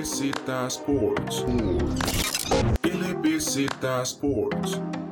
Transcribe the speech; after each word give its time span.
LBZ 0.00 0.70
Sports. 0.70 1.42
LBZ 2.82 4.06
Sports. 4.06 5.09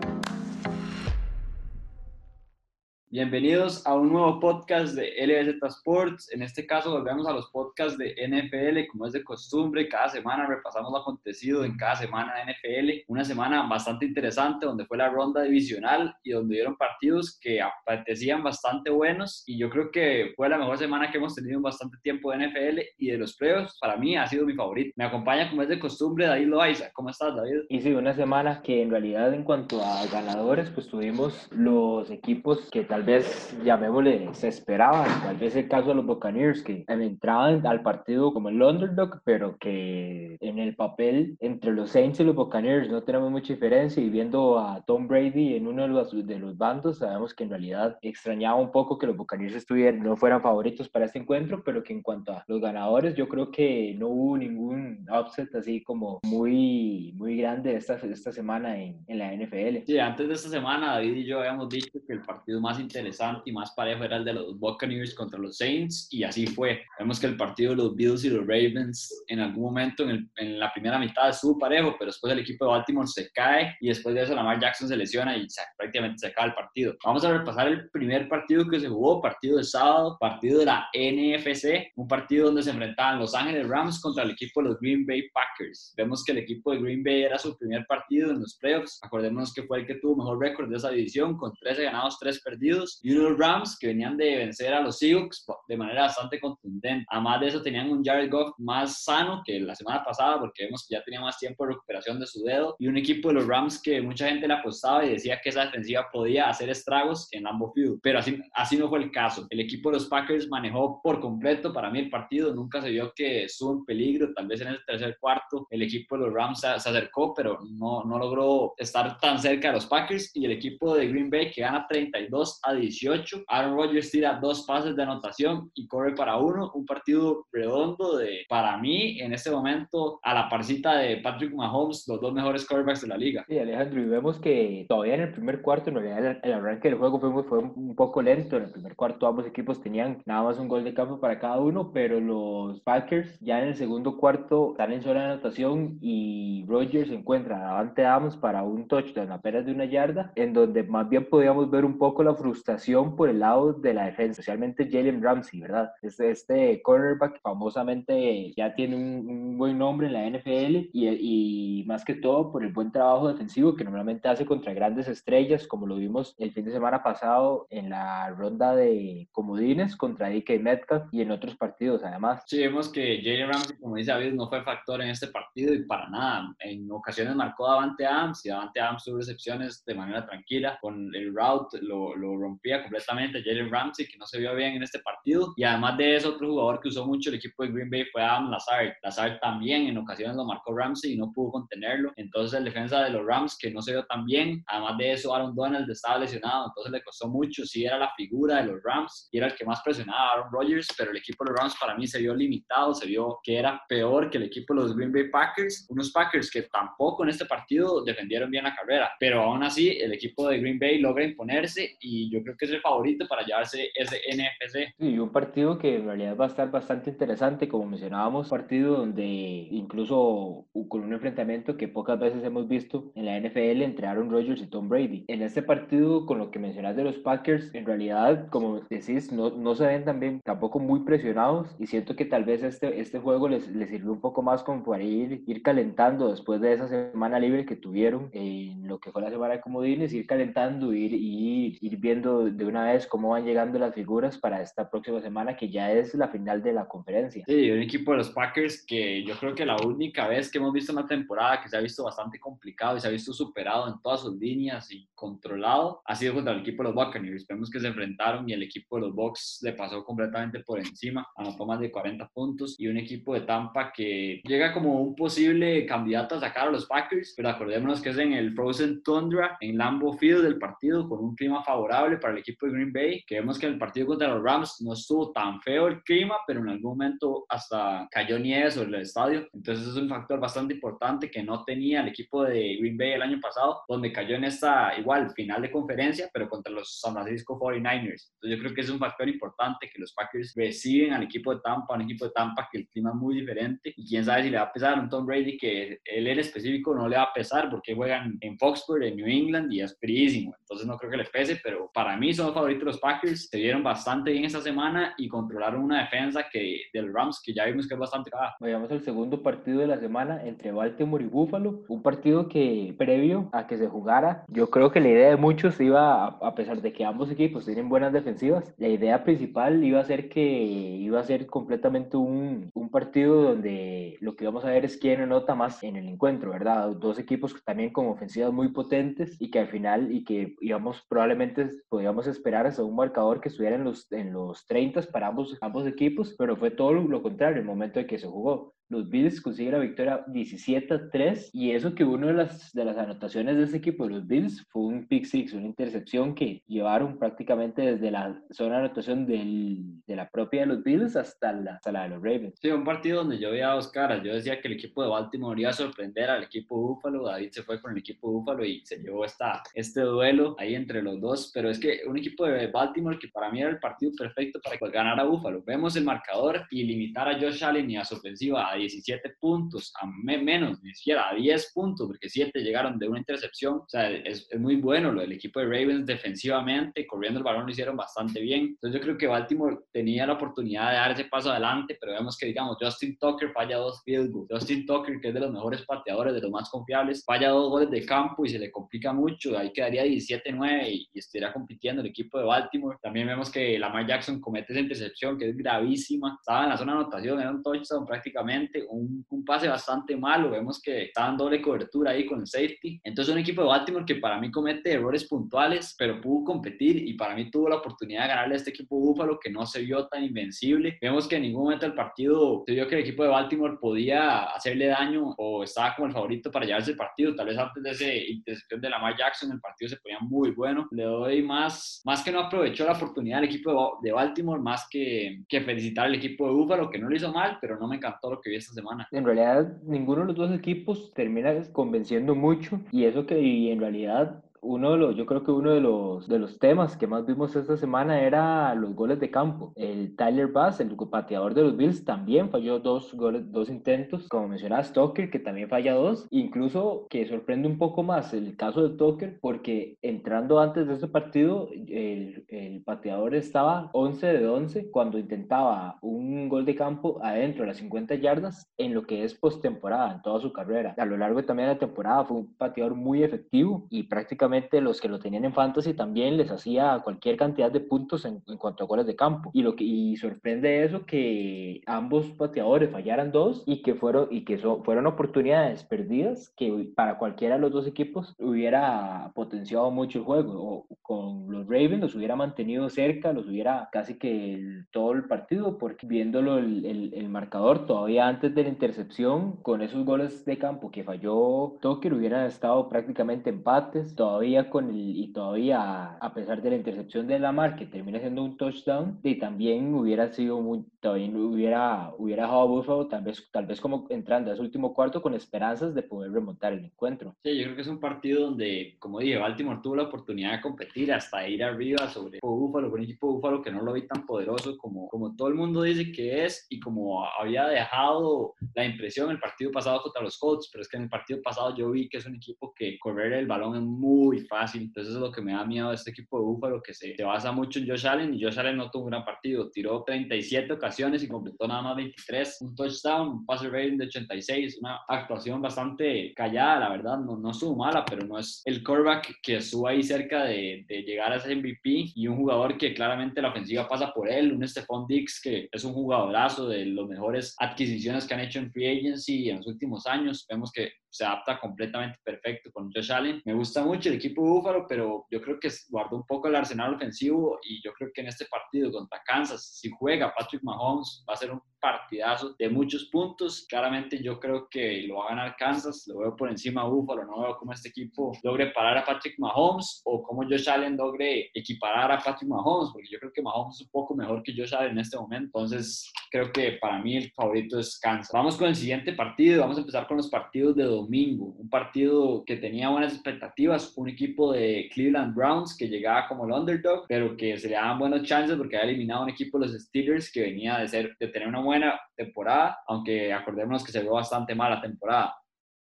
Bienvenidos 3.10 3.86
a 3.86 3.94
un 3.94 4.12
nuevo 4.12 4.38
podcast 4.38 4.94
de 4.94 5.14
LBZ 5.26 5.64
Sports. 5.78 6.30
En 6.30 6.42
este 6.42 6.66
caso 6.66 6.90
volvemos 6.90 7.26
a 7.26 7.32
los 7.32 7.50
podcasts 7.50 7.96
de 7.96 8.14
NFL 8.28 8.86
como 8.90 9.06
es 9.06 9.14
de 9.14 9.24
costumbre. 9.24 9.88
Cada 9.88 10.10
semana 10.10 10.46
repasamos 10.46 10.92
lo 10.92 10.98
acontecido 10.98 11.64
en 11.64 11.78
cada 11.78 11.96
semana 11.96 12.34
de 12.34 12.52
NFL. 12.52 13.04
Una 13.06 13.24
semana 13.24 13.66
bastante 13.66 14.04
interesante 14.04 14.66
donde 14.66 14.84
fue 14.84 14.98
la 14.98 15.08
ronda 15.08 15.40
divisional 15.40 16.14
y 16.22 16.32
donde 16.32 16.56
dieron 16.56 16.76
partidos 16.76 17.38
que 17.40 17.62
apetecían 17.62 18.42
bastante 18.42 18.90
buenos. 18.90 19.42
Y 19.46 19.56
yo 19.56 19.70
creo 19.70 19.90
que 19.90 20.34
fue 20.36 20.50
la 20.50 20.58
mejor 20.58 20.76
semana 20.76 21.10
que 21.10 21.16
hemos 21.16 21.34
tenido 21.34 21.56
en 21.56 21.62
bastante 21.62 21.96
tiempo 22.02 22.30
de 22.30 22.46
NFL 22.46 22.80
y 22.98 23.10
de 23.10 23.16
los 23.16 23.34
playoffs. 23.38 23.78
Para 23.80 23.96
mí 23.96 24.18
ha 24.18 24.26
sido 24.26 24.44
mi 24.44 24.52
favorito. 24.52 24.92
Me 24.96 25.04
acompaña 25.04 25.48
como 25.48 25.62
es 25.62 25.70
de 25.70 25.78
costumbre 25.78 26.26
David 26.26 26.48
Loaiza. 26.48 26.90
¿Cómo 26.92 27.08
estás 27.08 27.34
David? 27.34 27.60
Y 27.70 27.80
sí, 27.80 27.90
una 27.90 28.12
semana 28.12 28.60
que 28.60 28.82
en 28.82 28.90
realidad 28.90 29.32
en 29.32 29.44
cuanto 29.44 29.82
a 29.82 30.04
ganadores 30.12 30.68
pues 30.68 30.88
tuvimos 30.88 31.48
los 31.52 32.10
equipos 32.10 32.68
que 32.70 32.84
tal 32.84 32.97
tal 32.98 33.06
vez, 33.06 33.56
llamémosle, 33.64 34.28
se 34.32 34.48
esperaban, 34.48 35.06
tal 35.22 35.36
vez 35.36 35.54
el 35.54 35.68
caso 35.68 35.90
de 35.90 35.94
los 35.94 36.04
Buccaneers, 36.04 36.62
que 36.62 36.84
entraban 36.88 37.64
al 37.64 37.80
partido 37.82 38.32
como 38.32 38.48
el 38.48 38.60
underdog, 38.60 39.20
pero 39.24 39.56
que 39.56 40.36
en 40.40 40.58
el 40.58 40.74
papel 40.74 41.36
entre 41.38 41.70
los 41.70 41.90
Saints 41.90 42.18
y 42.18 42.24
los 42.24 42.34
Buccaneers 42.34 42.90
no 42.90 43.04
tenemos 43.04 43.30
mucha 43.30 43.52
diferencia 43.52 44.02
y 44.02 44.10
viendo 44.10 44.58
a 44.58 44.84
Tom 44.84 45.06
Brady 45.06 45.54
en 45.54 45.68
uno 45.68 45.82
de 45.82 45.88
los, 45.88 46.26
de 46.26 46.38
los 46.40 46.58
bandos, 46.58 46.98
sabemos 46.98 47.34
que 47.34 47.44
en 47.44 47.50
realidad 47.50 47.96
extrañaba 48.02 48.56
un 48.56 48.72
poco 48.72 48.98
que 48.98 49.06
los 49.06 49.16
Buccaneers 49.16 49.54
estuvieran, 49.54 50.02
no 50.02 50.16
fueran 50.16 50.42
favoritos 50.42 50.88
para 50.88 51.04
este 51.04 51.20
encuentro, 51.20 51.62
pero 51.62 51.84
que 51.84 51.92
en 51.92 52.02
cuanto 52.02 52.32
a 52.32 52.44
los 52.48 52.60
ganadores, 52.60 53.14
yo 53.14 53.28
creo 53.28 53.52
que 53.52 53.94
no 53.96 54.08
hubo 54.08 54.36
ningún 54.36 55.06
upset 55.08 55.54
así 55.54 55.84
como 55.84 56.18
muy, 56.24 57.12
muy 57.14 57.36
grande 57.36 57.76
esta, 57.76 57.94
esta 57.94 58.32
semana 58.32 58.76
en, 58.76 59.04
en 59.06 59.18
la 59.20 59.32
NFL. 59.32 59.84
Sí, 59.86 60.00
antes 60.00 60.26
de 60.26 60.34
esta 60.34 60.48
semana 60.48 60.94
David 60.94 61.14
y 61.14 61.24
yo 61.24 61.38
habíamos 61.38 61.68
dicho 61.68 61.90
que 62.04 62.12
el 62.12 62.22
partido 62.22 62.60
más 62.60 62.80
interesante 62.88 63.42
y 63.50 63.52
más 63.52 63.72
parejo 63.72 64.04
era 64.04 64.16
el 64.16 64.24
de 64.24 64.32
los 64.32 64.58
Buccaneers 64.58 65.14
contra 65.14 65.38
los 65.38 65.58
Saints 65.58 66.08
y 66.10 66.24
así 66.24 66.46
fue. 66.46 66.82
Vemos 66.98 67.20
que 67.20 67.26
el 67.26 67.36
partido 67.36 67.70
de 67.70 67.76
los 67.76 67.94
Bills 67.94 68.24
y 68.24 68.30
los 68.30 68.46
Ravens 68.46 69.24
en 69.28 69.40
algún 69.40 69.64
momento 69.64 70.04
en, 70.04 70.10
el, 70.10 70.30
en 70.36 70.58
la 70.58 70.72
primera 70.72 70.98
mitad 70.98 71.28
estuvo 71.28 71.58
parejo, 71.58 71.94
pero 71.98 72.10
después 72.10 72.32
el 72.32 72.40
equipo 72.40 72.64
de 72.64 72.70
Baltimore 72.70 73.06
se 73.06 73.30
cae 73.32 73.76
y 73.80 73.88
después 73.88 74.14
de 74.14 74.22
eso 74.22 74.34
Lamar 74.34 74.58
Jackson 74.60 74.88
se 74.88 74.96
lesiona 74.96 75.36
y 75.36 75.46
prácticamente 75.76 76.18
se 76.18 76.32
cae 76.32 76.46
el 76.46 76.54
partido. 76.54 76.96
Vamos 77.04 77.24
a 77.24 77.36
repasar 77.36 77.68
el 77.68 77.90
primer 77.90 78.28
partido 78.28 78.68
que 78.68 78.80
se 78.80 78.88
jugó, 78.88 79.20
partido 79.20 79.58
de 79.58 79.64
sábado, 79.64 80.16
partido 80.18 80.60
de 80.60 80.66
la 80.66 80.88
NFC, 80.94 81.92
un 81.96 82.08
partido 82.08 82.46
donde 82.46 82.62
se 82.62 82.70
enfrentaban 82.70 83.18
Los 83.18 83.34
Ángeles 83.34 83.68
Rams 83.68 84.00
contra 84.00 84.24
el 84.24 84.30
equipo 84.30 84.62
de 84.62 84.70
los 84.70 84.80
Green 84.80 85.06
Bay 85.06 85.28
Packers. 85.30 85.94
Vemos 85.96 86.24
que 86.24 86.32
el 86.32 86.38
equipo 86.38 86.72
de 86.72 86.80
Green 86.80 87.02
Bay 87.02 87.22
era 87.24 87.38
su 87.38 87.56
primer 87.56 87.84
partido 87.86 88.30
en 88.30 88.40
los 88.40 88.56
playoffs. 88.56 88.98
Acordémonos 89.02 89.52
que 89.52 89.62
fue 89.64 89.80
el 89.80 89.86
que 89.86 89.96
tuvo 89.96 90.16
mejor 90.16 90.40
récord 90.40 90.68
de 90.68 90.76
esa 90.76 90.90
división 90.90 91.36
con 91.36 91.52
13 91.54 91.84
ganados, 91.84 92.18
3 92.18 92.40
perdidos 92.42 92.77
y 93.02 93.12
unos 93.12 93.38
Rams 93.38 93.78
que 93.78 93.88
venían 93.88 94.16
de 94.16 94.36
vencer 94.36 94.72
a 94.74 94.80
los 94.80 94.98
Seahawks 94.98 95.44
de 95.68 95.76
manera 95.76 96.02
bastante 96.02 96.40
contundente. 96.40 97.06
Además 97.08 97.40
de 97.40 97.46
eso, 97.48 97.62
tenían 97.62 97.90
un 97.90 98.04
Jared 98.04 98.30
Goff 98.30 98.54
más 98.58 99.02
sano 99.04 99.42
que 99.44 99.60
la 99.60 99.74
semana 99.74 100.04
pasada 100.04 100.38
porque 100.38 100.64
vemos 100.64 100.86
que 100.86 100.94
ya 100.94 101.02
tenía 101.02 101.20
más 101.20 101.38
tiempo 101.38 101.64
de 101.64 101.72
recuperación 101.72 102.18
de 102.20 102.26
su 102.26 102.42
dedo. 102.42 102.76
Y 102.78 102.88
un 102.88 102.96
equipo 102.96 103.28
de 103.28 103.34
los 103.34 103.46
Rams 103.46 103.80
que 103.80 104.00
mucha 104.00 104.28
gente 104.28 104.46
le 104.46 104.54
apostaba 104.54 105.04
y 105.04 105.10
decía 105.10 105.40
que 105.42 105.50
esa 105.50 105.64
defensiva 105.66 106.08
podía 106.12 106.48
hacer 106.48 106.68
estragos 106.70 107.28
en 107.32 107.46
ambos 107.46 107.72
Field, 107.74 108.00
pero 108.02 108.18
así, 108.18 108.40
así 108.54 108.76
no 108.76 108.88
fue 108.88 108.98
el 109.00 109.10
caso. 109.10 109.46
El 109.50 109.60
equipo 109.60 109.90
de 109.90 109.98
los 109.98 110.06
Packers 110.06 110.48
manejó 110.48 111.00
por 111.02 111.20
completo. 111.20 111.72
Para 111.72 111.90
mí 111.90 111.98
el 111.98 112.10
partido, 112.10 112.54
nunca 112.54 112.80
se 112.80 112.90
vio 112.90 113.12
que 113.14 113.44
estuvo 113.44 113.72
en 113.72 113.84
peligro, 113.84 114.32
tal 114.34 114.46
vez 114.46 114.60
en 114.60 114.68
el 114.68 114.84
tercer 114.86 115.16
cuarto 115.20 115.38
el 115.70 115.82
equipo 115.82 116.16
de 116.16 116.26
los 116.26 116.34
Rams 116.34 116.60
se, 116.60 116.80
se 116.80 116.88
acercó, 116.88 117.34
pero 117.34 117.58
no, 117.70 118.04
no 118.04 118.18
logró 118.18 118.74
estar 118.76 119.18
tan 119.18 119.38
cerca 119.38 119.68
de 119.68 119.74
los 119.74 119.86
Packers. 119.86 120.30
Y 120.34 120.44
el 120.44 120.52
equipo 120.52 120.94
de 120.94 121.08
Green 121.08 121.30
Bay 121.30 121.50
que 121.50 121.62
gana 121.62 121.86
32 121.88 122.60
a 122.62 122.67
18. 122.74 123.44
Aaron 123.48 123.76
Rodgers 123.76 124.10
tira 124.10 124.38
dos 124.40 124.64
pases 124.66 124.96
de 124.96 125.02
anotación 125.02 125.70
y 125.74 125.86
corre 125.86 126.14
para 126.14 126.36
uno. 126.36 126.70
Un 126.74 126.86
partido 126.86 127.46
redondo 127.52 128.18
de, 128.18 128.44
para 128.48 128.76
mí, 128.78 129.20
en 129.20 129.32
este 129.32 129.50
momento, 129.50 130.20
a 130.22 130.34
la 130.34 130.48
parcita 130.48 130.98
de 130.98 131.18
Patrick 131.18 131.54
Mahomes, 131.54 132.06
los 132.08 132.20
dos 132.20 132.32
mejores 132.32 132.66
quarterbacks 132.66 133.02
de 133.02 133.08
la 133.08 133.16
liga. 133.16 133.44
Sí, 133.48 133.58
Alejandro, 133.58 134.00
y 134.00 134.04
vemos 134.04 134.38
que 134.38 134.86
todavía 134.88 135.14
en 135.14 135.22
el 135.22 135.32
primer 135.32 135.62
cuarto, 135.62 135.90
en 135.90 135.96
realidad 135.96 136.38
el, 136.42 136.52
arranque 136.52 136.88
del 136.88 136.98
juego 136.98 137.20
fue, 137.20 137.44
fue 137.44 137.58
un 137.58 137.94
poco 137.94 138.22
lento. 138.22 138.56
En 138.56 138.64
el 138.64 138.72
primer 138.72 138.96
cuarto 138.96 139.26
ambos 139.26 139.46
equipos 139.46 139.80
tenían 139.80 140.22
nada 140.26 140.42
más 140.42 140.58
un 140.58 140.68
gol 140.68 140.84
de 140.84 140.94
campo 140.94 141.20
para 141.20 141.38
cada 141.38 141.58
uno, 141.60 141.90
pero 141.92 142.20
los 142.20 142.80
Packers 142.80 143.38
ya 143.40 143.62
en 143.62 143.68
el 143.68 143.76
segundo 143.76 144.16
cuarto 144.16 144.72
están 144.72 144.92
en 144.92 145.02
zona 145.02 145.20
de 145.20 145.32
anotación 145.32 145.98
y 146.00 146.64
Rodgers 146.68 147.10
encuentra 147.10 147.56
a 147.56 147.64
Davante 147.68 148.04
Adams 148.04 148.36
para 148.36 148.62
un 148.62 148.86
touchdown 148.88 149.32
apenas 149.32 149.66
de 149.66 149.72
una 149.72 149.84
yarda, 149.84 150.32
en 150.34 150.52
donde 150.52 150.82
más 150.82 151.08
bien 151.08 151.28
podíamos 151.28 151.70
ver 151.70 151.84
un 151.84 151.98
poco 151.98 152.22
la 152.22 152.34
frustración 152.34 152.57
frustración 152.58 153.14
por 153.14 153.28
el 153.28 153.38
lado 153.38 153.72
de 153.72 153.94
la 153.94 154.06
defensa, 154.06 154.40
especialmente 154.40 154.88
Jalen 154.90 155.22
Ramsey, 155.22 155.60
¿verdad? 155.60 155.92
Este, 156.02 156.30
este 156.30 156.82
cornerback 156.82 157.40
famosamente 157.40 158.52
ya 158.56 158.74
tiene 158.74 158.96
un, 158.96 159.56
buen 159.56 159.78
nombre 159.78 160.06
en 160.06 160.12
la 160.12 160.38
NFL 160.38 160.90
y, 160.92 161.08
y, 161.08 161.84
más 161.84 162.04
que 162.04 162.14
todo 162.14 162.52
por 162.52 162.64
el 162.64 162.72
buen 162.72 162.92
trabajo 162.92 163.28
defensivo 163.28 163.74
que 163.74 163.84
normalmente 163.84 164.28
hace 164.28 164.44
contra 164.44 164.72
grandes 164.72 165.08
estrellas, 165.08 165.66
como 165.66 165.86
lo 165.86 165.96
vimos 165.96 166.34
el 166.38 166.52
fin 166.52 166.64
de 166.64 166.72
semana 166.72 167.02
pasado 167.02 167.66
en 167.70 167.90
la 167.90 168.30
ronda 168.30 168.74
de 168.76 169.28
comodines 169.32 169.96
contra 169.96 170.30
DK 170.30 170.60
Metcalf 170.60 171.04
y 171.12 171.22
en 171.22 171.30
otros 171.30 171.56
partidos 171.56 172.02
además. 172.04 172.42
Sí, 172.46 172.58
vemos 172.58 172.88
que 172.88 173.20
Jalen 173.22 173.48
Ramsey, 173.48 173.76
como 173.78 173.96
dice 173.96 174.12
David, 174.12 174.34
no 174.34 174.48
fue 174.48 174.62
factor 174.62 175.00
en 175.02 175.10
este 175.10 175.28
partido 175.28 175.74
y 175.74 175.84
para 175.84 176.08
nada. 176.08 176.54
En 176.60 176.90
ocasiones 176.90 177.34
marcó 177.34 177.68
Davante 177.68 178.06
Adams 178.06 178.44
y 178.44 178.50
Davante 178.50 178.80
Adams 178.80 179.04
tuvo 179.04 179.18
recepciones 179.18 179.84
de 179.84 179.94
manera 179.94 180.24
tranquila 180.26 180.78
con 180.80 181.14
el 181.14 181.34
route, 181.34 181.78
lo, 181.82 182.14
lo 182.16 182.36
rompía 182.48 182.82
completamente 182.82 183.42
Jalen 183.42 183.70
Ramsey, 183.70 184.06
que 184.06 184.18
no 184.18 184.26
se 184.26 184.38
vio 184.38 184.54
bien 184.54 184.74
en 184.74 184.82
este 184.82 184.98
partido. 185.00 185.52
Y 185.56 185.64
además 185.64 185.96
de 185.98 186.16
eso, 186.16 186.30
otro 186.30 186.48
jugador 186.48 186.80
que 186.80 186.88
usó 186.88 187.06
mucho 187.06 187.30
el 187.30 187.36
equipo 187.36 187.62
de 187.62 187.70
Green 187.70 187.90
Bay 187.90 188.04
fue 188.12 188.22
Adam 188.22 188.50
Lazard. 188.50 188.94
Lazard 189.02 189.38
también 189.40 189.86
en 189.86 189.98
ocasiones 189.98 190.36
lo 190.36 190.44
marcó 190.44 190.76
Ramsey 190.76 191.12
y 191.12 191.16
no 191.16 191.32
pudo 191.32 191.52
contenerlo. 191.52 192.12
Entonces, 192.16 192.58
el 192.58 192.64
defensa 192.64 193.04
de 193.04 193.10
los 193.10 193.24
Rams, 193.26 193.56
que 193.58 193.70
no 193.70 193.82
se 193.82 193.92
vio 193.92 194.04
tan 194.06 194.24
bien. 194.24 194.62
Además 194.66 194.98
de 194.98 195.12
eso, 195.12 195.34
Aaron 195.34 195.54
Donald 195.54 195.90
estaba 195.90 196.18
lesionado, 196.18 196.66
entonces 196.68 196.92
le 196.92 197.02
costó 197.02 197.28
mucho. 197.28 197.64
Sí, 197.64 197.84
era 197.84 197.98
la 197.98 198.12
figura 198.16 198.56
de 198.56 198.72
los 198.72 198.82
Rams 198.82 199.28
y 199.30 199.38
era 199.38 199.48
el 199.48 199.54
que 199.54 199.64
más 199.64 199.80
presionaba 199.82 200.18
a 200.18 200.32
Aaron 200.34 200.52
Rodgers, 200.52 200.88
pero 200.96 201.10
el 201.10 201.16
equipo 201.16 201.44
de 201.44 201.50
los 201.50 201.60
Rams 201.60 201.76
para 201.80 201.96
mí 201.96 202.06
se 202.06 202.18
vio 202.18 202.34
limitado, 202.34 202.94
se 202.94 203.06
vio 203.06 203.38
que 203.42 203.56
era 203.56 203.82
peor 203.88 204.30
que 204.30 204.38
el 204.38 204.44
equipo 204.44 204.74
de 204.74 204.80
los 204.80 204.96
Green 204.96 205.12
Bay 205.12 205.30
Packers. 205.30 205.86
Unos 205.90 206.10
Packers 206.12 206.50
que 206.50 206.62
tampoco 206.62 207.24
en 207.24 207.30
este 207.30 207.44
partido 207.44 208.02
defendieron 208.04 208.50
bien 208.50 208.64
la 208.64 208.74
carrera, 208.74 209.10
pero 209.18 209.42
aún 209.42 209.62
así, 209.62 209.88
el 209.88 210.12
equipo 210.12 210.48
de 210.48 210.58
Green 210.58 210.78
Bay 210.78 210.98
logra 210.98 211.24
imponerse 211.24 211.96
y 212.00 212.30
yo 212.30 212.37
yo 212.38 212.44
creo 212.44 212.56
que 212.56 212.64
es 212.64 212.70
el 212.72 212.80
favorito 212.80 213.26
para 213.28 213.44
llevarse 213.44 213.90
ese 213.94 214.16
NFC. 214.32 214.94
Y 214.98 215.18
un 215.18 215.30
partido 215.30 215.78
que 215.78 215.96
en 215.96 216.06
realidad 216.06 216.36
va 216.36 216.46
a 216.46 216.48
estar 216.48 216.70
bastante 216.70 217.10
interesante, 217.10 217.68
como 217.68 217.86
mencionábamos, 217.86 218.48
partido 218.48 218.96
donde 218.98 219.24
incluso 219.24 220.66
con 220.88 221.02
un 221.02 221.12
enfrentamiento 221.12 221.76
que 221.76 221.88
pocas 221.88 222.18
veces 222.18 222.44
hemos 222.44 222.68
visto 222.68 223.12
en 223.14 223.26
la 223.26 223.38
NFL 223.38 223.82
entre 223.82 224.06
Aaron 224.06 224.30
Rodgers 224.30 224.62
y 224.62 224.66
Tom 224.66 224.88
Brady. 224.88 225.24
En 225.28 225.42
este 225.42 225.62
partido, 225.62 226.26
con 226.26 226.38
lo 226.38 226.50
que 226.50 226.58
mencionas 226.58 226.96
de 226.96 227.04
los 227.04 227.18
Packers, 227.18 227.74
en 227.74 227.86
realidad, 227.86 228.48
como 228.50 228.80
decís, 228.88 229.32
no, 229.32 229.50
no 229.50 229.74
se 229.74 229.86
ven 229.86 230.04
también 230.04 230.40
tampoco 230.44 230.78
muy 230.78 231.00
presionados 231.00 231.74
y 231.78 231.86
siento 231.86 232.16
que 232.16 232.24
tal 232.24 232.44
vez 232.44 232.62
este, 232.62 233.00
este 233.00 233.18
juego 233.18 233.48
les, 233.48 233.68
les 233.68 233.90
sirvió 233.90 234.12
un 234.12 234.20
poco 234.20 234.42
más 234.42 234.62
como 234.62 234.84
para 234.84 235.02
ir, 235.02 235.42
ir 235.46 235.62
calentando 235.62 236.30
después 236.30 236.60
de 236.60 236.72
esa 236.72 236.88
semana 236.88 237.38
libre 237.38 237.66
que 237.66 237.76
tuvieron 237.76 238.30
en 238.32 238.86
lo 238.86 238.98
que 238.98 239.12
fue 239.12 239.22
la 239.22 239.30
semana 239.30 239.54
de 239.54 239.60
comodines, 239.60 240.12
ir 240.12 240.26
calentando, 240.26 240.92
ir, 240.92 241.12
ir, 241.14 241.78
ir 241.80 241.96
viendo 241.98 242.27
de 242.28 242.64
una 242.64 242.92
vez 242.92 243.06
cómo 243.06 243.30
van 243.30 243.44
llegando 243.44 243.78
las 243.78 243.94
figuras 243.94 244.38
para 244.38 244.62
esta 244.62 244.88
próxima 244.90 245.20
semana, 245.20 245.56
que 245.56 245.70
ya 245.70 245.92
es 245.92 246.14
la 246.14 246.28
final 246.28 246.62
de 246.62 246.72
la 246.72 246.86
conferencia. 246.86 247.44
Sí, 247.46 247.70
un 247.70 247.80
equipo 247.80 248.12
de 248.12 248.18
los 248.18 248.30
Packers 248.30 248.84
que 248.86 249.24
yo 249.24 249.34
creo 249.38 249.54
que 249.54 249.66
la 249.66 249.76
única 249.76 250.28
vez 250.28 250.50
que 250.50 250.58
hemos 250.58 250.72
visto 250.72 250.92
una 250.92 251.06
temporada 251.06 251.60
que 251.60 251.68
se 251.68 251.76
ha 251.76 251.80
visto 251.80 252.04
bastante 252.04 252.38
complicado 252.38 252.96
y 252.96 253.00
se 253.00 253.08
ha 253.08 253.10
visto 253.10 253.32
superado 253.32 253.88
en 253.88 254.00
todas 254.00 254.20
sus 254.20 254.36
líneas 254.36 254.90
y 254.90 255.08
controlado, 255.14 256.02
ha 256.04 256.14
sido 256.14 256.34
contra 256.34 256.52
el 256.52 256.60
equipo 256.60 256.82
de 256.82 256.90
los 256.90 256.94
Buccaneers. 256.94 257.46
Vemos 257.46 257.70
que 257.70 257.80
se 257.80 257.88
enfrentaron 257.88 258.48
y 258.48 258.52
el 258.52 258.62
equipo 258.62 258.96
de 258.96 259.02
los 259.02 259.14
Bucks 259.14 259.60
le 259.62 259.72
pasó 259.72 260.04
completamente 260.04 260.60
por 260.60 260.78
encima, 260.78 261.26
anotó 261.36 261.66
más 261.66 261.80
de 261.80 261.90
40 261.90 262.28
puntos 262.28 262.76
y 262.78 262.88
un 262.88 262.96
equipo 262.96 263.34
de 263.34 263.42
Tampa 263.42 263.92
que 263.92 264.40
llega 264.44 264.72
como 264.72 265.00
un 265.00 265.14
posible 265.14 265.86
candidato 265.86 266.36
a 266.36 266.40
sacar 266.40 266.68
a 266.68 266.70
los 266.70 266.86
Packers, 266.86 267.34
pero 267.36 267.48
acordémonos 267.48 268.00
que 268.00 268.10
es 268.10 268.18
en 268.18 268.32
el 268.32 268.54
Frozen 268.54 269.02
Tundra, 269.02 269.56
en 269.60 269.76
Lambeau 269.76 270.12
Field 270.14 270.42
del 270.42 270.58
partido, 270.58 271.08
con 271.08 271.20
un 271.20 271.34
clima 271.34 271.62
favorable 271.62 272.07
favorable 272.08 272.18
para 272.18 272.32
el 272.32 272.40
equipo 272.40 272.66
de 272.66 272.72
Green 272.72 272.92
Bay, 272.92 273.24
que 273.26 273.36
vemos 273.36 273.58
que 273.58 273.66
en 273.66 273.74
el 273.74 273.78
partido 273.78 274.06
contra 274.06 274.28
los 274.28 274.42
Rams 274.42 274.80
no 274.80 274.92
estuvo 274.92 275.32
tan 275.32 275.60
feo 275.60 275.88
el 275.88 276.02
clima, 276.02 276.36
pero 276.46 276.60
en 276.60 276.68
algún 276.68 276.92
momento 276.92 277.44
hasta 277.48 278.08
cayó 278.10 278.38
nieve 278.38 278.70
sobre 278.70 278.88
el 278.88 279.02
estadio. 279.02 279.48
Entonces 279.52 279.88
es 279.88 279.96
un 279.96 280.08
factor 280.08 280.40
bastante 280.40 280.74
importante 280.74 281.30
que 281.30 281.42
no 281.42 281.64
tenía 281.64 282.00
el 282.00 282.08
equipo 282.08 282.44
de 282.44 282.76
Green 282.80 282.96
Bay 282.96 283.12
el 283.12 283.22
año 283.22 283.40
pasado, 283.40 283.82
donde 283.88 284.12
cayó 284.12 284.36
en 284.36 284.44
esta 284.44 284.98
igual 284.98 285.30
final 285.30 285.62
de 285.62 285.70
conferencia, 285.70 286.30
pero 286.32 286.48
contra 286.48 286.72
los 286.72 287.00
San 287.00 287.14
Francisco 287.14 287.58
49ers. 287.58 288.30
Entonces 288.34 288.50
yo 288.50 288.58
creo 288.58 288.74
que 288.74 288.80
es 288.80 288.90
un 288.90 288.98
factor 288.98 289.28
importante 289.28 289.90
que 289.92 290.00
los 290.00 290.12
Packers 290.12 290.54
reciben 290.56 291.12
al 291.12 291.24
equipo 291.24 291.54
de 291.54 291.60
Tampa, 291.62 291.94
un 291.94 292.02
equipo 292.02 292.26
de 292.26 292.32
Tampa 292.32 292.68
que 292.70 292.78
el 292.78 292.88
clima 292.88 293.10
es 293.10 293.16
muy 293.16 293.40
diferente 293.40 293.92
y 293.96 294.08
quién 294.08 294.24
sabe 294.24 294.44
si 294.44 294.50
le 294.50 294.58
va 294.58 294.64
a 294.64 294.72
pesar 294.72 294.98
a 294.98 295.00
un 295.00 295.08
Tom 295.08 295.26
Brady 295.26 295.56
que 295.56 295.98
él 296.04 296.26
en 296.26 296.38
específico 296.38 296.94
no 296.94 297.08
le 297.08 297.16
va 297.16 297.24
a 297.24 297.32
pesar 297.32 297.70
porque 297.70 297.94
juegan 297.94 298.38
en 298.40 298.58
Foxborough, 298.58 299.04
en 299.04 299.16
New 299.16 299.26
England 299.26 299.72
y 299.72 299.80
es 299.80 299.96
fríísimo. 299.98 300.54
Entonces 300.60 300.86
no 300.86 300.96
creo 300.96 301.10
que 301.10 301.16
les 301.16 301.30
pese, 301.30 301.60
pero 301.62 301.90
para 301.98 302.16
mí 302.16 302.32
son 302.32 302.46
los 302.46 302.54
favoritos 302.54 302.84
los 302.84 302.98
Packers. 303.00 303.48
Se 303.48 303.58
vieron 303.58 303.82
bastante 303.82 304.30
bien 304.30 304.44
esta 304.44 304.60
semana 304.60 305.14
y 305.18 305.26
controlaron 305.26 305.82
una 305.82 306.02
defensa 306.02 306.44
que 306.48 306.82
del 306.92 307.12
Rams 307.12 307.42
que 307.44 307.52
ya 307.52 307.64
vimos 307.64 307.88
que 307.88 307.94
es 307.94 307.98
bastante 307.98 308.30
cara. 308.30 308.54
Vayamos 308.60 308.88
al 308.92 309.02
segundo 309.02 309.42
partido 309.42 309.80
de 309.80 309.88
la 309.88 309.98
semana 309.98 310.44
entre 310.44 310.70
Baltimore 310.70 311.24
y 311.24 311.26
Buffalo. 311.26 311.82
Un 311.88 312.00
partido 312.00 312.48
que 312.48 312.94
previo 312.96 313.50
a 313.52 313.66
que 313.66 313.76
se 313.78 313.88
jugara, 313.88 314.44
yo 314.46 314.70
creo 314.70 314.92
que 314.92 315.00
la 315.00 315.08
idea 315.08 315.30
de 315.30 315.36
muchos 315.36 315.80
iba, 315.80 316.26
a 316.26 316.54
pesar 316.54 316.80
de 316.80 316.92
que 316.92 317.04
ambos 317.04 317.32
equipos 317.32 317.64
tienen 317.64 317.88
buenas 317.88 318.12
defensivas, 318.12 318.72
la 318.78 318.86
idea 318.86 319.24
principal 319.24 319.82
iba 319.82 319.98
a 319.98 320.04
ser 320.04 320.28
que 320.28 320.40
iba 320.40 321.18
a 321.18 321.24
ser 321.24 321.46
completamente 321.46 322.16
un, 322.16 322.70
un 322.74 322.90
partido 322.90 323.42
donde 323.42 324.16
lo 324.20 324.36
que 324.36 324.44
vamos 324.44 324.64
a 324.64 324.70
ver 324.70 324.84
es 324.84 324.98
quién 324.98 325.20
anota 325.20 325.56
más 325.56 325.82
en 325.82 325.96
el 325.96 326.06
encuentro, 326.06 326.52
¿verdad? 326.52 326.90
Dos 326.90 327.18
equipos 327.18 327.60
también 327.64 327.90
con 327.90 328.06
ofensivas 328.06 328.52
muy 328.52 328.68
potentes 328.68 329.36
y 329.40 329.50
que 329.50 329.58
al 329.58 329.66
final, 329.66 330.12
y 330.12 330.22
que 330.22 330.54
íbamos 330.60 331.04
probablemente 331.08 331.70
podíamos 331.88 332.26
esperar 332.26 332.66
hasta 332.66 332.82
un 332.82 332.96
marcador 332.96 333.40
que 333.40 333.48
estuviera 333.48 333.76
en 333.76 333.84
los, 333.84 334.10
en 334.12 334.32
los 334.32 334.66
30 334.66 335.02
para 335.12 335.28
ambos, 335.28 335.56
ambos 335.60 335.86
equipos, 335.86 336.34
pero 336.38 336.56
fue 336.56 336.70
todo 336.70 336.92
lo 336.92 337.22
contrario 337.22 337.58
el 337.58 337.64
momento 337.64 337.98
de 337.98 338.06
que 338.06 338.18
se 338.18 338.26
jugó. 338.26 338.74
Los 338.90 339.08
Bills 339.08 339.40
consiguen 339.40 339.72
la 339.72 339.80
victoria 339.80 340.24
17-3 340.26 341.50
y 341.52 341.72
eso 341.72 341.94
que 341.94 342.04
una 342.04 342.28
de 342.28 342.32
las, 342.32 342.72
de 342.72 342.84
las 342.84 342.96
anotaciones 342.96 343.56
de 343.56 343.64
ese 343.64 343.76
equipo 343.76 344.04
de 344.04 344.14
los 344.14 344.26
Bills 344.26 344.66
fue 344.70 344.82
un 344.82 345.06
pick 345.06 345.24
six, 345.24 345.52
una 345.52 345.66
intercepción 345.66 346.34
que 346.34 346.62
llevaron 346.66 347.18
prácticamente 347.18 347.82
desde 347.82 348.10
la 348.10 348.40
zona 348.50 348.76
de 348.76 348.84
anotación 348.86 349.26
del, 349.26 350.02
de 350.06 350.16
la 350.16 350.30
propia 350.30 350.60
de 350.60 350.66
los 350.66 350.82
Bills 350.82 351.16
hasta 351.16 351.52
la, 351.52 351.74
hasta 351.74 351.92
la 351.92 352.04
de 352.04 352.08
los 352.10 352.22
Ravens. 352.22 352.58
Sí, 352.60 352.70
un 352.70 352.84
partido 352.84 353.18
donde 353.18 353.38
yo 353.38 353.50
veía 353.50 353.68
dos 353.68 353.88
caras. 353.88 354.22
Yo 354.24 354.34
decía 354.34 354.60
que 354.60 354.68
el 354.68 354.74
equipo 354.74 355.02
de 355.02 355.08
Baltimore 355.08 355.60
iba 355.60 355.70
a 355.70 355.74
sorprender 355.74 356.30
al 356.30 356.44
equipo 356.44 356.76
de 356.76 356.82
Buffalo. 356.82 357.26
David 357.26 357.50
se 357.52 357.62
fue 357.62 357.80
con 357.82 357.92
el 357.92 357.98
equipo 357.98 358.28
de 358.28 358.34
Buffalo 358.34 358.64
y 358.64 358.84
se 358.86 358.98
llevó 358.98 359.24
esta, 359.24 359.62
este 359.74 360.00
duelo 360.00 360.56
ahí 360.58 360.74
entre 360.74 361.02
los 361.02 361.20
dos. 361.20 361.50
Pero 361.52 361.68
es 361.68 361.78
que 361.78 362.00
un 362.06 362.16
equipo 362.16 362.46
de 362.46 362.68
Baltimore 362.68 363.18
que 363.18 363.28
para 363.28 363.50
mí 363.50 363.60
era 363.60 363.70
el 363.70 363.78
partido 363.78 364.12
perfecto 364.16 364.60
para 364.62 364.78
ganar 364.90 365.20
a 365.20 365.24
Buffalo. 365.24 365.62
Vemos 365.62 365.94
el 365.96 366.04
marcador 366.04 366.66
y 366.70 366.84
limitar 366.84 367.28
a 367.28 367.38
Josh 367.38 367.62
Allen 367.62 367.90
y 367.90 367.96
a 367.98 368.04
su 368.04 368.14
ofensiva 368.14 368.77
17 368.78 369.34
puntos, 369.40 369.92
a 370.00 370.06
menos, 370.06 370.82
ni 370.82 370.94
siquiera 370.94 371.28
a 371.30 371.34
10 371.34 371.72
puntos, 371.74 372.06
porque 372.06 372.28
7 372.28 372.60
llegaron 372.60 372.98
de 372.98 373.08
una 373.08 373.18
intercepción. 373.18 373.76
O 373.76 373.88
sea, 373.88 374.10
es, 374.10 374.48
muy 374.58 374.76
bueno 374.76 375.12
lo 375.12 375.20
del 375.20 375.32
equipo 375.32 375.60
de 375.60 375.66
Ravens 375.66 376.06
defensivamente, 376.06 377.06
corriendo 377.06 377.38
el 377.38 377.44
balón 377.44 377.66
lo 377.66 377.70
hicieron 377.70 377.96
bastante 377.96 378.40
bien. 378.40 378.66
Entonces 378.68 379.00
yo 379.00 379.04
creo 379.04 379.18
que 379.18 379.26
Baltimore 379.26 379.78
tenía 379.92 380.26
la 380.26 380.34
oportunidad 380.34 380.90
de 380.90 380.96
dar 380.96 381.10
ese 381.12 381.24
paso 381.24 381.50
adelante, 381.50 381.96
pero 382.00 382.12
vemos 382.12 382.36
que, 382.36 382.46
digamos, 382.46 382.76
Justin 382.80 383.16
Tucker 383.18 383.52
falla 383.52 383.76
dos 383.76 384.02
field 384.04 384.30
goals. 384.30 384.48
Justin 384.50 384.86
Tucker, 384.86 385.20
que 385.20 385.28
es 385.28 385.34
de 385.34 385.40
los 385.40 385.52
mejores 385.52 385.84
pateadores, 385.84 386.34
de 386.34 386.40
los 386.40 386.50
más 386.50 386.68
confiables, 386.70 387.24
falla 387.24 387.50
dos 387.50 387.70
goles 387.70 387.90
de 387.90 388.04
campo 388.04 388.44
y 388.44 388.48
se 388.48 388.58
le 388.58 388.70
complica 388.70 389.12
mucho. 389.12 389.56
Ahí 389.58 389.72
quedaría 389.72 390.04
17-9 390.04 390.90
y, 390.90 391.08
y 391.12 391.18
estaría 391.18 391.52
compitiendo 391.52 392.02
el 392.02 392.08
equipo 392.08 392.38
de 392.38 392.44
Baltimore. 392.44 392.98
También 393.02 393.26
vemos 393.26 393.50
que 393.50 393.78
Lamar 393.78 394.06
Jackson 394.06 394.40
comete 394.40 394.72
esa 394.72 394.80
intercepción 394.80 395.38
que 395.38 395.50
es 395.50 395.56
gravísima. 395.56 396.36
Estaba 396.40 396.64
en 396.64 396.70
la 396.70 396.76
zona 396.76 396.92
de 396.92 396.98
anotación, 397.00 397.40
era 397.40 397.50
un 397.50 397.62
touchdown 397.62 398.06
prácticamente, 398.06 398.67
un 398.88 399.08
un, 399.28 399.44
pase 399.44 399.68
bastante 399.68 400.16
malo. 400.16 400.50
Vemos 400.50 400.80
que 400.80 401.04
estaban 401.04 401.36
doble 401.36 401.62
cobertura 401.62 402.12
ahí 402.12 402.26
con 402.26 402.40
el 402.40 402.46
safety. 402.46 403.00
Entonces, 403.02 403.32
un 403.32 403.40
equipo 403.40 403.62
de 403.62 403.68
Baltimore 403.68 404.04
que 404.04 404.16
para 404.16 404.38
mí 404.40 404.50
comete 404.50 404.92
errores 404.92 405.26
puntuales, 405.26 405.94
pero 405.98 406.20
pudo 406.20 406.44
competir 406.44 407.08
y 407.08 407.14
para 407.14 407.34
mí 407.34 407.50
tuvo 407.50 407.68
la 407.68 407.76
oportunidad 407.76 408.22
de 408.22 408.28
ganarle 408.28 408.54
a 408.54 408.56
este 408.58 408.70
equipo 408.70 408.98
Búfalo 408.98 409.38
que 409.38 409.50
no 409.50 409.64
se 409.66 409.82
vio 409.82 410.06
tan 410.08 410.24
invencible. 410.24 410.98
Vemos 411.00 411.26
que 411.26 411.36
en 411.36 411.42
ningún 411.42 411.64
momento 411.64 411.86
del 411.86 411.94
partido 411.94 412.64
se 412.66 412.72
vio 412.72 412.86
que 412.88 412.96
el 412.96 413.02
equipo 413.02 413.22
de 413.22 413.30
Baltimore 413.30 413.78
podía 413.80 414.44
hacerle 414.44 414.86
daño 414.86 415.34
o 415.38 415.62
estaba 415.62 415.94
como 415.94 416.08
el 416.08 416.12
favorito 416.12 416.50
para 416.50 416.66
llevarse 416.66 416.92
el 416.92 416.96
partido. 416.96 417.34
Tal 417.34 417.46
vez 417.46 417.58
antes 417.58 417.82
de 417.82 417.90
esa 417.90 418.30
intercepción 418.30 418.80
de 418.80 418.90
Lamar 418.90 419.16
Jackson, 419.16 419.52
el 419.52 419.60
partido 419.60 419.88
se 419.88 419.96
ponía 419.96 420.18
muy 420.20 420.50
bueno. 420.50 420.88
Le 420.90 421.04
doy 421.04 421.42
más, 421.42 422.02
más 422.04 422.22
que 422.22 422.32
no 422.32 422.40
aprovechó 422.40 422.84
la 422.84 422.92
oportunidad 422.92 423.40
del 423.40 423.48
equipo 423.48 423.98
de 424.02 424.12
Baltimore, 424.12 424.60
más 424.60 424.86
que, 424.90 425.42
que 425.48 425.60
felicitar 425.60 426.06
al 426.06 426.14
equipo 426.14 426.46
de 426.46 426.52
Búfalo, 426.52 426.90
que 426.90 426.98
no 426.98 427.08
lo 427.08 427.16
hizo 427.16 427.32
mal, 427.32 427.58
pero 427.60 427.78
no 427.78 427.88
me 427.88 427.96
encantó 427.96 428.30
lo 428.30 428.40
que 428.40 428.50
vi 428.50 428.57
esta 428.58 428.74
semana. 428.74 429.08
En 429.10 429.24
realidad, 429.24 429.80
ninguno 429.82 430.22
de 430.22 430.26
los 430.28 430.36
dos 430.36 430.52
equipos 430.52 431.12
termina 431.14 431.62
convenciendo 431.72 432.34
mucho 432.34 432.80
y 432.90 433.04
eso 433.04 433.26
que 433.26 433.38
en 433.70 433.80
realidad 433.80 434.44
uno 434.60 434.92
de 434.92 434.98
los, 434.98 435.16
yo 435.16 435.26
creo 435.26 435.44
que 435.44 435.50
uno 435.50 435.70
de 435.70 435.80
los, 435.80 436.28
de 436.28 436.38
los 436.38 436.58
temas 436.58 436.96
que 436.96 437.06
más 437.06 437.26
vimos 437.26 437.54
esta 437.56 437.76
semana 437.76 438.20
era 438.20 438.74
los 438.74 438.94
goles 438.94 439.20
de 439.20 439.30
campo. 439.30 439.72
El 439.76 440.16
Tyler 440.16 440.48
Bass, 440.48 440.80
el 440.80 440.96
pateador 440.96 441.54
de 441.54 441.62
los 441.62 441.76
Bills, 441.76 442.04
también 442.04 442.50
falló 442.50 442.78
dos 442.80 443.14
goles, 443.14 443.50
dos 443.50 443.68
intentos. 443.68 444.28
Como 444.28 444.48
mencionaba 444.48 444.82
Stoker, 444.82 445.30
que 445.30 445.38
también 445.38 445.68
falla 445.68 445.94
dos. 445.94 446.26
Incluso 446.30 447.06
que 447.10 447.26
sorprende 447.26 447.68
un 447.68 447.78
poco 447.78 448.02
más 448.02 448.34
el 448.34 448.56
caso 448.56 448.88
de 448.88 448.96
Tucker, 448.96 449.38
porque 449.40 449.96
entrando 450.02 450.60
antes 450.60 450.86
de 450.86 450.94
ese 450.94 451.08
partido, 451.08 451.68
el, 451.72 452.44
el 452.48 452.82
pateador 452.82 453.34
estaba 453.34 453.90
11 453.92 454.26
de 454.26 454.48
11 454.48 454.90
cuando 454.90 455.18
intentaba 455.18 455.98
un 456.02 456.48
gol 456.48 456.64
de 456.64 456.74
campo 456.74 457.18
adentro 457.22 457.62
de 457.62 457.68
las 457.68 457.78
50 457.78 458.16
yardas 458.16 458.68
en 458.76 458.94
lo 458.94 459.04
que 459.04 459.24
es 459.24 459.34
postemporada, 459.34 460.12
en 460.12 460.22
toda 460.22 460.40
su 460.40 460.52
carrera. 460.52 460.94
A 460.98 461.04
lo 461.04 461.16
largo 461.16 461.44
también 461.44 461.68
de 461.68 461.74
la 461.74 461.80
temporada 461.80 462.24
fue 462.24 462.38
un 462.38 462.54
pateador 462.54 462.94
muy 462.94 463.22
efectivo 463.22 463.86
y 463.90 464.04
prácticamente 464.04 464.47
los 464.80 465.00
que 465.00 465.08
lo 465.08 465.18
tenían 465.18 465.44
en 465.44 465.52
fantasy 465.52 465.94
también 465.94 466.36
les 466.36 466.50
hacía 466.50 467.00
cualquier 467.04 467.36
cantidad 467.36 467.70
de 467.70 467.80
puntos 467.80 468.24
en, 468.24 468.40
cuanto 468.58 468.84
a 468.84 468.86
goles 468.86 469.06
de 469.06 469.16
campo. 469.16 469.50
Y 469.52 469.62
lo 469.62 469.74
que 469.74 469.84
y 469.84 470.16
sorprende 470.16 470.84
eso 470.84 471.04
que 471.06 471.80
ambos 471.86 472.26
pateadores 472.30 472.90
fallaran 472.90 473.32
dos 473.32 473.62
y 473.66 473.82
que 473.82 473.94
fueron 473.94 474.28
y 474.30 474.44
que 474.44 474.58
fueron 474.58 475.06
oportunidades 475.06 475.84
perdidas 475.84 476.50
que 476.56 476.90
para 476.94 477.18
cualquiera 477.18 477.54
de 477.56 477.60
los 477.60 477.72
dos 477.72 477.86
equipos 477.86 478.34
hubiera 478.38 479.32
potenciado 479.34 479.90
mucho 479.90 480.18
el 480.18 480.24
juego. 480.24 480.52
O 480.58 480.86
con 481.02 481.50
los 481.50 481.66
Ravens 481.66 482.00
los 482.00 482.14
hubiera 482.14 482.36
mantenido 482.36 482.88
cerca, 482.90 483.32
los 483.32 483.46
hubiera 483.46 483.88
casi 483.90 484.18
que 484.18 484.84
todo 484.90 485.12
el 485.12 485.24
partido, 485.24 485.78
porque 485.78 486.06
viéndolo 486.06 486.58
el, 486.58 486.84
el, 486.84 487.14
el, 487.14 487.28
marcador 487.28 487.86
todavía 487.86 488.28
antes 488.28 488.54
de 488.54 488.62
la 488.62 488.68
intercepción, 488.68 489.56
con 489.62 489.82
esos 489.82 490.04
goles 490.04 490.44
de 490.44 490.58
campo 490.58 490.90
que 490.90 491.04
falló 491.04 491.78
Tucker, 491.80 492.12
hubieran 492.14 492.46
estado 492.46 492.88
prácticamente 492.88 493.50
empates. 493.50 494.14
Todavía 494.14 494.37
todavía 494.38 494.70
con 494.70 494.90
el, 494.90 495.16
y 495.16 495.32
todavía 495.32 496.16
a 496.16 496.32
pesar 496.32 496.62
de 496.62 496.70
la 496.70 496.76
intercepción 496.76 497.26
de 497.26 497.40
Lamar 497.40 497.74
que 497.74 497.86
termina 497.86 498.20
siendo 498.20 498.44
un 498.44 498.56
touchdown 498.56 499.18
y 499.24 499.36
también 499.36 499.92
hubiera 499.94 500.32
sido 500.32 500.60
muy 500.60 500.84
todavía 501.00 501.28
hubiera 501.36 502.14
hubiera 502.18 502.44
dejado 502.44 502.62
a 502.62 502.66
Buffalo 502.66 503.08
tal 503.08 503.22
vez 503.24 503.48
tal 503.50 503.66
vez 503.66 503.80
como 503.80 504.06
entrando 504.10 504.50
a 504.50 504.54
ese 504.54 504.62
último 504.62 504.94
cuarto 504.94 505.20
con 505.22 505.34
esperanzas 505.34 505.92
de 505.92 506.04
poder 506.04 506.30
remontar 506.30 506.72
el 506.72 506.84
encuentro. 506.84 507.34
Sí 507.42 507.56
yo 507.56 507.64
creo 507.64 507.74
que 507.74 507.82
es 507.82 507.88
un 507.88 507.98
partido 507.98 508.42
donde 508.42 508.96
como 509.00 509.18
dije 509.18 509.38
Baltimore 509.38 509.80
tuvo 509.82 509.96
la 509.96 510.04
oportunidad 510.04 510.52
de 510.52 510.60
competir 510.60 511.12
hasta 511.12 511.48
ir 511.48 511.64
arriba 511.64 512.06
sobre 512.06 512.38
Buffalo 512.40 512.92
un 512.92 513.02
equipo 513.02 513.32
Buffalo 513.32 513.60
que 513.60 513.72
no 513.72 513.82
lo 513.82 513.92
vi 513.92 514.06
tan 514.06 514.24
poderoso 514.24 514.78
como 514.78 515.08
como 515.08 515.34
todo 515.34 515.48
el 515.48 515.54
mundo 515.54 515.82
dice 515.82 516.12
que 516.12 516.44
es 516.44 516.64
y 516.70 516.78
como 516.78 517.24
había 517.24 517.66
dejado 517.66 518.54
la 518.74 518.84
impresión 518.84 519.32
el 519.32 519.40
partido 519.40 519.72
pasado 519.72 520.00
contra 520.00 520.22
los 520.22 520.38
Colts 520.38 520.68
pero 520.70 520.82
es 520.82 520.88
que 520.88 520.96
en 520.96 521.04
el 521.04 521.08
partido 521.08 521.42
pasado 521.42 521.74
yo 521.76 521.90
vi 521.90 522.08
que 522.08 522.18
es 522.18 522.26
un 522.26 522.36
equipo 522.36 522.72
que 522.72 522.96
correr 523.00 523.32
el 523.32 523.48
balón 523.48 523.74
es 523.74 523.82
muy 523.82 524.27
muy 524.28 524.40
fácil. 524.40 524.82
Entonces 524.82 525.14
es 525.14 525.20
lo 525.20 525.32
que 525.32 525.40
me 525.40 525.52
da 525.52 525.64
miedo 525.64 525.88
de 525.88 525.94
este 525.94 526.10
equipo 526.10 526.38
de 526.38 526.44
Búfalo, 526.44 526.82
que 526.82 526.94
se, 526.94 527.16
se, 527.16 527.24
basa 527.24 527.50
mucho 527.50 527.78
en 527.78 527.88
Josh 527.88 528.06
Allen 528.06 528.34
y 528.34 528.42
Josh 528.42 528.58
Allen 528.58 528.76
no 528.76 528.90
tuvo 528.90 529.04
un 529.04 529.10
gran 529.10 529.24
partido. 529.24 529.70
Tiró 529.70 530.04
37 530.04 530.72
ocasiones 530.72 531.22
y 531.22 531.28
completó 531.28 531.66
nada 531.66 531.82
más 531.82 531.96
23. 531.96 532.58
Un 532.60 532.74
touchdown, 532.76 533.28
un 533.28 533.46
passer 533.46 533.72
rating 533.72 533.96
de 533.96 534.06
86, 534.06 534.78
una 534.80 535.00
actuación 535.08 535.62
bastante 535.62 536.32
callada, 536.34 536.80
la 536.80 536.90
verdad. 536.90 537.18
No, 537.18 537.36
no 537.36 537.50
estuvo 537.50 537.74
mala, 537.76 538.04
pero 538.04 538.26
no 538.26 538.38
es 538.38 538.62
el 538.64 538.82
quarterback 538.84 539.36
que 539.42 539.56
estuvo 539.56 539.88
ahí 539.88 540.02
cerca 540.02 540.44
de, 540.44 540.84
de 540.86 541.02
llegar 541.02 541.32
a 541.32 541.36
ese 541.36 541.54
MVP 541.54 542.12
y 542.14 542.28
un 542.28 542.36
jugador 542.36 542.76
que 542.76 542.94
claramente 542.94 543.40
la 543.40 543.50
ofensiva 543.50 543.88
pasa 543.88 544.12
por 544.12 544.30
él. 544.30 544.52
Un 544.52 544.66
Stephon 544.66 545.06
Dix 545.06 545.40
que 545.40 545.68
es 545.72 545.84
un 545.84 545.94
jugadorazo 545.94 546.68
de 546.68 546.84
los 546.84 547.08
mejores 547.08 547.54
adquisiciones 547.58 548.26
que 548.26 548.34
han 548.34 548.40
hecho 548.40 548.58
en 548.58 548.70
free 548.70 548.98
agency 548.98 549.48
en 549.48 549.58
los 549.58 549.66
últimos 549.66 550.06
años. 550.06 550.46
Vemos 550.48 550.70
que 550.72 550.90
se 551.10 551.24
adapta 551.24 551.58
completamente 551.58 552.18
perfecto 552.22 552.70
con 552.72 552.90
Josh 552.92 553.12
Allen. 553.12 553.42
Me 553.44 553.54
gusta 553.54 553.82
mucho 553.82 554.08
el 554.08 554.16
equipo 554.16 554.42
de 554.42 554.50
Búfalo, 554.50 554.86
pero 554.88 555.26
yo 555.30 555.40
creo 555.40 555.58
que 555.58 555.70
guardó 555.88 556.16
un 556.16 556.26
poco 556.26 556.48
el 556.48 556.56
arsenal 556.56 556.94
ofensivo 556.94 557.58
y 557.62 557.82
yo 557.82 557.92
creo 557.92 558.10
que 558.14 558.20
en 558.20 558.28
este 558.28 558.46
partido 558.46 558.92
contra 558.92 559.22
Kansas, 559.24 559.78
si 559.78 559.90
juega 559.90 560.34
Patrick 560.34 560.62
Mahomes, 560.62 561.24
va 561.28 561.34
a 561.34 561.36
ser 561.36 561.50
un 561.50 561.60
partidazo 561.80 562.54
de 562.58 562.68
muchos 562.68 563.06
puntos. 563.06 563.66
Claramente 563.68 564.22
yo 564.22 564.38
creo 564.38 564.68
que 564.68 565.02
lo 565.02 565.16
va 565.16 565.26
a 565.26 565.28
ganar 565.30 565.56
Kansas, 565.56 566.06
lo 566.08 566.20
veo 566.20 566.36
por 566.36 566.50
encima 566.50 566.84
de 566.84 566.90
Buffalo, 566.90 567.24
no 567.24 567.42
veo 567.42 567.56
cómo 567.56 567.72
este 567.72 567.88
equipo 567.88 568.32
logre 568.42 568.70
parar 568.72 568.98
a 568.98 569.04
Patrick 569.04 569.38
Mahomes 569.38 570.02
o 570.04 570.22
cómo 570.22 570.42
Josh 570.42 570.68
Allen 570.68 570.96
logre 570.96 571.50
equiparar 571.54 572.10
a 572.12 572.18
Patrick 572.18 572.48
Mahomes, 572.48 572.90
porque 572.92 573.08
yo 573.10 573.18
creo 573.18 573.32
que 573.32 573.42
Mahomes 573.42 573.76
es 573.76 573.82
un 573.82 573.90
poco 573.90 574.14
mejor 574.14 574.42
que 574.42 574.54
Josh 574.56 574.74
Allen 574.74 574.92
en 574.92 574.98
este 574.98 575.16
momento. 575.16 575.46
Entonces 575.46 576.12
creo 576.30 576.52
que 576.52 576.72
para 576.80 576.98
mí 577.00 577.16
el 577.16 577.30
favorito 577.32 577.78
es 577.78 577.98
Kansas. 577.98 578.30
Vamos 578.32 578.56
con 578.56 578.68
el 578.68 578.76
siguiente 578.76 579.12
partido, 579.12 579.62
vamos 579.62 579.76
a 579.76 579.80
empezar 579.80 580.06
con 580.06 580.16
los 580.16 580.28
partidos 580.28 580.76
de 580.76 580.84
domingo. 580.84 581.54
Un 581.58 581.68
partido 581.68 582.44
que 582.44 582.56
tenía 582.56 582.88
buenas 582.88 583.14
expectativas, 583.14 583.92
un 583.96 584.08
equipo 584.08 584.52
de 584.52 584.88
Cleveland 584.92 585.34
Browns 585.34 585.76
que 585.76 585.88
llegaba 585.88 586.28
como 586.28 586.46
el 586.46 586.52
underdog, 586.52 587.06
pero 587.08 587.36
que 587.36 587.56
se 587.56 587.68
le 587.68 587.74
daban 587.74 587.98
buenos 587.98 588.22
chances 588.22 588.56
porque 588.56 588.76
había 588.76 588.90
eliminado 588.90 589.22
un 589.22 589.30
equipo 589.30 589.58
de 589.58 589.66
los 589.66 589.82
Steelers 589.82 590.30
que 590.32 590.42
venía 590.42 590.78
de, 590.78 590.88
ser, 590.88 591.16
de 591.18 591.28
tener 591.28 591.48
una 591.48 591.60
buena 591.68 592.00
temporada, 592.16 592.78
aunque 592.86 593.32
acordémonos 593.32 593.84
que 593.84 593.92
se 593.92 594.00
vio 594.00 594.12
bastante 594.12 594.54
mala 594.54 594.80
temporada 594.80 595.34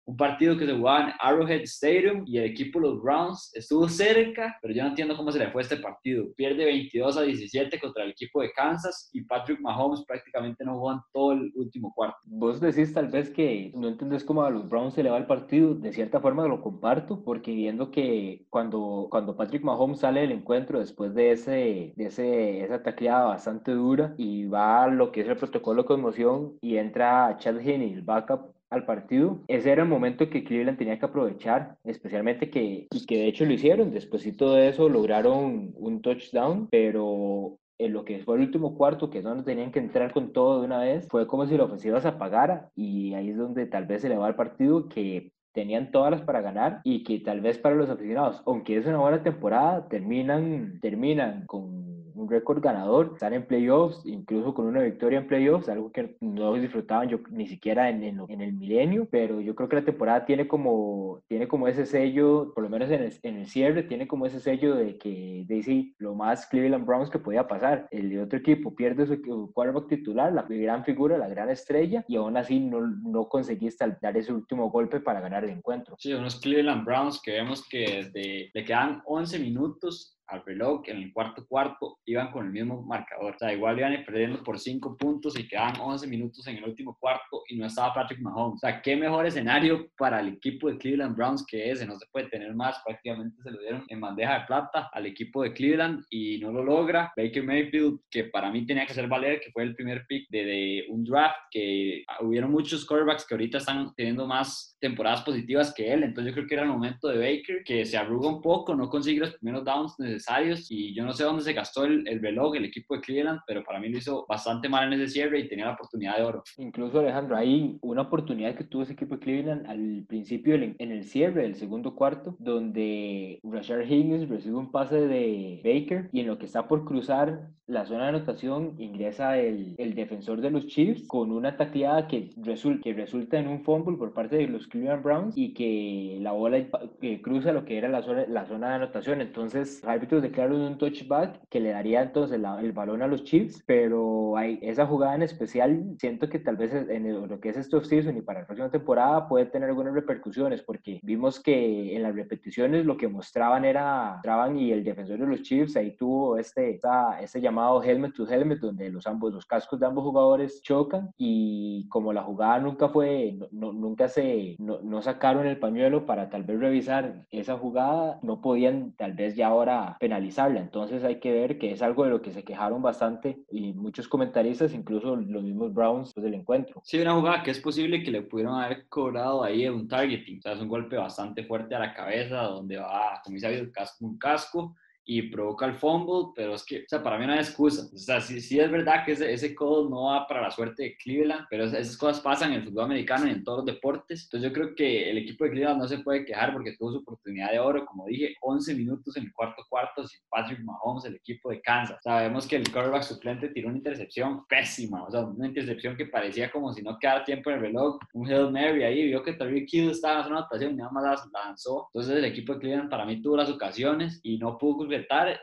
un 0.06 0.16
partido 0.16 0.56
que 0.56 0.66
se 0.66 0.74
jugaba 0.74 1.04
en 1.04 1.12
Arrowhead 1.20 1.62
Stadium 1.62 2.24
y 2.26 2.38
el 2.38 2.44
equipo 2.44 2.78
los 2.78 3.02
Browns 3.02 3.50
estuvo 3.54 3.88
cerca, 3.88 4.58
pero 4.60 4.74
yo 4.74 4.82
no 4.82 4.90
entiendo 4.90 5.16
cómo 5.16 5.32
se 5.32 5.38
le 5.38 5.50
fue 5.50 5.62
este 5.62 5.76
partido. 5.76 6.26
Pierde 6.36 6.64
22 6.64 7.16
a 7.16 7.22
17 7.22 7.80
contra 7.80 8.04
el 8.04 8.10
equipo 8.10 8.42
de 8.42 8.52
Kansas 8.52 9.10
y 9.12 9.22
Patrick 9.22 9.60
Mahomes 9.60 10.04
prácticamente 10.06 10.64
no 10.64 10.74
jugó 10.74 10.92
en 10.92 10.98
todo 11.12 11.32
el 11.32 11.52
último 11.54 11.92
cuarto. 11.94 12.18
Vos 12.24 12.60
decís 12.60 12.92
tal 12.92 13.08
vez 13.08 13.30
que 13.30 13.72
no 13.74 13.88
entendés 13.88 14.24
cómo 14.24 14.42
a 14.42 14.50
los 14.50 14.68
Browns 14.68 14.94
se 14.94 15.02
le 15.02 15.10
va 15.10 15.18
el 15.18 15.26
partido. 15.26 15.74
De 15.74 15.92
cierta 15.92 16.20
forma 16.20 16.46
lo 16.46 16.60
comparto, 16.60 17.22
porque 17.24 17.54
viendo 17.54 17.90
que 17.90 18.46
cuando, 18.50 19.08
cuando 19.10 19.36
Patrick 19.36 19.62
Mahomes 19.62 20.00
sale 20.00 20.20
del 20.20 20.32
encuentro 20.32 20.80
después 20.80 21.14
de, 21.14 21.32
ese, 21.32 21.92
de 21.96 22.06
ese, 22.06 22.62
esa 22.62 22.82
tacleada 22.82 23.26
bastante 23.26 23.72
dura 23.72 24.14
y 24.18 24.46
va 24.46 24.84
a 24.84 24.88
lo 24.88 25.12
que 25.12 25.22
es 25.22 25.28
el 25.28 25.36
protocolo 25.36 25.82
de 25.82 25.88
conmoción 25.88 26.58
y 26.60 26.76
entra 26.76 27.36
Chad 27.38 27.58
Henney, 27.58 27.92
el 27.92 28.02
backup, 28.02 28.54
al 28.70 28.84
partido. 28.84 29.40
Ese 29.48 29.70
era 29.70 29.82
el 29.82 29.88
momento 29.88 30.28
que 30.28 30.44
Cleveland 30.44 30.78
tenía 30.78 30.98
que 30.98 31.06
aprovechar, 31.06 31.76
especialmente 31.84 32.50
que, 32.50 32.88
y 32.90 33.06
que 33.06 33.18
de 33.18 33.26
hecho 33.28 33.44
lo 33.44 33.52
hicieron. 33.52 33.90
Después 33.90 34.24
de 34.24 34.68
eso 34.68 34.88
lograron 34.88 35.72
un 35.76 36.02
touchdown, 36.02 36.68
pero 36.70 37.58
en 37.78 37.92
lo 37.92 38.04
que 38.04 38.20
fue 38.20 38.36
el 38.36 38.42
último 38.42 38.76
cuarto, 38.76 39.10
que 39.10 39.18
es 39.18 39.24
donde 39.24 39.44
tenían 39.44 39.72
que 39.72 39.80
entrar 39.80 40.12
con 40.12 40.32
todo 40.32 40.60
de 40.60 40.66
una 40.66 40.78
vez, 40.80 41.06
fue 41.08 41.26
como 41.26 41.46
si 41.46 41.56
la 41.56 41.64
ofensiva 41.64 42.00
se 42.00 42.08
apagara 42.08 42.70
y 42.74 43.14
ahí 43.14 43.30
es 43.30 43.36
donde 43.36 43.66
tal 43.66 43.86
vez 43.86 44.02
se 44.02 44.08
le 44.08 44.16
va 44.16 44.28
el 44.28 44.36
partido 44.36 44.88
que 44.88 45.32
tenían 45.52 45.90
todas 45.90 46.10
las 46.10 46.22
para 46.22 46.40
ganar 46.40 46.80
y 46.84 47.04
que 47.04 47.20
tal 47.20 47.40
vez 47.40 47.58
para 47.58 47.76
los 47.76 47.88
aficionados, 47.88 48.42
aunque 48.46 48.76
es 48.76 48.86
una 48.86 48.98
buena 48.98 49.22
temporada, 49.22 49.88
terminan, 49.88 50.80
terminan 50.80 51.46
con 51.46 52.03
un 52.14 52.28
récord 52.28 52.62
ganador, 52.62 53.10
están 53.14 53.34
en 53.34 53.46
playoffs, 53.46 54.04
incluso 54.04 54.54
con 54.54 54.66
una 54.66 54.82
victoria 54.82 55.18
en 55.18 55.26
playoffs, 55.26 55.68
algo 55.68 55.90
que 55.92 56.16
no 56.20 56.54
disfrutaban 56.54 57.08
yo 57.08 57.18
ni 57.30 57.46
siquiera 57.46 57.88
en, 57.88 58.02
en, 58.04 58.40
el 58.40 58.52
milenio, 58.52 59.06
pero 59.10 59.40
yo 59.40 59.54
creo 59.54 59.68
que 59.68 59.76
la 59.76 59.84
temporada 59.84 60.24
tiene 60.24 60.46
como, 60.46 61.20
tiene 61.28 61.48
como 61.48 61.68
ese 61.68 61.86
sello, 61.86 62.52
por 62.54 62.64
lo 62.64 62.70
menos 62.70 62.90
en 62.90 63.02
el, 63.02 63.18
en 63.22 63.36
el 63.38 63.46
cierre, 63.46 63.82
tiene 63.82 64.06
como 64.06 64.26
ese 64.26 64.40
sello 64.40 64.74
de 64.76 64.96
que 64.98 65.44
Daisy, 65.48 65.94
lo 65.98 66.14
más 66.14 66.46
Cleveland 66.46 66.86
Browns 66.86 67.10
que 67.10 67.18
podía 67.18 67.48
pasar. 67.48 67.88
El 67.90 68.18
otro 68.20 68.38
equipo 68.38 68.74
pierde 68.74 69.06
su 69.06 69.50
quarterback 69.52 69.88
titular, 69.88 70.32
la 70.32 70.42
gran 70.42 70.84
figura, 70.84 71.18
la 71.18 71.28
gran 71.28 71.50
estrella, 71.50 72.04
y 72.08 72.16
aún 72.16 72.36
así 72.36 72.60
no, 72.60 72.80
no 72.80 73.28
conseguiste 73.28 73.84
dar 74.00 74.16
ese 74.16 74.32
último 74.32 74.70
golpe 74.70 75.00
para 75.00 75.20
ganar 75.20 75.44
el 75.44 75.50
encuentro. 75.50 75.96
Sí, 75.98 76.12
unos 76.12 76.40
Cleveland 76.40 76.84
Browns 76.84 77.20
que 77.20 77.32
vemos 77.32 77.66
que 77.68 78.50
le 78.52 78.64
quedan 78.64 79.02
11 79.06 79.38
minutos 79.38 80.14
al 80.28 80.44
reloj 80.44 80.82
en 80.86 80.98
el 80.98 81.12
cuarto 81.12 81.46
cuarto 81.46 81.98
iban 82.06 82.30
con 82.30 82.46
el 82.46 82.52
mismo 82.52 82.82
marcador. 82.82 83.34
O 83.34 83.38
sea, 83.38 83.52
igual 83.52 83.78
iban 83.78 84.04
perdiendo 84.04 84.42
por 84.42 84.58
5 84.58 84.96
puntos 84.96 85.38
y 85.38 85.46
quedaban 85.46 85.80
11 85.80 86.06
minutos 86.06 86.46
en 86.46 86.56
el 86.56 86.64
último 86.64 86.96
cuarto 86.98 87.42
y 87.48 87.56
no 87.56 87.66
estaba 87.66 87.94
Patrick 87.94 88.20
Mahomes. 88.20 88.56
O 88.56 88.58
sea, 88.58 88.80
qué 88.80 88.96
mejor 88.96 89.26
escenario 89.26 89.88
para 89.96 90.20
el 90.20 90.28
equipo 90.28 90.68
de 90.68 90.78
Cleveland 90.78 91.16
Browns 91.16 91.44
que 91.46 91.70
ese. 91.70 91.86
No 91.86 91.96
se 91.96 92.06
puede 92.10 92.28
tener 92.28 92.54
más. 92.54 92.80
Prácticamente 92.84 93.42
se 93.42 93.50
lo 93.50 93.60
dieron 93.60 93.84
en 93.88 94.00
bandeja 94.00 94.40
de 94.40 94.46
plata 94.46 94.90
al 94.92 95.06
equipo 95.06 95.42
de 95.42 95.52
Cleveland 95.52 96.04
y 96.10 96.38
no 96.38 96.52
lo 96.52 96.62
logra. 96.62 97.12
Baker 97.16 97.42
Mayfield, 97.42 98.00
que 98.10 98.24
para 98.24 98.50
mí 98.50 98.66
tenía 98.66 98.86
que 98.86 98.94
ser 98.94 99.08
valer, 99.08 99.40
que 99.40 99.50
fue 99.52 99.62
el 99.62 99.74
primer 99.74 100.04
pick 100.06 100.28
de, 100.30 100.86
un 100.88 101.04
draft, 101.04 101.36
que 101.50 102.04
hubieron 102.20 102.50
muchos 102.50 102.86
quarterbacks 102.86 103.26
que 103.26 103.34
ahorita 103.34 103.58
están 103.58 103.92
teniendo 103.94 104.26
más 104.26 104.73
temporadas 104.84 105.22
positivas 105.22 105.72
que 105.72 105.90
él. 105.90 106.02
Entonces 106.02 106.30
yo 106.30 106.34
creo 106.34 106.46
que 106.46 106.54
era 106.56 106.64
el 106.64 106.68
momento 106.68 107.08
de 107.08 107.16
Baker, 107.16 107.64
que 107.64 107.86
se 107.86 107.96
arruga 107.96 108.28
un 108.28 108.42
poco, 108.42 108.74
no 108.74 108.90
consigue 108.90 109.20
los 109.20 109.32
primeros 109.32 109.64
downs 109.64 109.98
necesarios 109.98 110.70
y 110.70 110.94
yo 110.94 111.06
no 111.06 111.14
sé 111.14 111.24
dónde 111.24 111.42
se 111.42 111.54
gastó 111.54 111.86
el, 111.86 112.06
el, 112.06 112.20
reloj, 112.20 112.54
el 112.54 112.66
equipo 112.66 112.94
de 112.94 113.00
Cleveland, 113.00 113.40
pero 113.46 113.64
para 113.64 113.80
mí 113.80 113.88
lo 113.88 113.96
hizo 113.96 114.26
bastante 114.28 114.68
mal 114.68 114.92
en 114.92 115.00
ese 115.00 115.14
cierre 115.14 115.38
y 115.38 115.48
tenía 115.48 115.64
la 115.64 115.72
oportunidad 115.72 116.18
de 116.18 116.24
oro. 116.24 116.44
Incluso 116.58 116.98
Alejandro, 116.98 117.34
hay 117.34 117.78
una 117.80 118.02
oportunidad 118.02 118.54
que 118.54 118.64
tuvo 118.64 118.82
ese 118.82 118.92
equipo 118.92 119.14
de 119.14 119.20
Cleveland 119.20 119.66
al 119.66 120.04
principio 120.06 120.54
en 120.54 120.92
el 120.92 121.04
cierre 121.04 121.42
del 121.42 121.54
segundo 121.54 121.94
cuarto, 121.94 122.36
donde 122.38 123.40
Rashard 123.42 123.90
Higgins 123.90 124.28
recibe 124.28 124.56
un 124.56 124.70
pase 124.70 125.00
de 125.00 125.62
Baker 125.64 126.10
y 126.12 126.20
en 126.20 126.26
lo 126.26 126.36
que 126.36 126.44
está 126.44 126.68
por 126.68 126.84
cruzar 126.84 127.48
la 127.66 127.86
zona 127.86 128.02
de 128.04 128.08
anotación 128.10 128.74
ingresa 128.78 129.38
el, 129.38 129.74
el 129.78 129.94
defensor 129.94 130.42
de 130.42 130.50
los 130.50 130.66
Chiefs 130.66 131.06
con 131.08 131.30
una 131.30 131.56
tacleada 131.56 132.06
que, 132.06 132.30
resulta 132.42 132.82
que 132.82 132.92
resulta 132.92 133.38
en 133.38 133.48
un 133.48 133.64
fumble 133.64 133.96
por 133.96 134.12
parte 134.12 134.36
de 134.36 134.46
los 134.46 134.66
Cleveland 134.74 135.04
Browns 135.04 135.38
y 135.38 135.54
que 135.54 136.18
la 136.20 136.32
bola 136.32 136.58
que 137.00 137.22
cruza 137.22 137.52
lo 137.52 137.64
que 137.64 137.78
era 137.78 137.88
la 137.88 138.02
zona, 138.02 138.26
la 138.26 138.44
zona 138.44 138.70
de 138.70 138.74
anotación. 138.74 139.20
Entonces, 139.20 139.80
los 139.82 139.90
árbitros 139.90 140.22
declararon 140.22 140.62
un 140.62 140.78
touchback 140.78 141.48
que 141.48 141.60
le 141.60 141.70
daría 141.70 142.02
entonces 142.02 142.40
el 142.60 142.72
balón 142.72 143.00
a 143.02 143.06
los 143.06 143.22
Chiefs, 143.22 143.62
pero 143.66 144.36
hay 144.36 144.58
esa 144.62 144.86
jugada 144.86 145.14
en 145.14 145.22
especial, 145.22 145.94
siento 145.98 146.28
que 146.28 146.40
tal 146.40 146.56
vez 146.56 146.72
en 146.74 147.28
lo 147.28 147.40
que 147.40 147.50
es 147.50 147.56
estos 147.56 147.86
season 147.86 148.16
y 148.16 148.22
para 148.22 148.40
la 148.40 148.46
próxima 148.46 148.70
temporada 148.70 149.28
puede 149.28 149.46
tener 149.46 149.68
algunas 149.68 149.94
repercusiones, 149.94 150.62
porque 150.62 150.98
vimos 151.04 151.38
que 151.38 151.94
en 151.94 152.02
las 152.02 152.14
repeticiones 152.14 152.84
lo 152.84 152.96
que 152.96 153.06
mostraban 153.06 153.64
era, 153.64 154.14
mostraban 154.14 154.58
y 154.58 154.72
el 154.72 154.82
defensor 154.82 155.18
de 155.18 155.26
los 155.26 155.42
Chiefs 155.42 155.76
ahí 155.76 155.96
tuvo 155.96 156.36
este, 156.36 156.80
este 157.20 157.40
llamado 157.40 157.80
helmet 157.80 158.12
to 158.12 158.26
helmet, 158.26 158.58
donde 158.58 158.90
los 158.90 159.06
ambos, 159.06 159.32
los 159.32 159.46
cascos 159.46 159.78
de 159.78 159.86
ambos 159.86 160.02
jugadores 160.02 160.60
chocan 160.62 161.10
y 161.16 161.86
como 161.88 162.12
la 162.12 162.24
jugada 162.24 162.58
nunca 162.58 162.88
fue, 162.88 163.38
no, 163.52 163.72
nunca 163.72 164.08
se, 164.08 164.56
no, 164.64 165.02
sacaron 165.02 165.46
el 165.46 165.58
pañuelo 165.58 166.06
para 166.06 166.30
tal 166.30 166.44
vez 166.44 166.58
revisar 166.58 167.26
esa 167.30 167.56
jugada, 167.56 168.18
no 168.22 168.40
podían 168.40 168.92
tal 168.96 169.12
vez 169.12 169.36
ya 169.36 169.48
ahora 169.48 169.96
penalizarla. 170.00 170.60
Entonces 170.60 171.04
hay 171.04 171.20
que 171.20 171.32
ver 171.32 171.58
que 171.58 171.72
es 171.72 171.82
algo 171.82 172.04
de 172.04 172.10
lo 172.10 172.22
que 172.22 172.32
se 172.32 172.44
quejaron 172.44 172.82
bastante 172.82 173.44
y 173.50 173.72
muchos 173.72 174.08
comentaristas, 174.08 174.74
incluso 174.74 175.16
los 175.16 175.42
mismos 175.42 175.72
Browns, 175.72 176.12
pues, 176.14 176.24
del 176.24 176.34
encuentro. 176.34 176.80
Sí, 176.84 177.00
una 177.00 177.14
jugada 177.14 177.42
que 177.42 177.50
es 177.50 177.60
posible 177.60 178.02
que 178.02 178.10
le 178.10 178.22
pudieron 178.22 178.60
haber 178.60 178.88
cobrado 178.88 179.44
ahí 179.44 179.68
un 179.68 179.88
targeting. 179.88 180.40
O 180.44 180.50
es 180.50 180.60
un 180.60 180.68
golpe 180.68 180.96
bastante 180.96 181.44
fuerte 181.44 181.74
a 181.74 181.78
la 181.78 181.94
cabeza, 181.94 182.42
donde 182.42 182.78
va, 182.78 183.20
como 183.22 183.34
dice, 183.34 183.54
el 183.54 183.70
casco, 183.70 184.04
un 184.04 184.18
casco 184.18 184.74
y 185.04 185.22
provoca 185.22 185.66
el 185.66 185.74
fumble, 185.74 186.32
pero 186.34 186.54
es 186.54 186.64
que, 186.64 186.78
o 186.78 186.88
sea, 186.88 187.02
para 187.02 187.18
mí 187.18 187.26
no 187.26 187.32
hay 187.32 187.40
excusa. 187.40 187.88
O 187.92 187.98
sea, 187.98 188.20
sí, 188.20 188.40
sí 188.40 188.58
es 188.58 188.70
verdad 188.70 189.04
que 189.04 189.12
ese, 189.12 189.32
ese 189.32 189.54
codo 189.54 189.88
no 189.88 190.04
va 190.04 190.26
para 190.26 190.42
la 190.42 190.50
suerte 190.50 190.82
de 190.82 190.96
Cleveland, 190.96 191.46
pero 191.50 191.64
esas 191.64 191.96
cosas 191.96 192.20
pasan 192.20 192.52
en 192.52 192.60
el 192.60 192.64
fútbol 192.64 192.84
americano 192.84 193.26
y 193.26 193.30
en 193.30 193.44
todos 193.44 193.58
los 193.58 193.66
deportes. 193.66 194.24
Entonces 194.24 194.50
yo 194.50 194.54
creo 194.54 194.74
que 194.74 195.10
el 195.10 195.18
equipo 195.18 195.44
de 195.44 195.50
Cleveland 195.50 195.80
no 195.80 195.88
se 195.88 195.98
puede 195.98 196.24
quejar 196.24 196.52
porque 196.52 196.76
tuvo 196.76 196.92
su 196.92 196.98
oportunidad 196.98 197.52
de 197.52 197.58
oro, 197.58 197.84
como 197.84 198.06
dije, 198.06 198.34
11 198.40 198.74
minutos 198.74 199.16
en 199.16 199.24
el 199.24 199.32
cuarto 199.32 199.62
cuarto 199.68 200.06
sin 200.06 200.20
Patrick 200.28 200.60
Mahomes, 200.60 201.04
el 201.04 201.16
equipo 201.16 201.50
de 201.50 201.60
Kansas. 201.60 201.98
Sabemos 202.02 202.46
que 202.46 202.56
el 202.56 202.70
quarterback 202.70 203.02
suplente 203.02 203.48
tiró 203.48 203.68
una 203.68 203.78
intercepción 203.78 204.46
pésima, 204.46 205.04
o 205.04 205.10
sea, 205.10 205.20
una 205.20 205.46
intercepción 205.46 205.96
que 205.96 206.06
parecía 206.06 206.50
como 206.50 206.72
si 206.72 206.82
no 206.82 206.98
quedara 206.98 207.24
tiempo 207.24 207.50
en 207.50 207.56
el 207.56 207.62
reloj, 207.62 207.98
un 208.12 208.28
Hail 208.28 208.50
Mary 208.50 208.82
ahí, 208.82 209.06
vio 209.06 209.22
que 209.22 209.32
Tariq 209.32 209.72
Hill 209.72 209.90
estaba 209.90 210.20
en 210.20 210.26
una 210.28 210.38
anotación 210.38 210.72
y 210.72 210.76
nada 210.76 210.90
más 210.90 211.04
la 211.32 211.44
lanzó. 211.44 211.88
Entonces 211.92 212.16
el 212.16 212.24
equipo 212.24 212.54
de 212.54 212.60
Cleveland 212.60 212.90
para 212.90 213.04
mí 213.04 213.20
tuvo 213.20 213.36
las 213.36 213.50
ocasiones 213.50 214.20
y 214.22 214.38
no 214.38 214.58
pudo 214.58 214.78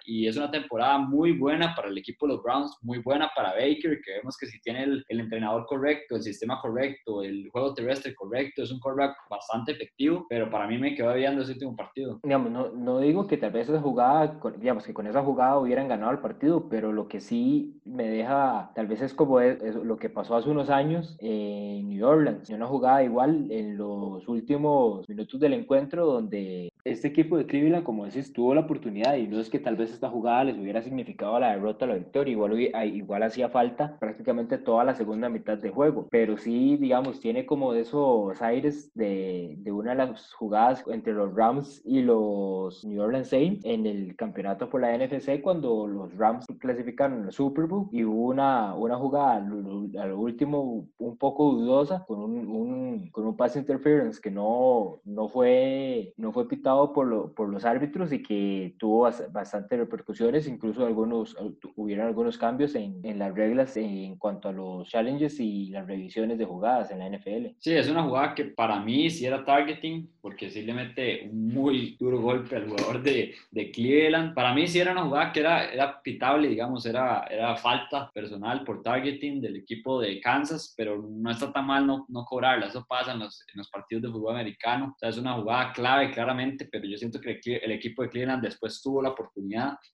y 0.05 0.27
es 0.27 0.37
una 0.37 0.51
temporada 0.51 0.97
muy 0.97 1.37
buena 1.37 1.73
para 1.75 1.89
el 1.89 1.97
equipo 1.97 2.25
de 2.25 2.33
los 2.33 2.43
Browns, 2.43 2.77
muy 2.81 2.99
buena 2.99 3.29
para 3.35 3.53
Baker, 3.53 3.99
que 4.03 4.13
vemos 4.17 4.37
que 4.37 4.47
si 4.47 4.59
tiene 4.61 4.83
el, 4.83 5.05
entrenador 5.07 5.65
correcto, 5.67 6.15
el 6.15 6.23
sistema 6.23 6.59
correcto, 6.61 7.23
el 7.23 7.49
juego 7.49 7.73
terrestre 7.73 8.15
correcto, 8.15 8.63
es 8.63 8.71
un 8.71 8.79
quarterback 8.79 9.15
bastante 9.29 9.73
efectivo, 9.73 10.25
pero 10.29 10.49
para 10.49 10.67
mí 10.67 10.77
me 10.77 10.95
quedó 10.95 11.13
viendo 11.13 11.41
ese 11.41 11.53
último 11.53 11.75
partido. 11.75 12.19
Digamos, 12.23 12.51
no, 12.51 12.71
no 12.71 12.99
digo 12.99 13.27
que 13.27 13.37
tal 13.37 13.51
vez 13.51 13.69
esa 13.69 13.81
jugada, 13.81 14.39
digamos 14.57 14.85
que 14.85 14.93
con 14.93 15.07
esa 15.07 15.23
jugada 15.23 15.59
hubieran 15.59 15.87
ganado 15.87 16.11
el 16.11 16.19
partido, 16.19 16.67
pero 16.69 16.91
lo 16.91 17.07
que 17.07 17.19
sí 17.19 17.79
me 17.85 18.07
deja, 18.07 18.71
tal 18.75 18.87
vez 18.87 19.01
es 19.01 19.13
como 19.13 19.39
lo 19.39 19.97
que 19.97 20.09
pasó 20.09 20.35
hace 20.35 20.49
unos 20.49 20.69
años 20.69 21.15
en 21.19 21.89
New 21.89 22.05
Orleans, 22.05 22.49
una 22.49 22.67
jugada 22.67 23.03
igual 23.03 23.47
en 23.51 23.77
los 23.77 24.27
últimos 24.27 25.07
minutos 25.07 25.39
del 25.39 25.53
encuentro 25.53 26.05
donde 26.05 26.71
este 26.83 27.07
equipo 27.07 27.37
de 27.37 27.45
Cleveland, 27.45 27.83
como 27.83 28.05
decís, 28.05 28.33
tuvo 28.33 28.55
la 28.55 28.61
oportunidad 28.61 29.15
y 29.15 29.27
no 29.27 29.39
es 29.41 29.49
que 29.49 29.59
tal 29.59 29.75
vez 29.75 29.91
esta 29.91 30.09
jugada 30.09 30.45
les 30.45 30.57
hubiera 30.57 30.81
significado 30.81 31.39
la 31.39 31.51
derrota 31.51 31.85
o 31.85 31.89
la 31.89 31.95
victoria, 31.95 32.31
igual, 32.31 32.59
igual 32.59 33.23
hacía 33.23 33.49
falta 33.49 33.97
prácticamente 33.99 34.57
toda 34.57 34.83
la 34.83 34.95
segunda 34.95 35.29
mitad 35.29 35.57
de 35.57 35.69
juego, 35.69 36.07
pero 36.09 36.37
sí, 36.37 36.77
digamos, 36.77 37.19
tiene 37.19 37.45
como 37.45 37.73
de 37.73 37.81
esos 37.81 38.41
aires 38.41 38.91
de, 38.93 39.55
de 39.57 39.71
una 39.71 39.91
de 39.91 39.97
las 39.97 40.33
jugadas 40.33 40.83
entre 40.87 41.13
los 41.13 41.33
Rams 41.35 41.81
y 41.85 42.01
los 42.01 42.83
New 42.85 43.01
Orleans 43.01 43.29
Saints 43.29 43.65
en 43.65 43.85
el 43.85 44.15
campeonato 44.15 44.69
por 44.69 44.81
la 44.81 44.97
NFC 44.97 45.41
cuando 45.41 45.87
los 45.87 46.15
Rams 46.17 46.45
clasificaron 46.59 47.25
el 47.25 47.31
Super 47.31 47.65
Bowl 47.65 47.87
y 47.91 48.03
hubo 48.03 48.27
una, 48.27 48.75
una 48.75 48.97
jugada 48.97 49.35
a 49.37 50.05
lo 50.07 50.19
último 50.19 50.87
un 50.97 51.17
poco 51.17 51.51
dudosa 51.51 52.05
con 52.07 52.19
un, 52.19 52.47
un, 52.47 53.09
con 53.11 53.25
un 53.25 53.35
pass 53.35 53.55
interference 53.55 54.21
que 54.21 54.31
no, 54.31 54.99
no, 55.05 55.27
fue, 55.27 56.13
no 56.17 56.31
fue 56.31 56.47
pitado 56.47 56.93
por, 56.93 57.07
lo, 57.07 57.33
por 57.33 57.49
los 57.49 57.65
árbitros 57.65 58.11
y 58.13 58.21
que 58.21 58.75
tuvo 58.77 59.07
bastantes 59.31 59.77
repercusiones, 59.77 60.47
incluso 60.47 60.85
algunos, 60.85 61.35
hubieron 61.75 62.07
algunos 62.07 62.37
cambios 62.37 62.75
en, 62.75 62.99
en 63.03 63.19
las 63.19 63.33
reglas 63.33 63.75
en 63.77 64.17
cuanto 64.17 64.49
a 64.49 64.51
los 64.51 64.87
challenges 64.89 65.39
y 65.39 65.69
las 65.69 65.87
revisiones 65.87 66.37
de 66.37 66.45
jugadas 66.45 66.91
en 66.91 66.99
la 66.99 67.09
NFL. 67.09 67.55
Sí, 67.59 67.73
es 67.73 67.89
una 67.89 68.03
jugada 68.03 68.35
que 68.35 68.45
para 68.45 68.79
mí 68.79 69.09
sí 69.09 69.25
era 69.25 69.43
targeting, 69.43 70.09
porque 70.21 70.49
sí 70.49 70.61
le 70.63 70.73
mete 70.73 71.29
un 71.29 71.47
muy 71.47 71.95
duro 71.99 72.21
golpe 72.21 72.55
al 72.55 72.69
jugador 72.69 73.01
de, 73.01 73.33
de 73.49 73.71
Cleveland. 73.71 74.33
Para 74.33 74.53
mí 74.53 74.67
sí 74.67 74.79
era 74.79 74.91
una 74.91 75.03
jugada 75.03 75.31
que 75.31 75.39
era, 75.39 75.71
era 75.71 76.01
pitable, 76.01 76.47
digamos, 76.47 76.85
era, 76.85 77.25
era 77.29 77.55
falta 77.55 78.09
personal 78.13 78.63
por 78.63 78.81
targeting 78.81 79.41
del 79.41 79.57
equipo 79.57 79.99
de 79.99 80.19
Kansas, 80.19 80.73
pero 80.77 81.01
no 81.01 81.31
está 81.31 81.51
tan 81.51 81.65
mal 81.65 81.85
no, 81.85 82.05
no 82.09 82.25
cobrarla. 82.25 82.67
Eso 82.67 82.85
pasa 82.87 83.13
en 83.13 83.19
los, 83.19 83.45
en 83.53 83.57
los 83.57 83.69
partidos 83.69 84.03
de 84.03 84.09
fútbol 84.09 84.35
americano. 84.35 84.93
O 84.95 84.99
sea, 84.99 85.09
es 85.09 85.17
una 85.17 85.33
jugada 85.33 85.73
clave, 85.73 86.11
claramente, 86.11 86.67
pero 86.71 86.85
yo 86.85 86.97
siento 86.97 87.19
que 87.19 87.39
el 87.43 87.71
equipo 87.71 88.03
de 88.03 88.09
Cleveland 88.09 88.43
después 88.43 88.81
tuvo 88.81 89.01
la 89.01 89.09
oportunidad. 89.09 89.20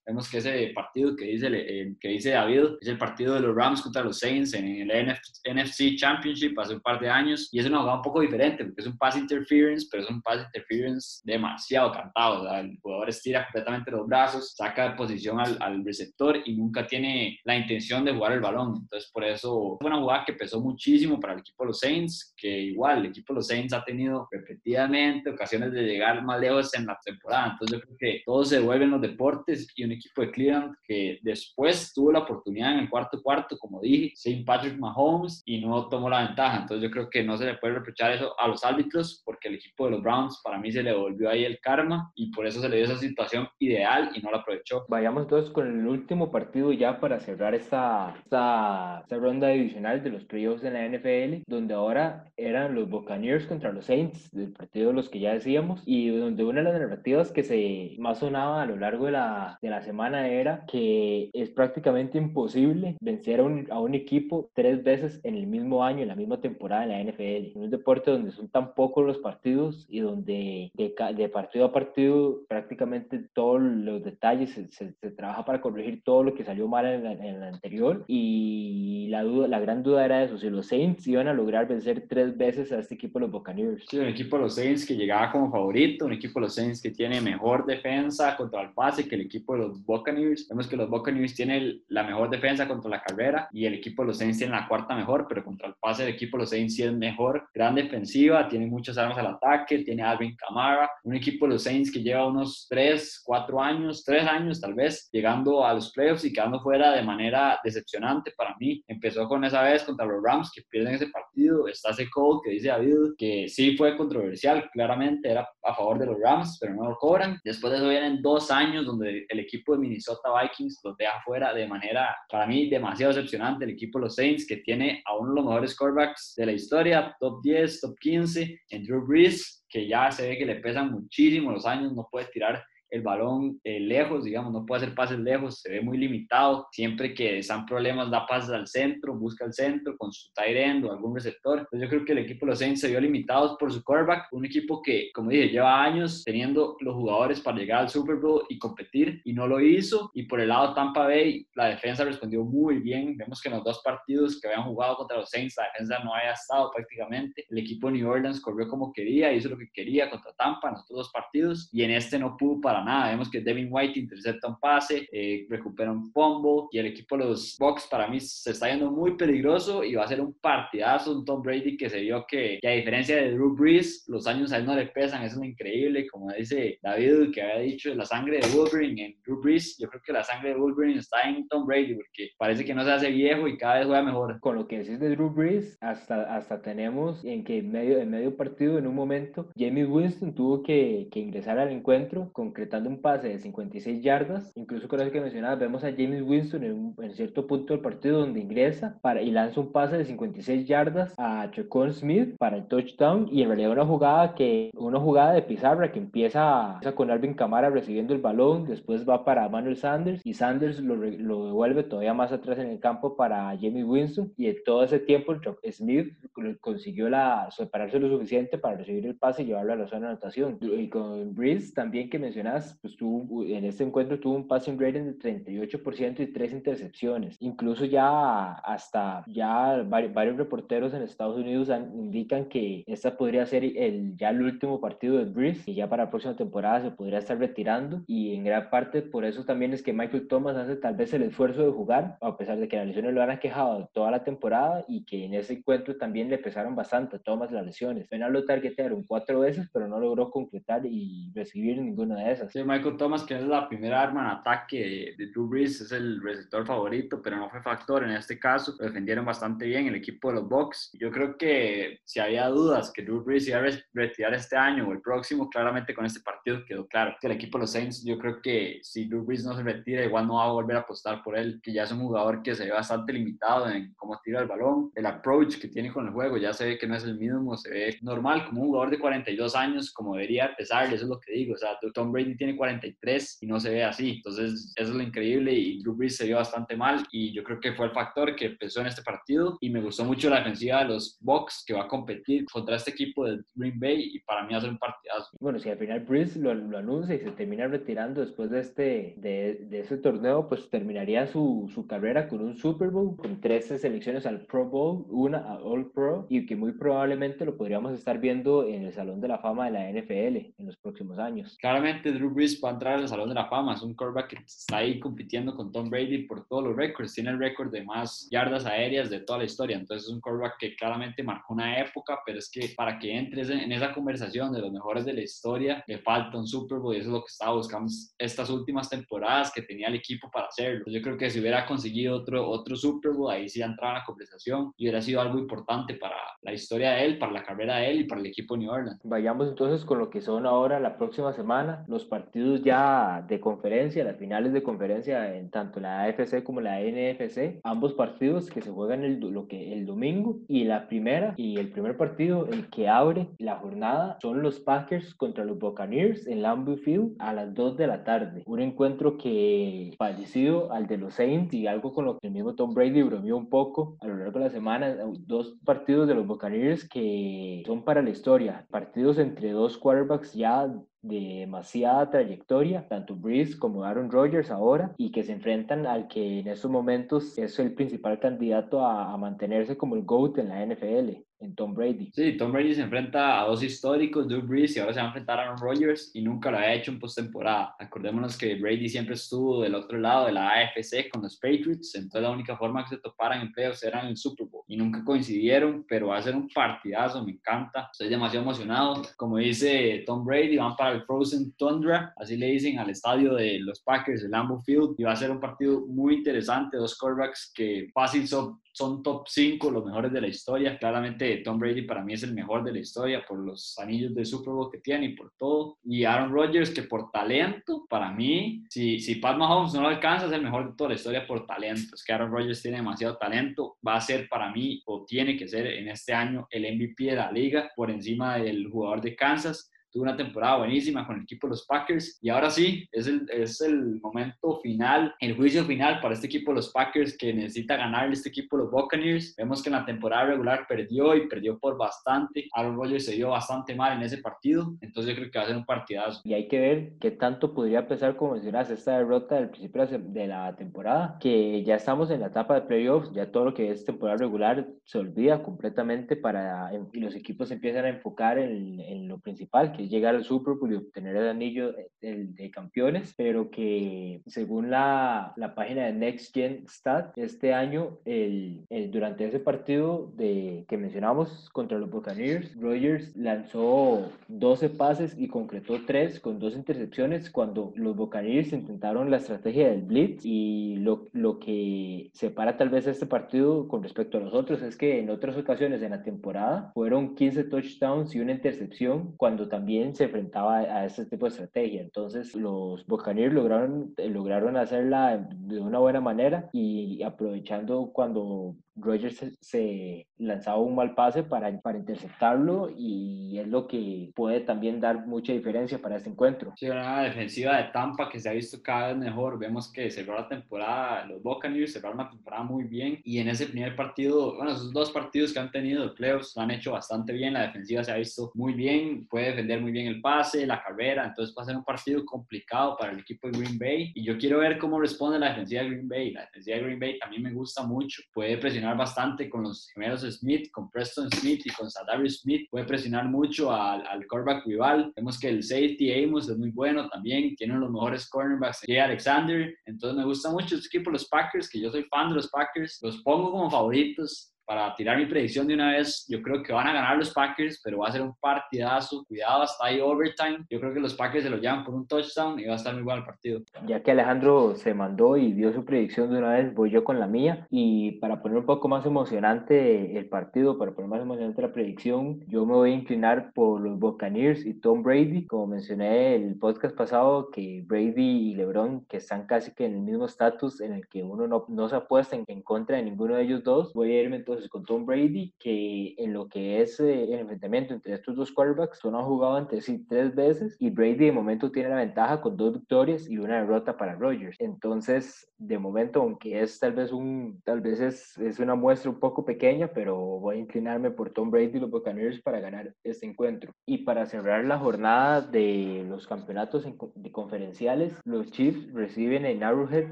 Vemos 0.06 0.30
que 0.30 0.38
ese 0.38 0.72
partido 0.74 1.16
que 1.16 1.26
dice, 1.26 1.48
eh, 1.52 1.96
que 2.00 2.10
dice 2.10 2.32
David 2.32 2.78
es 2.82 2.88
el 2.88 2.98
partido 2.98 3.36
de 3.36 3.42
los 3.42 3.56
Rams 3.56 3.82
contra 3.82 4.04
los 4.04 4.20
Saints 4.20 4.54
en 4.54 4.90
el 4.90 5.18
NFC 5.46 5.96
Championship 5.98 6.58
hace 6.60 6.76
un 6.76 6.82
par 6.82 7.00
de 7.00 7.10
años 7.10 7.50
y 7.52 7.60
es 7.60 7.66
una 7.66 7.80
jugada 7.80 7.98
un 7.98 8.04
poco 8.04 8.22
diferente 8.22 8.64
porque 8.64 8.82
es 8.82 8.88
un 8.88 8.98
pass 8.98 9.18
interference, 9.18 9.88
pero 9.92 10.04
es 10.04 10.10
un 10.10 10.22
pass 10.22 10.46
interference 10.46 11.22
demasiado 11.24 11.92
cantado. 11.92 12.42
O 12.42 12.44
sea, 12.44 12.60
el 12.60 12.78
jugador 12.82 13.10
estira 13.10 13.44
completamente 13.46 13.92
los 13.92 14.08
brazos, 14.08 14.54
saca 14.56 14.90
de 14.90 14.96
posición 14.96 15.40
al, 15.40 15.58
al 15.62 15.84
receptor 15.84 16.42
y 16.46 16.56
nunca 16.56 16.86
tiene 16.86 17.40
la 17.44 17.58
intención 17.58 18.06
de 18.06 18.14
jugar 18.14 18.34
el 18.34 18.42
balón. 18.42 18.76
Entonces, 18.82 19.10
por 19.12 19.24
eso 19.24 19.78
fue 19.80 19.90
una 19.90 20.00
jugada 20.00 20.26
que 20.26 20.34
pesó 20.34 20.62
muchísimo 20.62 21.20
para 21.20 21.34
el 21.34 21.40
equipo 21.40 21.64
de 21.64 21.68
los 21.68 21.80
Saints, 21.80 22.34
que 22.36 22.48
igual 22.48 23.00
el 23.00 23.06
equipo 23.08 23.34
de 23.34 23.38
los 23.38 23.48
Saints 23.48 23.74
ha 23.74 23.84
tenido 23.84 24.28
repetidamente 24.32 25.30
ocasiones 25.30 25.72
de 25.72 25.84
llegar 25.84 26.24
más 26.24 26.40
lejos 26.40 26.74
en 26.74 26.86
la 26.86 26.98
temporada. 27.04 27.52
Entonces, 27.52 27.78
yo 27.78 27.82
creo 27.86 27.98
que 28.00 28.22
todos 28.26 28.50
se 28.50 28.60
devuelven 28.60 28.92
los 28.92 29.02
deportes 29.18 29.68
y 29.76 29.84
un 29.84 29.92
equipo 29.92 30.22
de 30.22 30.32
Cleveland 30.32 30.76
que 30.84 31.20
después 31.24 31.92
tuvo 31.94 32.12
la 32.12 32.20
oportunidad 32.20 32.74
en 32.74 32.80
el 32.80 32.90
cuarto 32.90 33.22
cuarto, 33.22 33.58
como 33.58 33.82
dije, 33.82 34.12
sin 34.16 34.46
Patrick 34.46 34.78
Mahomes 34.78 35.42
y 35.46 35.60
no 35.60 35.90
tomó 35.90 36.10
la 36.10 36.26
ventaja. 36.28 36.62
Entonces, 36.62 36.84
yo 36.84 36.92
creo 36.92 37.10
que 37.10 37.24
no 37.24 37.36
se 37.38 37.46
le 37.46 37.56
puede 37.56 37.74
reprochar 37.76 38.12
eso 38.12 38.40
a 38.40 38.48
los 38.48 38.64
árbitros 38.64 39.24
porque 39.26 39.48
el 39.48 39.56
equipo 39.56 39.86
de 39.86 39.92
los 39.92 40.04
Browns 40.04 40.40
para 40.44 40.60
mí 40.60 40.72
se 40.72 40.84
le 40.84 40.94
volvió 40.94 41.30
ahí 41.30 41.44
el 41.44 41.60
karma 41.60 42.12
y 42.16 42.32
por 42.32 42.46
eso 42.46 42.62
se 42.62 42.70
le 42.70 42.78
dio 42.78 42.86
esa 42.86 42.98
situación 42.98 43.50
ideal 43.60 44.12
y 44.14 44.22
no 44.22 44.32
la 44.32 44.38
aprovechó. 44.38 44.86
Vayamos 44.88 45.24
entonces 45.24 45.52
con 45.52 45.68
el 45.68 45.88
último 45.88 46.32
partido 46.32 46.72
ya 46.72 47.00
para 47.00 47.20
cerrar 47.20 47.56
esta, 47.56 48.14
esta, 48.24 49.00
esta 49.02 49.18
ronda 49.18 49.48
divisional 49.48 50.04
de 50.04 50.12
los 50.12 50.26
playoffs 50.26 50.62
de 50.62 50.72
la 50.72 50.88
NFL, 50.88 51.44
donde 51.48 51.74
ahora 51.74 52.26
eran 52.38 52.76
los 52.76 52.90
Buccaneers 52.90 53.48
contra 53.48 53.72
los 53.72 53.86
Saints, 53.86 54.30
del 54.32 54.54
partido 54.54 54.90
de 54.90 54.94
los 54.94 55.10
que 55.10 55.20
ya 55.20 55.34
decíamos, 55.34 55.82
y 55.86 56.10
donde 56.10 56.44
una 56.44 56.62
de 56.62 56.72
las 56.72 56.82
narrativas 56.82 57.32
que 57.32 57.44
se 57.44 57.96
más 57.98 58.20
sonaba 58.20 58.62
a 58.62 58.66
lo 58.66 58.76
largo 58.76 58.97
de 59.06 59.12
la, 59.12 59.58
de 59.62 59.70
la 59.70 59.82
semana 59.82 60.28
era 60.28 60.66
que 60.68 61.30
es 61.34 61.50
prácticamente 61.50 62.18
imposible 62.18 62.98
vencer 63.02 63.40
a 63.40 63.44
un, 63.44 63.68
a 63.72 63.80
un 63.80 63.96
equipo 63.96 64.50
tres 64.54 64.84
veces 64.84 65.20
en 65.24 65.36
el 65.36 65.48
mismo 65.48 65.84
año, 65.84 66.02
en 66.02 66.08
la 66.08 66.16
misma 66.16 66.42
temporada 66.42 66.84
en 66.84 66.90
la 66.90 67.12
NFL. 67.12 67.58
En 67.58 67.64
un 67.64 67.70
deporte 67.70 68.12
donde 68.12 68.32
son 68.32 68.50
tan 68.50 68.74
pocos 68.74 69.06
los 69.06 69.18
partidos 69.20 69.86
y 69.90 70.00
donde 70.00 70.72
de, 70.74 70.94
de 71.16 71.30
partido 71.30 71.66
a 71.66 71.72
partido 71.72 72.42
prácticamente 72.48 73.20
todos 73.34 73.62
los 73.62 74.04
detalles 74.04 74.52
se, 74.52 74.68
se, 74.70 75.12
trabaja 75.12 75.46
para 75.46 75.62
corregir 75.62 76.04
todo 76.04 76.24
lo 76.24 76.34
que 76.34 76.44
salió 76.44 76.68
mal 76.68 76.86
en, 76.86 77.06
en 77.06 77.36
el 77.36 77.44
anterior 77.44 78.04
y 78.08 79.08
la, 79.10 79.24
duda, 79.24 79.48
la 79.48 79.60
gran 79.60 79.84
duda 79.84 80.06
era 80.06 80.24
eso, 80.24 80.38
si 80.38 80.50
los 80.50 80.68
Saints 80.68 81.08
iban 81.08 81.28
a 81.28 81.34
lograr 81.34 81.68
vencer 81.68 82.06
tres 82.08 82.38
veces 82.38 82.72
a 82.72 82.80
este 82.80 82.96
equipo 82.96 83.20
de 83.20 83.26
los 83.26 83.32
Buccaneers. 83.32 83.86
Sí, 83.90 83.98
un 83.98 84.08
equipo 84.08 84.38
de 84.38 84.44
los 84.44 84.56
Saints 84.56 84.86
que 84.86 84.96
llegaba 84.96 85.32
como 85.32 85.52
favorito, 85.52 86.06
un 86.06 86.14
equipo 86.14 86.40
de 86.40 86.46
los 86.46 86.56
Saints 86.56 86.82
que 86.82 86.92
tiene 86.92 87.22
mejor 87.22 87.66
defensa 87.66 88.36
contra 88.36 88.62
el 88.62 88.70
que 88.96 89.16
el 89.16 89.22
equipo 89.22 89.54
de 89.54 89.60
los 89.60 89.86
Buccaneers. 89.86 90.48
Vemos 90.48 90.68
que 90.68 90.78
los 90.78 90.90
Buccaneers 90.90 91.36
tienen 91.36 91.82
la 91.90 92.04
mejor 92.04 92.30
defensa 92.30 92.68
contra 92.68 92.90
la 92.90 93.02
carrera 93.02 93.50
y 93.52 93.66
el 93.66 93.74
equipo 93.74 94.02
de 94.02 94.08
los 94.08 94.18
Saints 94.18 94.38
tiene 94.38 94.54
la 94.54 94.68
cuarta 94.68 94.96
mejor, 94.96 95.26
pero 95.28 95.44
contra 95.44 95.68
el 95.68 95.76
pase 95.80 96.04
el 96.04 96.10
equipo 96.10 96.38
de 96.38 96.44
los 96.44 96.50
Saints 96.50 96.76
sí 96.76 96.84
es 96.84 96.94
mejor. 96.94 97.48
Gran 97.54 97.76
defensiva, 97.76 98.48
tiene 98.48 98.66
muchas 98.66 98.98
armas 98.98 99.18
al 99.18 99.28
ataque, 99.28 99.80
tiene 99.80 100.04
Alvin 100.04 100.36
Kamara, 100.36 100.90
un 101.04 101.16
equipo 101.16 101.46
de 101.46 101.54
los 101.54 101.64
Saints 101.64 101.92
que 101.92 102.02
lleva 102.02 102.28
unos 102.28 102.66
3, 102.70 103.22
4 103.26 103.62
años, 103.62 104.04
3 104.04 104.24
años 104.26 104.62
tal 104.62 104.74
vez, 104.74 105.10
llegando 105.12 105.66
a 105.66 105.74
los 105.74 105.92
playoffs 105.92 106.26
y 106.26 106.34
quedando 106.34 106.62
fuera 106.62 106.92
de 106.92 107.04
manera 107.04 107.60
decepcionante 107.64 108.32
para 108.38 108.56
mí. 108.60 108.82
Empezó 108.88 109.28
con 109.28 109.44
esa 109.44 109.62
vez 109.64 109.84
contra 109.84 110.06
los 110.06 110.24
Rams 110.24 110.52
que 110.54 110.62
pierden 110.70 110.96
ese 110.96 111.08
partido. 111.08 111.68
Está 111.68 111.92
ese 111.92 112.10
code 112.10 112.40
que 112.44 112.52
dice 112.52 112.70
David 112.70 113.16
que 113.18 113.48
sí 113.50 113.76
fue 113.76 113.98
controversial, 113.98 114.70
claramente 114.72 115.30
era 115.30 115.48
a 115.64 115.74
favor 115.74 116.00
de 116.00 116.06
los 116.06 116.20
Rams, 116.20 116.58
pero 116.60 116.74
no 116.74 116.90
lo 116.90 116.96
cobran. 116.96 117.40
Después 117.44 117.72
de 117.72 117.80
eso 117.80 117.90
vienen 117.90 118.22
dos 118.22 118.52
años 118.52 118.77
donde 118.86 119.26
el 119.28 119.40
equipo 119.40 119.74
de 119.74 119.80
Minnesota 119.80 120.30
Vikings 120.42 120.80
los 120.84 120.98
deja 120.98 121.20
fuera 121.26 121.54
de 121.54 121.68
manera, 121.68 122.16
para 122.30 122.48
mí, 122.48 122.70
demasiado 122.70 123.14
decepcionante. 123.14 123.66
El 123.66 123.72
equipo 123.72 124.00
de 124.00 124.06
los 124.06 124.16
Saints, 124.16 124.46
que 124.48 124.58
tiene 124.58 125.02
a 125.06 125.18
uno 125.18 125.30
de 125.30 125.36
los 125.36 125.46
mejores 125.46 125.76
quarterbacks 125.76 126.34
de 126.38 126.46
la 126.46 126.52
historia, 126.52 127.16
top 127.20 127.42
10, 127.44 127.82
top 127.82 127.96
15, 128.00 128.62
en 128.70 128.84
Drew 128.84 129.06
Brees, 129.06 129.66
que 129.70 129.88
ya 129.88 130.12
se 130.12 130.28
ve 130.28 130.38
que 130.38 130.46
le 130.46 130.56
pesan 130.56 130.92
muchísimo 130.92 131.52
los 131.52 131.66
años, 131.66 131.94
no 131.94 132.08
puede 132.12 132.28
tirar 132.28 132.64
el 132.90 133.02
balón 133.02 133.60
eh, 133.64 133.80
lejos, 133.80 134.24
digamos, 134.24 134.52
no 134.54 134.66
puede 134.66 134.84
hacer 134.84 134.96
pases 134.96 135.20
lejos, 135.20 135.62
se 135.62 135.72
ve 135.72 135.82
muy 135.82 135.98
limitado. 135.98 136.68
Siempre 136.72 137.14
que 137.14 137.40
están 137.40 137.66
problemas, 137.66 138.10
da 138.10 138.26
pases 138.26 138.52
al 138.52 138.68
centro, 138.68 139.16
busca 139.16 139.46
el 139.46 139.54
centro 139.54 139.98
con 139.98 140.12
su 140.12 140.32
tight 140.34 140.56
end 140.56 140.86
o 140.86 140.92
algún 140.92 141.16
receptor. 141.16 141.60
Entonces 141.60 141.82
yo 141.82 141.90
creo 141.90 142.06
que 142.06 142.12
el 142.14 142.20
equipo 142.20 142.46
de 142.46 142.52
los 142.52 142.60
Saints 142.60 142.82
se 142.82 142.90
vio 142.90 143.00
limitados 143.00 143.58
por 143.60 143.72
su 143.72 143.84
quarterback, 143.84 144.28
un 144.32 144.46
equipo 144.46 144.82
que, 144.82 145.12
como 145.14 145.30
dije, 145.30 145.50
lleva 145.50 145.84
años 145.84 146.24
teniendo 146.24 146.78
los 146.80 146.96
jugadores 146.96 147.42
para 147.42 147.58
llegar 147.58 147.82
al 147.82 147.90
Super 147.90 148.16
Bowl 148.18 148.44
y 148.50 148.58
competir 148.58 149.22
y 149.24 149.34
no 149.34 149.48
lo 149.48 149.60
hizo. 149.60 150.12
Y 150.14 150.24
por 150.24 150.40
el 150.40 150.50
lado 150.50 150.74
Tampa 150.74 151.06
Bay, 151.06 151.46
la 151.56 151.68
defensa 151.68 152.04
respondió 152.06 152.44
muy 152.44 152.80
bien. 152.80 153.18
Vemos 153.18 153.42
que 153.42 153.50
en 153.50 153.56
los 153.56 153.64
dos 153.64 153.82
partidos 153.84 154.40
que 154.40 154.48
habían 154.48 154.64
jugado 154.64 154.98
contra 154.98 155.18
los 155.18 155.30
Saints, 155.30 155.56
la 155.58 155.66
defensa 155.66 156.04
no 156.04 156.14
había 156.14 156.34
estado 156.34 156.72
prácticamente. 156.74 157.46
El 157.50 157.58
equipo 157.58 157.88
de 157.88 157.94
New 157.94 158.10
Orleans 158.10 158.42
corrió 158.42 158.68
como 158.68 158.92
quería, 158.94 159.34
hizo 159.34 159.50
lo 159.50 159.58
que 159.58 159.70
quería 159.74 160.10
contra 160.10 160.32
Tampa 160.34 160.70
en 160.70 160.76
los 160.76 160.88
dos 160.88 161.12
partidos 161.12 161.70
y 161.72 161.84
en 161.84 161.92
este 161.92 162.20
no 162.20 162.36
pudo 162.38 162.62
para 162.62 162.77
nada. 162.84 163.12
Vemos 163.12 163.30
que 163.30 163.42
Devin 163.42 163.70
White 163.70 164.00
intercepta 164.00 164.48
un 164.48 164.60
pase, 164.60 165.08
eh, 165.12 165.46
recupera 165.50 165.92
un 165.92 166.12
fumble 166.12 166.68
y 166.72 166.80
el 166.80 166.88
equipo 166.88 167.18
de 167.18 167.26
los 167.26 167.56
Bucks 167.60 167.88
para 167.88 168.08
mí 168.08 168.20
se 168.20 168.52
está 168.52 168.70
yendo 168.70 168.92
muy 168.92 169.16
peligroso 169.16 169.84
y 169.84 169.96
va 169.96 170.04
a 170.04 170.08
ser 170.08 170.22
un 170.22 170.34
partidazo, 170.40 171.18
un 171.18 171.26
Tom 171.26 171.42
Brady 171.42 171.78
que 171.78 171.90
se 171.90 172.02
vio 172.02 172.26
que, 172.28 172.60
a 172.64 172.70
diferencia 172.72 173.16
de 173.18 173.32
Drew 173.32 173.56
Brees, 173.56 174.06
los 174.08 174.28
años 174.28 174.52
a 174.52 174.58
él 174.58 174.66
no 174.66 174.76
le 174.76 174.88
pesan, 174.88 175.24
eso 175.24 175.42
es 175.42 175.50
increíble, 175.50 176.08
como 176.08 176.32
dice 176.32 176.80
David 176.82 177.32
que 177.34 177.42
había 177.42 177.60
dicho, 177.60 177.94
la 177.96 178.06
sangre 178.06 178.40
de 178.40 178.48
Wolverine 178.56 179.06
en 179.06 179.16
Drew 179.26 179.42
Brees, 179.42 179.78
yo 179.80 179.88
creo 179.90 180.02
que 180.06 180.14
la 180.14 180.24
sangre 180.24 180.50
de 180.50 180.56
Wolverine 180.56 181.00
está 181.00 181.22
en 181.24 181.48
Tom 181.48 181.66
Brady 181.66 181.96
porque 181.96 182.32
parece 182.38 182.66
que 182.66 182.74
no 182.74 182.84
se 182.84 182.92
hace 182.92 183.10
viejo 183.10 183.48
y 183.48 183.58
cada 183.58 183.80
vez 183.80 183.86
juega 183.86 184.04
mejor. 184.04 184.40
Con 184.40 184.56
lo 184.56 184.68
que 184.68 184.80
decís 184.80 185.00
de 185.00 185.10
Drew 185.10 185.30
Brees, 185.30 185.78
hasta, 185.82 186.36
hasta 186.36 186.62
tenemos 186.62 187.24
en 187.24 187.44
que 187.44 187.60
en 187.60 187.72
medio, 187.72 188.00
en 188.00 188.10
medio 188.10 188.36
partido, 188.36 188.78
en 188.78 188.88
un 188.88 188.96
momento, 188.96 189.50
Jamie 189.58 189.86
Winston 189.86 190.34
tuvo 190.36 190.64
que, 190.64 191.08
que 191.12 191.20
ingresar 191.20 191.60
al 191.60 191.72
encuentro 191.72 192.32
concretamente 192.34 192.67
un 192.88 193.02
pase 193.02 193.30
de 193.30 193.40
56 193.40 194.02
yardas. 194.02 194.52
Incluso 194.56 194.88
con 194.88 195.02
eso 195.02 195.12
que 195.12 195.22
mencionabas, 195.22 195.60
vemos 195.60 195.84
a 195.84 195.92
James 195.92 196.22
Winston 196.22 196.64
en, 196.64 196.96
en, 197.02 197.14
cierto 197.14 197.48
punto 197.48 197.74
del 197.74 197.82
partido 197.82 198.20
donde 198.20 198.40
ingresa 198.40 198.98
para, 199.02 199.22
y 199.22 199.32
lanza 199.32 199.60
un 199.60 199.72
pase 199.72 199.98
de 199.98 200.06
56 200.06 200.68
yardas 200.68 201.14
a 201.18 201.50
Chacon 201.52 201.94
Smith 201.94 202.36
para 202.38 202.58
el 202.58 202.68
touchdown. 202.68 203.28
Y 203.32 203.42
en 203.42 203.50
realidad 203.50 203.72
una 203.72 203.86
jugada 203.86 204.36
que 204.36 204.72
una 204.76 205.00
jugada 205.00 205.34
de 205.34 205.42
pizarra 205.42 205.92
que 205.92 206.00
empieza, 206.00 206.74
empieza 206.74 206.96
con 206.96 207.12
Alvin 207.12 207.34
Kamara 207.34 207.70
recibiendo 207.70 208.14
el 208.14 208.22
balón, 208.22 208.66
después 208.66 209.08
va 209.08 209.26
para 209.26 209.48
Manuel 209.50 209.78
Sanders 209.78 210.22
y 210.24 210.34
Sanders 210.34 210.80
lo, 210.80 210.96
lo 210.96 211.46
devuelve 211.46 211.84
todavía 211.84 212.14
más 212.14 212.32
atrás 212.32 212.60
en 212.60 212.68
el 212.68 212.80
campo 212.80 213.16
para 213.16 213.50
Jamie 213.60 213.84
Winston. 213.84 214.34
Y 214.38 214.48
en 214.48 214.64
todo 214.66 214.84
ese 214.84 215.00
tiempo 215.00 215.36
Smith 215.72 216.14
consiguió 216.62 217.10
la, 217.10 217.50
separarse 217.52 218.00
lo 218.00 218.10
suficiente 218.10 218.58
para 218.58 218.78
recibir 218.78 219.06
el 219.06 219.16
pase 219.16 219.44
y 219.44 219.46
llevarlo 219.46 219.74
a 219.74 219.78
la 219.78 219.88
zona 219.88 220.08
de 220.08 220.14
anotación. 220.14 220.58
Y 220.62 220.90
con 220.90 221.34
Breeze 221.34 221.74
también 221.74 222.10
que 222.10 222.20
mencionaba 222.20 222.57
mencionas, 222.58 222.78
pues 222.82 222.96
tuvo, 222.96 223.44
en 223.44 223.66
este 223.66 223.84
encuentro 223.84 224.20
tuvo 224.20 224.36
un 224.36 224.48
passing 224.48 224.80
rating 224.80 225.04
de 225.04 225.18
38% 225.18 226.20
y 226.20 226.28
tres 226.28 226.52
intercepciones. 226.52 227.38
Incluso 227.40 227.86
ya 227.86 228.54
hasta 228.54 229.24
ya 229.28 229.84
varios, 229.84 230.14
varios 230.14 230.38
reporteros 230.38 230.94
en 230.94 231.02
Estados 231.02 231.38
Unidos 231.38 231.70
indican 231.96 232.46
que 232.46 232.84
esta 232.88 233.18
podría 233.18 233.46
ser 233.46 233.64
el, 233.64 234.16
ya 234.16 234.30
el 234.30 234.42
último 234.42 234.80
partido 234.80 235.18
de 235.18 235.26
Breeze 235.26 235.70
y 235.70 235.76
ya 235.76 235.90
para 235.90 236.06
la 236.06 236.10
próxima 236.10 236.36
temporada 236.36 236.82
se 236.82 236.92
podría 236.92 237.20
estar 237.20 237.38
retirando 237.38 238.04
y 238.08 238.36
en 238.36 238.44
gran 238.44 238.70
parte 238.70 239.02
por 239.02 239.26
eso 239.26 239.44
también 239.44 239.74
es 239.74 239.84
que 239.84 239.94
Michael 239.94 240.28
Thomas 240.28 240.56
hace 240.58 240.76
tal 240.76 240.96
vez 240.96 241.14
el 241.14 241.24
esfuerzo 241.24 241.64
de 241.64 241.72
jugar, 241.72 242.18
a 242.22 242.38
pesar 242.38 242.58
de 242.58 242.68
que 242.68 242.78
las 242.78 242.88
lesiones 242.88 243.14
lo 243.14 243.22
han 243.22 243.30
aquejado 243.30 243.90
toda 243.94 244.12
la 244.12 244.24
temporada 244.24 244.84
y 244.88 245.06
que 245.06 245.26
en 245.26 245.34
ese 245.34 245.54
encuentro 245.54 245.98
también 245.98 246.30
le 246.30 246.38
pesaron 246.38 246.76
bastante 246.76 247.18
a 247.18 247.20
Thomas 247.20 247.52
las 247.52 247.66
lesiones. 247.66 248.08
A 248.12 248.30
lo 248.30 248.46
targetearon 248.46 249.04
cuatro 249.04 249.40
veces, 249.40 249.70
pero 249.72 249.88
no 249.88 250.00
logró 250.00 250.32
concretar 250.32 250.86
y 250.86 251.32
recibir 251.34 251.80
ninguna 251.82 252.16
de 252.24 252.32
esas. 252.32 252.47
Sí, 252.50 252.64
Michael 252.64 252.98
Thomas, 252.98 253.24
que 253.24 253.36
es 253.36 253.44
la 253.44 253.68
primera 253.68 254.02
arma 254.02 254.22
en 254.22 254.28
ataque 254.28 255.16
de 255.18 255.28
Drew 255.28 255.48
Brees, 255.48 255.82
es 255.82 255.92
el 255.92 256.22
receptor 256.22 256.66
favorito, 256.66 257.22
pero 257.22 257.38
no 257.38 257.50
fue 257.50 257.62
factor 257.62 258.04
en 258.04 258.12
este 258.12 258.40
caso. 258.40 258.76
Lo 258.80 258.86
defendieron 258.86 259.26
bastante 259.26 259.66
bien 259.66 259.88
el 259.88 259.96
equipo 259.96 260.30
de 260.30 260.36
los 260.36 260.48
Bucks. 260.48 260.92
Yo 260.94 261.12
creo 261.12 261.38
que 261.38 262.00
si 262.06 262.20
había 262.20 262.48
dudas 262.48 262.92
que 262.92 263.04
Drew 263.04 263.24
Brees 263.24 263.48
iba 263.48 263.60
a 263.60 263.66
retirar 263.94 264.34
este 264.34 264.56
año 264.56 264.88
o 264.88 264.92
el 264.94 265.02
próximo, 265.02 265.50
claramente 265.50 265.94
con 265.94 266.06
este 266.06 266.22
partido 266.22 266.64
quedó 266.66 266.88
claro 266.88 267.16
que 267.20 267.28
el 267.28 267.34
equipo 267.34 267.58
de 267.58 267.64
los 267.64 267.72
Saints, 267.72 268.04
yo 268.06 268.18
creo 268.18 268.42
que 268.42 268.80
si 268.82 269.08
Drew 269.08 269.24
Brees 269.24 269.44
no 269.44 269.56
se 269.56 269.64
retira, 269.64 270.06
igual 270.06 270.28
no 270.28 270.36
va 270.36 270.46
a 270.46 270.52
volver 270.52 270.78
a 270.78 270.82
apostar 270.82 271.22
por 271.24 271.38
él, 271.38 271.60
que 271.62 271.74
ya 271.74 271.84
es 271.84 271.92
un 271.92 272.00
jugador 272.00 272.42
que 272.42 272.56
se 272.56 272.66
ve 272.66 272.72
bastante 272.72 273.14
limitado 273.14 273.70
en 273.70 273.94
cómo 273.96 274.20
tira 274.24 274.42
el 274.42 274.48
balón, 274.48 274.92
el 274.96 275.06
approach 275.06 275.60
que 275.60 275.68
tiene 275.68 275.92
con 275.92 276.08
el 276.08 276.14
juego, 276.14 276.38
ya 276.38 276.54
se 276.54 276.66
ve 276.66 276.78
que 276.78 276.88
no 276.88 276.96
es 276.96 277.04
el 277.04 277.18
mismo, 277.18 277.58
se 277.58 277.70
ve 277.70 277.98
normal 278.02 278.46
como 278.46 278.62
un 278.62 278.68
jugador 278.68 278.92
de 278.92 279.00
42 279.00 279.56
años, 279.56 279.92
como 279.92 280.16
debería 280.16 280.56
pesar, 280.56 280.86
eso 280.86 281.04
es 281.04 281.10
lo 281.10 281.20
que 281.20 281.34
digo, 281.34 281.54
o 281.54 281.58
sea, 281.58 281.78
Tom 281.94 282.12
Brady 282.12 282.37
tiene 282.38 282.56
43 282.56 283.40
y 283.42 283.48
no 283.48 283.60
se 283.60 283.70
ve 283.70 283.84
así, 283.84 284.18
entonces 284.18 284.74
eso 284.76 284.92
es 284.92 284.96
lo 284.96 285.04
increíble 285.04 285.54
y 285.54 285.82
Drew 285.82 285.96
Brees 285.96 286.18
se 286.18 286.26
vio 286.26 286.38
bastante 286.38 286.76
mal 286.76 287.06
y 287.12 287.34
yo 287.34 287.44
creo 287.44 287.60
que 287.60 287.74
fue 287.74 287.88
el 287.88 287.92
factor 287.92 288.36
que 288.36 288.46
empezó 288.46 288.82
en 288.82 288.88
este 288.88 289.02
partido 289.02 289.58
y 289.62 289.70
me 289.70 289.82
gustó 289.82 290.04
mucho 290.04 290.30
la 290.30 290.38
defensiva 290.38 290.80
de 290.80 290.90
los 290.90 291.18
Bucks 291.22 291.64
que 291.66 291.74
va 291.74 291.84
a 291.84 291.88
competir 291.88 292.46
contra 292.46 292.76
este 292.76 292.92
equipo 292.92 293.26
de 293.26 293.42
Green 293.56 293.80
Bay 293.80 294.12
y 294.14 294.20
para 294.22 294.46
mí 294.46 294.60
ser 294.60 294.70
un 294.70 294.78
partidazo. 294.78 295.30
Bueno, 295.40 295.60
si 295.60 295.70
al 295.70 295.78
final 295.78 296.02
Brees 296.02 296.36
lo, 296.38 296.54
lo 296.54 296.78
anuncia 296.78 297.16
y 297.16 297.20
se 297.20 297.32
termina 297.32 297.68
retirando 297.68 298.22
después 298.22 298.50
de 298.50 298.60
este, 298.60 299.14
de, 299.18 299.66
de 299.70 299.80
ese 299.80 299.98
torneo, 299.98 300.48
pues 300.48 300.70
terminaría 300.70 301.28
su, 301.28 301.70
su 301.74 301.88
carrera 301.88 302.28
con 302.28 302.42
un 302.42 302.58
Super 302.58 302.90
Bowl, 302.90 303.16
con 303.18 303.40
13 303.42 303.78
selecciones 303.78 304.26
al 304.26 304.46
Pro 304.46 304.66
Bowl, 304.66 305.06
una 305.10 305.40
a 305.40 305.60
All 305.60 305.92
Pro 305.92 306.26
y 306.30 306.46
que 306.46 306.56
muy 306.56 306.74
probablemente 306.74 307.46
lo 307.46 307.58
podríamos 307.58 307.94
estar 307.94 308.20
viendo 308.20 308.68
en 308.68 308.84
el 308.84 308.94
Salón 308.94 309.22
de 309.22 309.28
la 309.28 309.40
Fama 309.40 309.66
de 309.66 309.72
la 309.72 309.92
NFL 309.92 310.54
en 310.58 310.66
los 310.66 310.78
próximos 310.78 311.20
años. 311.20 311.58
Claramente 311.60 312.12
Drew 312.12 312.27
Brees 312.34 312.62
va 312.64 312.70
a 312.70 312.74
entrar 312.74 312.96
al 312.96 313.08
Salón 313.08 313.30
de 313.30 313.36
la 313.36 313.48
Fama, 313.48 313.74
es 313.74 313.82
un 313.82 313.96
quarterback 313.96 314.28
que 314.28 314.36
está 314.46 314.78
ahí 314.78 315.00
compitiendo 315.00 315.56
con 315.56 315.72
Tom 315.72 315.90
Brady 315.90 316.24
por 316.24 316.48
todos 316.48 316.64
los 316.64 316.76
récords, 316.76 317.14
tiene 317.14 317.32
el 317.32 317.40
récord 317.40 317.72
de 317.72 317.84
más 317.84 318.28
yardas 318.32 318.66
aéreas 318.66 319.10
de 319.10 319.22
toda 319.22 319.40
la 319.40 319.46
historia, 319.46 319.78
entonces 319.78 320.08
es 320.08 320.14
un 320.14 320.22
quarterback 320.22 320.58
que 320.60 320.76
claramente 320.76 321.24
marcó 321.24 321.54
una 321.54 321.80
época, 321.80 322.20
pero 322.26 322.40
es 322.40 322.50
que 322.50 322.74
para 322.76 323.00
que 323.00 323.18
entres 323.18 323.50
en 323.50 323.72
esa 323.72 323.94
conversación 323.94 324.52
de 324.52 324.62
los 324.62 324.72
mejores 324.72 325.06
de 325.06 325.14
la 325.14 325.22
historia, 325.22 325.84
le 325.88 326.00
falta 326.00 326.38
un 326.38 326.48
Super 326.48 326.80
Bowl 326.80 326.96
y 326.96 327.00
eso 327.00 327.10
es 327.10 327.14
lo 327.14 327.22
que 327.22 327.32
estaba 327.32 327.56
buscando 327.56 327.92
estas 328.18 328.50
últimas 328.50 328.90
temporadas 328.90 329.52
que 329.54 329.62
tenía 329.62 329.88
el 329.88 329.96
equipo 329.96 330.30
para 330.32 330.48
hacerlo. 330.48 330.86
Yo 330.88 331.02
creo 331.02 331.18
que 331.18 331.30
si 331.30 331.40
hubiera 331.40 331.66
conseguido 331.66 332.16
otro, 332.16 332.48
otro 332.50 332.76
Super 332.76 333.12
Bowl, 333.12 333.32
ahí 333.32 333.48
sí 333.50 333.62
entraba 333.62 333.94
en 333.94 334.00
la 334.00 334.06
conversación 334.06 334.74
y 334.78 334.86
hubiera 334.86 335.02
sido 335.02 335.22
algo 335.22 335.38
importante 335.38 335.94
para 335.96 336.18
la 336.42 336.54
historia 336.54 336.92
de 336.92 337.06
él, 337.06 337.18
para 337.20 337.32
la 337.32 337.44
carrera 337.44 337.78
de 337.78 337.92
él 337.92 338.02
y 338.02 338.04
para 338.06 338.22
el 338.22 338.28
equipo 338.28 338.58
New 338.58 338.72
Orleans. 338.72 339.00
Vayamos 339.04 339.48
entonces 339.48 339.86
con 339.86 340.00
lo 340.00 340.10
que 340.10 340.22
son 340.22 340.46
ahora 340.46 340.80
la 340.80 340.98
próxima 340.98 341.34
semana, 341.34 341.86
los 341.88 342.06
partidos 342.06 342.17
ya 342.64 343.26
de 343.28 343.40
conferencia, 343.40 344.04
las 344.04 344.18
finales 344.18 344.54
de 344.54 344.64
conferencia 344.64 345.36
en 345.36 345.50
tanto 345.50 345.80
la 345.80 346.04
AFC 346.04 346.44
como 346.44 346.62
la 346.62 346.80
NFC, 346.82 347.60
ambos 347.64 347.94
partidos 347.94 348.50
que 348.50 348.62
se 348.62 348.72
juegan 348.72 349.04
el, 349.04 349.20
lo 349.20 349.48
que, 349.48 349.74
el 349.74 349.86
domingo 349.86 350.40
y 350.48 350.64
la 350.64 350.88
primera 350.88 351.34
y 351.38 351.58
el 351.58 351.70
primer 351.70 351.98
partido, 351.98 352.48
el 352.48 352.70
que 352.70 352.88
abre 352.88 353.28
la 353.38 353.58
jornada, 353.58 354.18
son 354.22 354.42
los 354.42 354.60
Packers 354.60 355.14
contra 355.16 355.46
los 355.46 355.58
Buccaneers 355.60 356.28
en 356.28 356.42
Lambeau 356.42 356.78
Field 356.78 357.16
a 357.20 357.34
las 357.34 357.54
2 357.54 357.78
de 357.78 357.88
la 357.88 358.04
tarde. 358.04 358.44
Un 358.46 358.62
encuentro 358.62 359.18
que 359.18 359.92
parecido 359.98 360.72
al 360.72 360.88
de 360.88 360.98
los 360.98 361.16
Saints 361.16 361.54
y 361.54 361.68
algo 361.68 361.94
con 361.94 362.06
lo 362.06 362.18
que 362.18 362.28
el 362.28 362.34
mismo 362.34 362.56
Tom 362.56 362.74
Brady 362.74 363.02
bromeó 363.04 363.38
un 363.38 363.50
poco 363.50 363.98
a 364.02 364.08
lo 364.08 364.18
largo 364.18 364.40
de 364.40 364.46
la 364.46 364.52
semana, 364.52 364.96
dos 365.20 365.58
partidos 365.66 366.08
de 366.08 366.16
los 366.16 366.28
Buccaneers 366.28 366.88
que 366.88 367.64
son 367.66 367.84
para 367.84 368.02
la 368.02 368.10
historia, 368.10 368.66
partidos 368.70 369.18
entre 369.18 369.52
dos 369.52 369.78
quarterbacks 369.78 370.34
ya 370.34 370.68
de 371.08 371.40
demasiada 371.40 372.10
trayectoria, 372.10 372.88
tanto 372.88 373.16
Breeze 373.16 373.58
como 373.58 373.84
Aaron 373.84 374.12
Rodgers 374.12 374.52
ahora, 374.52 374.94
y 374.98 375.12
que 375.12 375.24
se 375.24 375.34
enfrentan 375.34 375.86
al 375.86 376.08
que 376.08 376.40
en 376.40 376.48
estos 376.48 376.70
momentos 376.72 377.38
es 377.38 377.58
el 377.60 377.74
principal 377.74 378.20
candidato 378.20 378.86
a, 378.86 379.14
a 379.14 379.18
mantenerse 379.18 379.78
como 379.78 379.96
el 379.96 380.04
GOAT 380.04 380.38
en 380.40 380.50
la 380.50 380.66
NFL 380.66 381.27
en 381.40 381.56
Tom 381.56 381.74
Brady. 381.74 382.12
Sí, 382.14 382.38
Tom 382.38 382.52
Brady 382.52 382.76
se 382.76 382.82
enfrenta 382.82 383.42
a 383.42 383.46
dos 383.46 383.64
históricos, 383.64 384.28
Drew 384.28 384.42
Brees, 384.42 384.76
y 384.76 384.80
ahora 384.80 384.94
se 384.94 385.00
va 385.00 385.06
a 385.06 385.08
enfrentar 385.10 385.40
a 385.40 385.44
Aaron 385.44 385.58
Rodgers 385.58 386.12
y 386.14 386.22
nunca 386.22 386.52
lo 386.52 386.58
ha 386.58 386.74
hecho 386.74 386.92
en 386.92 387.00
postemporada. 387.00 387.76
Acordémonos 387.80 388.38
que 388.38 388.56
Brady 388.56 388.90
siempre 388.90 389.16
estuvo 389.16 389.62
del 389.62 389.76
otro 389.76 389.98
lado 389.98 390.26
de 390.26 390.32
la 390.34 390.50
AFC 390.50 391.10
con 391.12 391.22
los 391.22 391.38
Patriots, 391.38 391.96
entonces 391.96 392.22
la 392.22 392.32
única 392.32 392.58
forma 392.58 392.84
que 392.84 392.96
se 392.96 393.02
toparan 393.02 393.42
en 393.42 393.52
playoffs 393.52 393.84
era 393.84 394.02
en 394.02 394.08
el 394.08 394.18
Super 394.18 394.48
Bowl 394.48 394.64
y 394.68 394.78
nunca 394.78 395.04
coincidieron, 395.04 395.86
pero 395.88 396.08
va 396.08 396.18
a 396.18 396.22
ser 396.22 396.36
un 396.36 396.50
partidazo, 396.50 397.24
me 397.24 397.32
encanta. 397.32 397.90
Estoy 397.92 398.10
demasiado 398.10 398.44
emocionado. 398.44 399.02
Como 399.16 399.38
dice 399.38 400.04
Tom 400.06 400.26
Brady, 400.26 400.58
van 400.58 400.76
para 400.76 400.92
el 400.92 401.04
Frozen 401.04 401.54
Tundra, 401.54 402.14
así 402.18 402.38
le 402.38 402.48
dicen 402.48 402.80
al 402.80 402.90
estadio 402.90 403.36
de 403.36 403.60
los 403.60 403.82
Packers, 403.82 404.24
el 404.24 404.32
Lambeau 404.32 404.62
Field, 404.62 404.96
y 404.98 405.04
va 405.04 405.12
a 405.12 405.16
ser 405.16 405.32
un 405.32 405.40
partido 405.40 405.86
muy 405.88 406.16
interesante, 406.16 406.78
dos 406.78 406.98
quarterbacks 406.98 407.52
que 407.54 407.90
fácil 407.94 408.28
son 408.28 408.60
son 408.78 409.02
top 409.02 409.26
5 409.28 409.72
los 409.72 409.84
mejores 409.84 410.14
de 410.14 410.22
la 410.22 410.28
historia. 410.28 410.78
Claramente 410.78 411.38
Tom 411.38 411.58
Brady 411.58 411.82
para 411.82 412.04
mí 412.04 412.14
es 412.14 412.22
el 412.22 412.36
mejor 412.36 412.64
de 412.64 412.72
la 412.72 412.78
historia 412.78 413.26
por 413.28 413.40
los 413.40 413.76
anillos 413.80 414.14
de 414.14 414.24
Super 414.24 414.54
Bowl 414.54 414.70
que 414.72 414.78
tiene 414.78 415.08
y 415.08 415.16
por 415.16 415.34
todo. 415.36 415.80
Y 415.84 416.04
Aaron 416.04 416.32
Rodgers 416.32 416.70
que 416.70 416.84
por 416.84 417.10
talento, 417.10 417.88
para 417.90 418.12
mí, 418.12 418.64
si, 418.70 419.00
si 419.00 419.16
Pat 419.16 419.36
Mahomes 419.36 419.74
no 419.74 419.82
lo 419.82 419.88
alcanza, 419.88 420.28
es 420.28 420.32
el 420.32 420.44
mejor 420.44 420.70
de 420.70 420.76
toda 420.78 420.92
la 420.92 420.96
historia 420.96 421.26
por 421.26 421.48
talento. 421.48 421.96
Es 421.96 422.04
que 422.04 422.14
Aaron 422.14 422.32
Rodgers 422.32 422.62
tiene 422.62 422.78
demasiado 422.78 423.18
talento. 423.18 423.78
Va 423.86 423.96
a 423.96 424.02
ser 424.02 424.30
para 424.30 424.52
mí 424.52 424.84
o 424.86 425.06
tiene 425.06 425.36
que 425.36 425.48
ser 425.48 425.66
en 425.66 425.88
este 425.88 426.14
año 426.14 426.48
el 426.52 426.76
MVP 426.76 427.06
de 427.06 427.16
la 427.16 427.32
liga 427.32 427.72
por 427.76 427.90
encima 427.90 428.38
del 428.38 428.70
jugador 428.70 429.02
de 429.02 429.16
Kansas 429.16 429.72
tuvo 429.92 430.04
una 430.04 430.16
temporada 430.16 430.58
buenísima 430.58 431.06
con 431.06 431.18
el 431.18 431.24
equipo 431.24 431.48
de 431.48 431.52
los 431.52 431.66
Packers 431.66 432.18
y 432.22 432.30
ahora 432.30 432.50
sí, 432.50 432.88
es 432.92 433.08
el, 433.08 433.28
es 433.30 433.62
el 433.62 434.00
momento 434.02 434.60
final, 434.62 435.14
el 435.20 435.36
juicio 435.36 435.64
final 435.66 436.00
para 436.02 436.14
este 436.14 436.28
equipo 436.28 436.52
de 436.52 436.58
los 436.58 436.72
Packers 436.72 437.18
que 437.18 437.34
necesita 437.34 437.78
ganar 437.78 438.12
este 438.12 438.30
equipo 438.30 438.58
de 438.58 438.64
los 438.64 438.72
Buccaneers. 438.72 439.36
Vemos 439.38 439.62
que 439.62 439.70
en 439.70 439.76
la 439.76 439.86
temporada 439.86 440.26
regular 440.26 440.66
perdió 440.68 441.16
y 441.16 441.28
perdió 441.28 441.58
por 441.60 441.78
bastante. 441.78 442.48
Aaron 442.54 442.76
Rodgers 442.76 443.06
se 443.06 443.14
dio 443.14 443.30
bastante 443.30 443.76
mal 443.76 443.98
en 443.98 444.04
ese 444.04 444.18
partido, 444.20 444.76
entonces 444.82 445.14
yo 445.14 445.20
creo 445.20 445.32
que 445.32 445.40
va 445.40 445.46
a 445.46 445.48
ser 445.48 445.58
un 445.58 445.66
partidazo. 445.66 446.22
Y 446.24 446.34
hay 446.34 446.48
que 446.48 446.60
ver 446.60 446.94
qué 447.00 447.12
tanto 447.12 447.54
podría 447.54 447.88
pesar, 447.88 448.16
como 448.16 448.34
mencionas, 448.34 448.70
esta 448.70 448.98
derrota 448.98 449.36
del 449.36 449.50
principio 449.50 449.88
de 449.88 450.28
la 450.28 450.56
temporada, 450.56 451.18
que 451.20 451.64
ya 451.64 451.76
estamos 451.76 452.10
en 452.12 452.22
la 452.22 452.28
etapa 452.28 452.56
de 452.56 452.62
playoffs, 452.62 453.12
ya 453.14 453.32
todo 453.32 453.46
lo 453.46 453.54
que 453.54 453.72
es 453.72 453.86
temporada 453.86 454.18
regular 454.18 454.68
se 454.86 454.98
olvida 454.98 455.44
completamente 455.44 456.16
para 456.16 456.72
y 456.94 457.00
los 457.00 457.16
equipos 457.16 457.52
empiezan 457.52 457.86
a 457.86 457.90
enfocar 457.90 458.38
en, 458.38 458.80
en 458.80 459.08
lo 459.08 459.20
principal, 459.20 459.72
que 459.78 459.88
llegar 459.88 460.16
al 460.16 460.24
Super 460.24 460.56
Bowl 460.56 460.72
y 460.72 460.76
obtener 460.76 461.16
el 461.16 461.30
anillo 461.30 461.74
de, 462.02 462.26
de, 462.26 462.52
campeones, 462.52 463.14
pero 463.16 463.50
que 463.50 464.22
según 464.26 464.70
la, 464.70 465.34
la, 465.38 465.56
página 465.56 465.86
de 465.86 465.94
Next 465.94 466.34
Gen 466.34 466.66
Stat, 466.68 467.18
este 467.18 467.54
año, 467.54 468.00
el, 468.06 468.66
el, 468.70 468.92
durante 468.92 469.26
ese 469.26 469.40
partido 469.40 470.12
de, 470.16 470.66
que 470.68 470.78
mencionamos 470.78 471.50
contra 471.52 471.78
los 471.78 471.90
Buccaneers, 471.90 472.56
Rogers 472.60 473.16
lanzó 473.16 474.12
12 474.28 474.70
pases 474.72 475.16
y 475.18 475.28
concretó 475.28 475.86
3 475.86 476.20
con 476.20 476.40
dos 476.40 476.56
intercepciones 476.56 477.30
cuando 477.30 477.74
los 477.76 477.96
Buccaneers 477.96 478.54
intentaron 478.54 479.12
la 479.12 479.18
estrategia 479.18 479.70
del 479.70 479.84
blitz 479.84 480.26
y 480.26 480.78
lo, 480.78 481.08
lo 481.14 481.40
que 481.40 482.10
separa 482.14 482.58
tal 482.58 482.70
vez 482.70 482.88
este 482.88 483.06
partido 483.06 483.68
con 483.68 483.84
respecto 483.84 484.18
a 484.18 484.22
los 484.22 484.34
otros 484.34 484.62
es 484.62 484.76
que 484.76 485.00
en 485.00 485.10
otras 485.10 485.38
ocasiones 485.38 485.82
en 485.82 485.92
la 485.92 486.04
temporada 486.04 486.72
fueron 486.74 487.16
15 487.16 487.44
touchdowns 487.46 488.16
y 488.16 488.20
una 488.20 488.32
intercepción 488.32 489.14
cuando 489.18 489.48
también 489.48 489.67
se 489.94 490.06
enfrentaba 490.06 490.60
a 490.60 490.86
este 490.86 491.06
tipo 491.06 491.26
de 491.26 491.32
estrategia. 491.32 491.82
Entonces 491.82 492.36
los 492.36 492.86
Buccaneers 492.86 493.34
lograron, 493.34 493.94
lograron 493.98 494.58
hacerla 494.58 495.18
de 495.18 495.60
una 495.60 495.80
buena 495.80 496.02
manera 496.02 496.50
y 496.54 497.04
aprovechando 497.04 497.92
cuando 497.94 498.56
Rogers 498.78 499.38
se, 499.42 500.08
lanzaba 500.18 500.58
un 500.58 500.76
mal 500.76 500.96
pase 500.96 501.24
para, 501.24 501.56
para 501.62 501.78
interceptarlo 501.78 502.70
y 502.76 503.38
es 503.38 503.48
lo 503.48 503.68
que 503.68 504.12
puede 504.16 504.42
también 504.42 504.80
dar 504.80 505.06
mucha 505.06 505.34
diferencia 505.34 505.80
para 505.80 505.98
este 505.98 506.10
encuentro. 506.10 506.54
Sí, 506.56 506.70
una 506.70 507.04
defensiva 507.04 507.58
de 507.58 507.66
Tampa 507.72 508.10
que 508.10 508.20
se 508.20 508.30
ha 508.30 508.34
visto 508.34 508.62
cada 508.62 508.90
vez 508.90 508.98
mejor. 508.98 509.38
Vemos 509.38 509.72
que 509.72 509.90
cerró 509.92 510.16
la 510.16 510.28
temporada, 510.28 511.06
los 511.06 511.22
Buccaneers 511.22 511.74
cerraron 511.74 511.98
la 511.98 512.10
temporada 512.10 512.44
muy 512.44 512.64
bien 512.66 513.00
y 513.04 513.20
en 513.20 513.30
ese 513.30 513.48
primer 513.48 513.76
partido, 513.76 514.36
bueno, 514.36 514.52
esos 514.52 514.72
dos 514.74 514.92
partidos 514.92 515.34
que 515.34 515.40
han 515.40 515.52
tenido 515.52 515.84
de 515.84 515.94
playoffs 515.94 516.34
lo 516.36 516.42
han 516.44 516.52
hecho 516.52 516.72
bastante 516.72 517.14
bien. 517.14 517.34
La 517.34 517.48
defensiva 517.48 517.84
se 517.84 517.92
ha 517.92 517.98
visto 517.98 518.32
muy 518.34 518.54
bien, 518.54 519.08
puede 519.08 519.28
defender 519.28 519.62
muy 519.62 519.72
bien 519.72 519.88
el 519.88 520.02
pase, 520.02 520.46
la 520.46 520.62
carrera, 520.62 521.06
entonces 521.06 521.36
va 521.38 521.44
a 521.44 521.46
ser 521.46 521.56
un 521.56 521.64
partido 521.64 522.06
complicado 522.06 522.76
para 522.78 522.92
el 522.92 523.00
equipo 523.00 523.30
de 523.30 523.40
Green 523.40 523.58
Bay 523.58 523.92
y 523.94 524.04
yo 524.04 524.18
quiero 524.18 524.40
ver 524.40 524.58
cómo 524.58 524.80
responde 524.80 525.20
la 525.20 525.30
defensiva 525.30 525.64
de 525.64 525.70
Green 525.70 525.88
Bay. 525.88 526.12
La 526.12 526.22
defensiva 526.22 526.58
de 526.58 526.64
Green 526.64 526.80
Bay 526.80 527.00
también 527.00 527.24
me 527.24 527.34
gusta 527.34 527.64
mucho, 527.64 528.02
puede 528.14 528.38
presionar 528.38 528.67
bastante 528.76 529.30
con 529.30 529.44
los 529.44 529.70
gemelos 529.70 530.02
Smith, 530.02 530.50
con 530.52 530.70
Preston 530.70 531.10
Smith 531.12 531.42
y 531.46 531.50
con 531.52 531.70
Sadarius 531.70 532.22
Smith, 532.22 532.48
puede 532.50 532.66
presionar 532.66 533.06
mucho 533.06 533.52
al, 533.52 533.86
al 533.86 534.06
rival. 534.46 534.92
Vemos 534.96 535.20
que 535.20 535.30
el 535.30 535.44
safety 535.44 536.04
Amos 536.04 536.30
es 536.30 536.38
muy 536.38 536.52
bueno 536.52 536.90
también, 536.90 537.36
tiene 537.36 537.56
los 537.56 537.72
mejores 537.72 538.10
cornerbacks, 538.10 538.62
Jay 538.66 538.78
Alexander, 538.78 539.56
entonces 539.66 539.98
me 539.98 540.06
gusta 540.06 540.32
mucho 540.32 540.56
este 540.56 540.68
equipo, 540.68 540.92
los 540.92 541.08
Packers, 541.08 541.50
que 541.50 541.60
yo 541.60 541.72
soy 541.72 541.84
fan 541.84 542.10
de 542.10 542.16
los 542.16 542.30
Packers, 542.30 542.80
los 542.82 543.02
pongo 543.04 543.32
como 543.32 543.50
favoritos 543.50 544.34
para 544.48 544.74
tirar 544.76 544.98
mi 544.98 545.06
predicción 545.06 545.46
de 545.46 545.56
una 545.56 545.72
vez, 545.72 546.06
yo 546.08 546.22
creo 546.22 546.42
que 546.42 546.54
van 546.54 546.68
a 546.68 546.74
ganar 546.74 546.98
los 546.98 547.14
Packers, 547.14 547.60
pero 547.62 547.80
va 547.80 547.90
a 547.90 547.92
ser 547.92 548.02
un 548.02 548.16
partidazo. 548.16 549.04
Cuidado, 549.06 549.44
hasta 549.44 549.66
ahí 549.66 549.82
overtime. 549.82 550.46
Yo 550.50 550.62
creo 550.62 550.74
que 550.74 550.80
los 550.80 550.94
Packers 550.94 551.26
se 551.26 551.30
lo 551.30 551.36
llevan 551.36 551.66
por 551.66 551.76
un 551.76 551.86
touchdown 551.86 552.40
y 552.40 552.46
va 552.46 552.54
a 552.54 552.56
estar 552.56 552.74
muy 552.74 552.84
bueno 552.84 553.02
el 553.02 553.06
partido. 553.06 553.42
Ya 553.66 553.84
que 553.84 553.92
Alejandro 553.92 554.56
se 554.56 554.74
mandó 554.74 555.18
y 555.18 555.34
dio 555.34 555.52
su 555.52 555.66
predicción 555.66 556.10
de 556.12 556.20
una 556.20 556.32
vez, 556.32 556.56
voy 556.56 556.70
yo 556.70 556.86
con 556.86 556.98
la 556.98 557.08
mía. 557.08 557.46
Y 557.50 558.00
para 558.00 558.22
poner 558.22 558.38
un 558.38 558.46
poco 558.46 558.70
más 558.70 558.86
emocionante 558.86 559.98
el 559.98 560.08
partido, 560.08 560.58
para 560.58 560.72
poner 560.72 560.92
más 560.92 561.02
emocionante 561.02 561.42
la 561.42 561.52
predicción, 561.52 562.22
yo 562.28 562.46
me 562.46 562.54
voy 562.54 562.72
a 562.72 562.76
inclinar 562.76 563.34
por 563.34 563.60
los 563.60 563.78
Buccaneers 563.78 564.46
y 564.46 564.54
Tom 564.54 564.82
Brady. 564.82 565.28
Como 565.28 565.48
mencioné 565.48 566.16
el 566.16 566.40
podcast 566.40 566.74
pasado, 566.74 567.32
que 567.32 567.66
Brady 567.68 568.32
y 568.32 568.36
LeBron, 568.36 568.86
que 568.86 568.98
están 568.98 569.26
casi 569.26 569.54
que 569.54 569.66
en 569.66 569.74
el 569.74 569.82
mismo 569.82 570.06
estatus 570.06 570.62
en 570.62 570.72
el 570.72 570.88
que 570.88 571.04
uno 571.04 571.28
no, 571.28 571.44
no 571.50 571.68
se 571.68 571.76
apuesta 571.76 572.16
en, 572.16 572.24
en 572.28 572.42
contra 572.42 572.78
de 572.78 572.84
ninguno 572.84 573.16
de 573.16 573.24
ellos 573.24 573.44
dos, 573.44 573.74
voy 573.74 573.92
a 573.92 574.02
irme 574.02 574.16
entonces 574.16 574.37
con 574.50 574.64
Tom 574.64 574.86
Brady, 574.86 575.34
que 575.40 575.96
en 575.98 576.14
lo 576.14 576.28
que 576.28 576.62
es 576.62 576.80
eh, 576.80 577.04
el 577.04 577.14
enfrentamiento 577.14 577.74
entre 577.74 577.94
estos 577.94 578.16
dos 578.16 578.32
quarterbacks, 578.32 578.80
son 578.80 578.96
han 578.96 579.04
jugado 579.04 579.38
entre 579.38 579.62
sí 579.62 579.86
tres 579.88 580.16
veces 580.16 580.56
y 580.60 580.70
Brady 580.70 581.06
de 581.06 581.12
momento 581.12 581.52
tiene 581.52 581.70
la 581.70 581.78
ventaja 581.78 582.22
con 582.22 582.38
dos 582.38 582.54
victorias 582.54 583.10
y 583.10 583.18
una 583.18 583.40
derrota 583.40 583.78
para 583.78 583.96
Rodgers. 583.96 584.38
Entonces, 584.40 585.30
de 585.38 585.58
momento, 585.58 586.02
aunque 586.02 586.42
es 586.42 586.60
tal 586.60 586.74
vez 586.74 586.92
un, 586.92 587.42
tal 587.44 587.62
vez 587.62 587.80
es, 587.80 588.18
es 588.18 588.40
una 588.40 588.56
muestra 588.56 588.90
un 588.90 589.00
poco 589.00 589.26
pequeña, 589.26 589.68
pero 589.68 589.96
voy 589.96 590.38
a 590.38 590.40
inclinarme 590.40 590.92
por 590.92 591.12
Tom 591.12 591.30
Brady 591.32 591.58
y 591.58 591.60
los 591.60 591.72
Buccaneers 591.72 592.22
para 592.22 592.40
ganar 592.40 592.74
este 592.84 593.06
encuentro. 593.06 593.54
Y 593.66 593.80
para 593.80 594.06
cerrar 594.06 594.46
la 594.46 594.58
jornada 594.58 595.22
de 595.22 595.86
los 595.88 596.08
campeonatos 596.08 596.68
de 596.96 597.12
conferenciales, 597.12 598.00
los 598.06 598.32
Chiefs 598.32 598.74
reciben 598.74 599.26
en 599.26 599.44
Arrowhead 599.44 599.88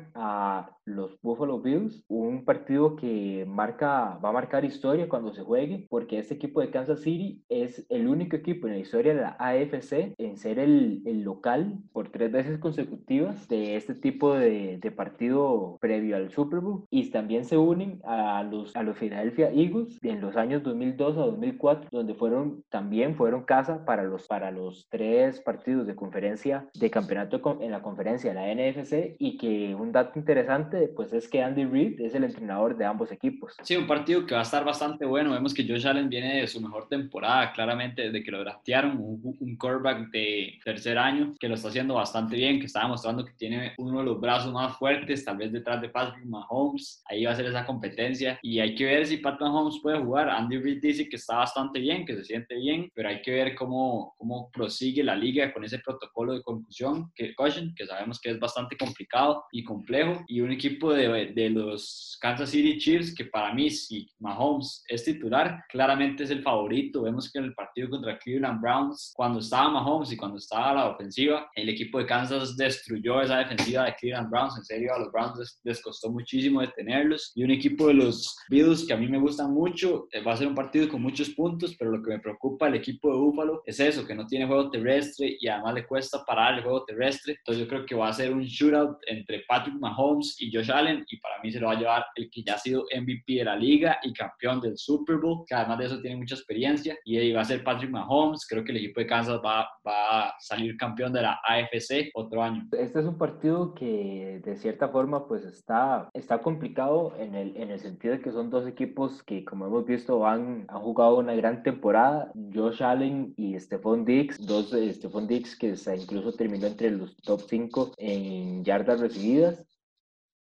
a 0.14 0.72
los 0.86 1.20
Buffalo 1.22 1.60
Bills, 1.60 2.04
un 2.08 2.46
partido 2.46 2.96
que 2.96 3.46
marca, 3.48 4.20
va 4.24 4.30
a 4.30 4.34
marcar 4.34 4.66
historia 4.66 5.10
cuando 5.10 5.34
se 5.34 5.42
juegue, 5.42 5.88
porque 5.90 6.20
este 6.20 6.36
equipo 6.36 6.62
de 6.62 6.70
Kansas 6.70 7.02
City 7.02 7.44
es 7.50 7.86
el 7.90 8.08
único 8.08 8.36
equipo 8.36 8.68
en 8.68 8.74
la 8.74 8.80
historia 8.80 9.14
de 9.14 9.22
la 9.22 9.36
AFC 9.40 10.14
en 10.18 10.38
ser 10.38 10.60
el, 10.60 11.02
el 11.06 11.22
local 11.22 11.80
por 11.92 12.10
tres 12.10 12.32
veces 12.32 12.60
consecutivas 12.60 13.48
de 13.48 13.76
este 13.76 13.96
tipo 13.96 14.34
de, 14.34 14.78
de, 14.78 14.92
partido 14.92 15.78
previo 15.82 16.16
al 16.16 16.32
Super 16.32 16.60
Bowl. 16.60 16.86
Y 16.90 17.10
también 17.10 17.46
se 17.46 17.58
unen 17.58 18.00
a 18.06 18.44
los, 18.44 18.76
a 18.76 18.84
los 18.84 18.98
Philadelphia 18.98 19.52
Eagles 19.52 19.98
en 20.04 20.22
los 20.22 20.38
años 20.38 20.64
2002 20.64 21.18
a 21.18 21.22
2004, 21.22 21.90
donde 21.92 22.14
fueron 22.14 22.64
también 22.70 23.16
fueron 23.16 23.44
casa 23.44 23.84
para 23.86 24.04
los, 24.04 24.28
para 24.28 24.52
los 24.52 24.88
tres 24.90 25.42
partidos 25.42 25.88
de 25.88 25.96
conferencia 25.96 26.68
de 26.74 26.90
campeonato 26.90 27.42
en 27.62 27.72
la 27.72 27.82
conferencia 27.82 28.34
de 28.34 28.36
la 28.36 28.54
NFC 28.54 29.16
y 29.20 29.38
que 29.38 29.76
un 29.76 29.92
dato 29.92 30.18
interesante 30.20 30.75
pues 30.96 31.14
es 31.14 31.28
que 31.28 31.42
Andy 31.42 31.66
Reid 31.66 32.02
es 32.02 32.16
el 32.16 32.24
entrenador 32.24 32.78
de 32.78 32.86
ambos 32.86 33.12
equipos. 33.12 33.56
Sí, 33.64 33.76
un 33.76 33.88
partido 33.88 34.26
que 34.26 34.34
va 34.34 34.42
a 34.42 34.44
estar 34.44 34.64
bastante 34.64 35.06
bueno. 35.06 35.32
Vemos 35.32 35.54
que 35.54 35.68
Josh 35.68 35.88
Allen 35.88 36.10
viene 36.10 36.42
de 36.42 36.48
su 36.48 36.62
mejor 36.62 36.88
temporada, 36.88 37.52
claramente 37.54 38.04
desde 38.04 38.24
que 38.24 38.32
lo 38.32 38.40
draftearon, 38.40 38.98
un, 38.98 39.38
un 39.40 39.58
quarterback 39.58 40.10
de 40.12 40.60
tercer 40.64 40.98
año 40.98 41.34
que 41.40 41.48
lo 41.48 41.56
está 41.56 41.70
haciendo 41.70 41.96
bastante 41.96 42.36
bien, 42.36 42.60
que 42.60 42.66
está 42.66 42.82
demostrando 42.82 43.26
que 43.26 43.34
tiene 43.34 43.74
uno 43.78 44.00
de 44.00 44.06
los 44.06 44.20
brazos 44.20 44.52
más 44.52 44.78
fuertes, 44.78 45.26
tal 45.26 45.38
vez 45.38 45.52
detrás 45.52 45.82
de 45.82 45.90
Patrick 45.90 46.26
Mahomes. 46.26 47.04
Ahí 47.06 47.26
va 47.26 47.32
a 47.32 47.36
ser 47.36 47.46
esa 47.46 47.66
competencia 47.66 48.40
y 48.42 48.60
hay 48.60 48.76
que 48.76 48.86
ver 48.86 49.06
si 49.06 49.18
Patrick 49.18 49.42
Mahomes 49.42 49.80
puede 49.82 50.00
jugar. 50.00 50.30
Andy 50.30 50.58
Reid 50.58 50.82
dice 50.82 51.10
que 51.10 51.16
está 51.16 51.38
bastante 51.38 51.80
bien, 51.80 52.06
que 52.06 52.16
se 52.16 52.24
siente 52.24 52.56
bien, 52.56 52.90
pero 52.94 53.10
hay 53.10 53.22
que 53.22 53.32
ver 53.32 53.56
cómo, 53.56 54.14
cómo 54.18 54.50
prosigue 54.52 55.04
la 55.04 55.16
liga 55.16 55.54
con 55.54 55.64
ese 55.64 55.80
protocolo 55.80 56.34
de 56.34 56.42
conclusión, 56.42 57.12
que, 57.16 57.34
que 57.76 57.86
sabemos 57.86 58.20
que 58.20 58.32
es 58.32 58.40
bastante 58.40 58.78
complicado 58.78 59.46
y 59.52 59.64
complejo 59.64 60.24
y 60.28 60.42
un 60.42 60.52
equipo 60.52 60.65
equipo 60.66 60.94
de, 60.94 61.32
de, 61.34 61.50
los 61.50 62.18
Kansas 62.20 62.50
City 62.50 62.78
Chiefs, 62.78 63.14
que 63.14 63.26
para 63.26 63.54
mí, 63.54 63.70
si 63.70 64.10
Mahomes 64.20 64.84
es 64.88 65.04
titular, 65.04 65.64
claramente 65.70 66.24
es 66.24 66.32
el 66.32 66.42
favorito. 66.42 67.04
Vemos 67.04 67.32
que 67.32 67.40
en 67.40 67.46
el 67.46 67.54
partido 67.54 67.90
contra 67.90 68.18
Cleveland 68.18 68.62
Browns, 68.62 69.14
cuando 69.16 69.40
estaba 69.40 69.70
Mahomes 69.70 70.12
y 70.12 70.18
cuando 70.18 70.38
estaba 70.38 70.74
la 70.74 70.90
ofensiva, 70.90 71.50
el 71.56 71.70
equipo 71.70 72.00
de 72.00 72.06
Kansas 72.06 72.58
destruyó 72.58 73.22
esa 73.22 73.38
defensiva 73.38 73.86
de 73.86 73.96
Cleveland 73.96 74.30
Browns. 74.30 74.58
En 74.58 74.64
serio, 74.64 74.94
a 74.96 75.00
los 75.00 75.12
Browns 75.12 75.60
les, 75.64 75.82
costó 75.82 76.10
muchísimo 76.10 76.62
detenerlos. 76.62 77.32
Y 77.36 77.44
un 77.44 77.52
equipo 77.52 77.88
de 77.88 77.96
los 77.96 78.36
Bills 78.50 78.86
que 78.88 78.94
a 78.94 78.98
mí 78.98 79.08
me 79.08 79.20
gustan 79.20 79.54
mucho, 79.54 80.08
eh, 80.12 80.22
va 80.22 80.34
a 80.34 80.38
ser 80.38 80.48
un 80.48 80.56
partido 80.56 80.90
con 80.90 81.02
muchos 81.02 81.30
puntos, 81.30 81.76
pero 81.78 81.92
lo 81.92 82.02
que 82.02 82.10
me 82.10 82.20
preocupa 82.20 82.68
el 82.68 82.76
equipo 82.76 83.12
de 83.12 83.20
Buffalo 83.20 83.62
es 83.66 83.80
eso, 83.80 84.06
que 84.06 84.16
no 84.16 84.26
tiene 84.26 84.48
juego 84.48 84.70
terrestre 84.72 85.38
y 85.40 85.48
además 85.48 85.76
le 85.76 85.86
cuesta 85.86 86.24
parar 86.26 86.56
el 86.56 86.64
juego 86.64 86.84
terrestre. 86.86 87.36
Entonces 87.38 87.64
yo 87.64 87.70
creo 87.70 87.86
que 87.86 87.96
va 87.96 88.10
a 88.10 88.14
ser 88.14 88.34
un 88.34 88.44
shootout 88.44 88.98
entre 89.08 89.44
Patrick 89.48 89.76
Mahomes 89.80 90.36
y 90.40 90.52
Josh 90.56 90.72
Allen 90.72 91.06
y 91.10 91.18
para 91.18 91.42
mí 91.42 91.52
se 91.52 91.60
lo 91.60 91.68
va 91.68 91.74
a 91.74 91.80
llevar 91.80 92.06
el 92.16 92.30
que 92.30 92.44
ya 92.44 92.54
ha 92.54 92.58
sido 92.58 92.86
MVP 92.96 93.34
de 93.34 93.44
la 93.44 93.56
liga 93.56 94.00
y 94.04 94.14
campeón 94.14 94.62
del 94.62 94.78
Super 94.78 95.18
Bowl, 95.18 95.46
que 95.46 95.56
además 95.56 95.80
de 95.80 95.86
eso 95.86 96.02
tiene 96.02 96.18
mucha 96.18 96.36
experiencia 96.36 96.98
y 97.04 97.18
ahí 97.18 97.34
va 97.34 97.42
a 97.42 97.46
ser 97.46 97.64
Patrick 97.64 97.92
Mahomes. 97.92 98.46
Creo 98.48 98.64
que 98.64 98.72
el 98.72 98.78
equipo 98.78 99.00
de 99.00 99.08
Kansas 99.08 99.42
va, 99.44 99.68
va 99.86 100.28
a 100.28 100.36
salir 100.40 100.78
campeón 100.78 101.14
de 101.14 101.22
la 101.22 101.40
AFC 101.44 102.12
otro 102.14 102.42
año. 102.42 102.68
Este 102.72 103.00
es 103.00 103.06
un 103.06 103.18
partido 103.18 103.74
que 103.74 104.42
de 104.44 104.56
cierta 104.56 104.90
forma 104.90 105.28
pues 105.28 105.44
está, 105.44 106.10
está 106.14 106.42
complicado 106.42 107.14
en 107.20 107.36
el, 107.36 107.56
en 107.58 107.72
el 107.72 107.80
sentido 107.80 108.16
de 108.16 108.22
que 108.22 108.32
son 108.32 108.50
dos 108.50 108.68
equipos 108.68 109.24
que 109.24 109.44
como 109.44 109.66
hemos 109.66 109.86
visto 109.86 110.26
han, 110.26 110.66
han 110.68 110.80
jugado 110.82 111.18
una 111.18 111.34
gran 111.36 111.64
temporada. 111.64 112.32
Josh 112.54 112.82
Allen 112.84 113.34
y 113.38 113.60
Stephon 113.60 114.06
Diggs, 114.06 114.46
dos 114.46 114.72
Stephon 114.72 115.28
Diggs 115.28 115.56
que 115.56 115.76
incluso 116.00 116.34
terminó 116.34 116.68
entre 116.68 116.92
los 116.92 117.16
top 117.18 117.42
5 117.48 117.94
en 117.98 118.64
yardas 118.64 119.00
recibidas 119.00 119.66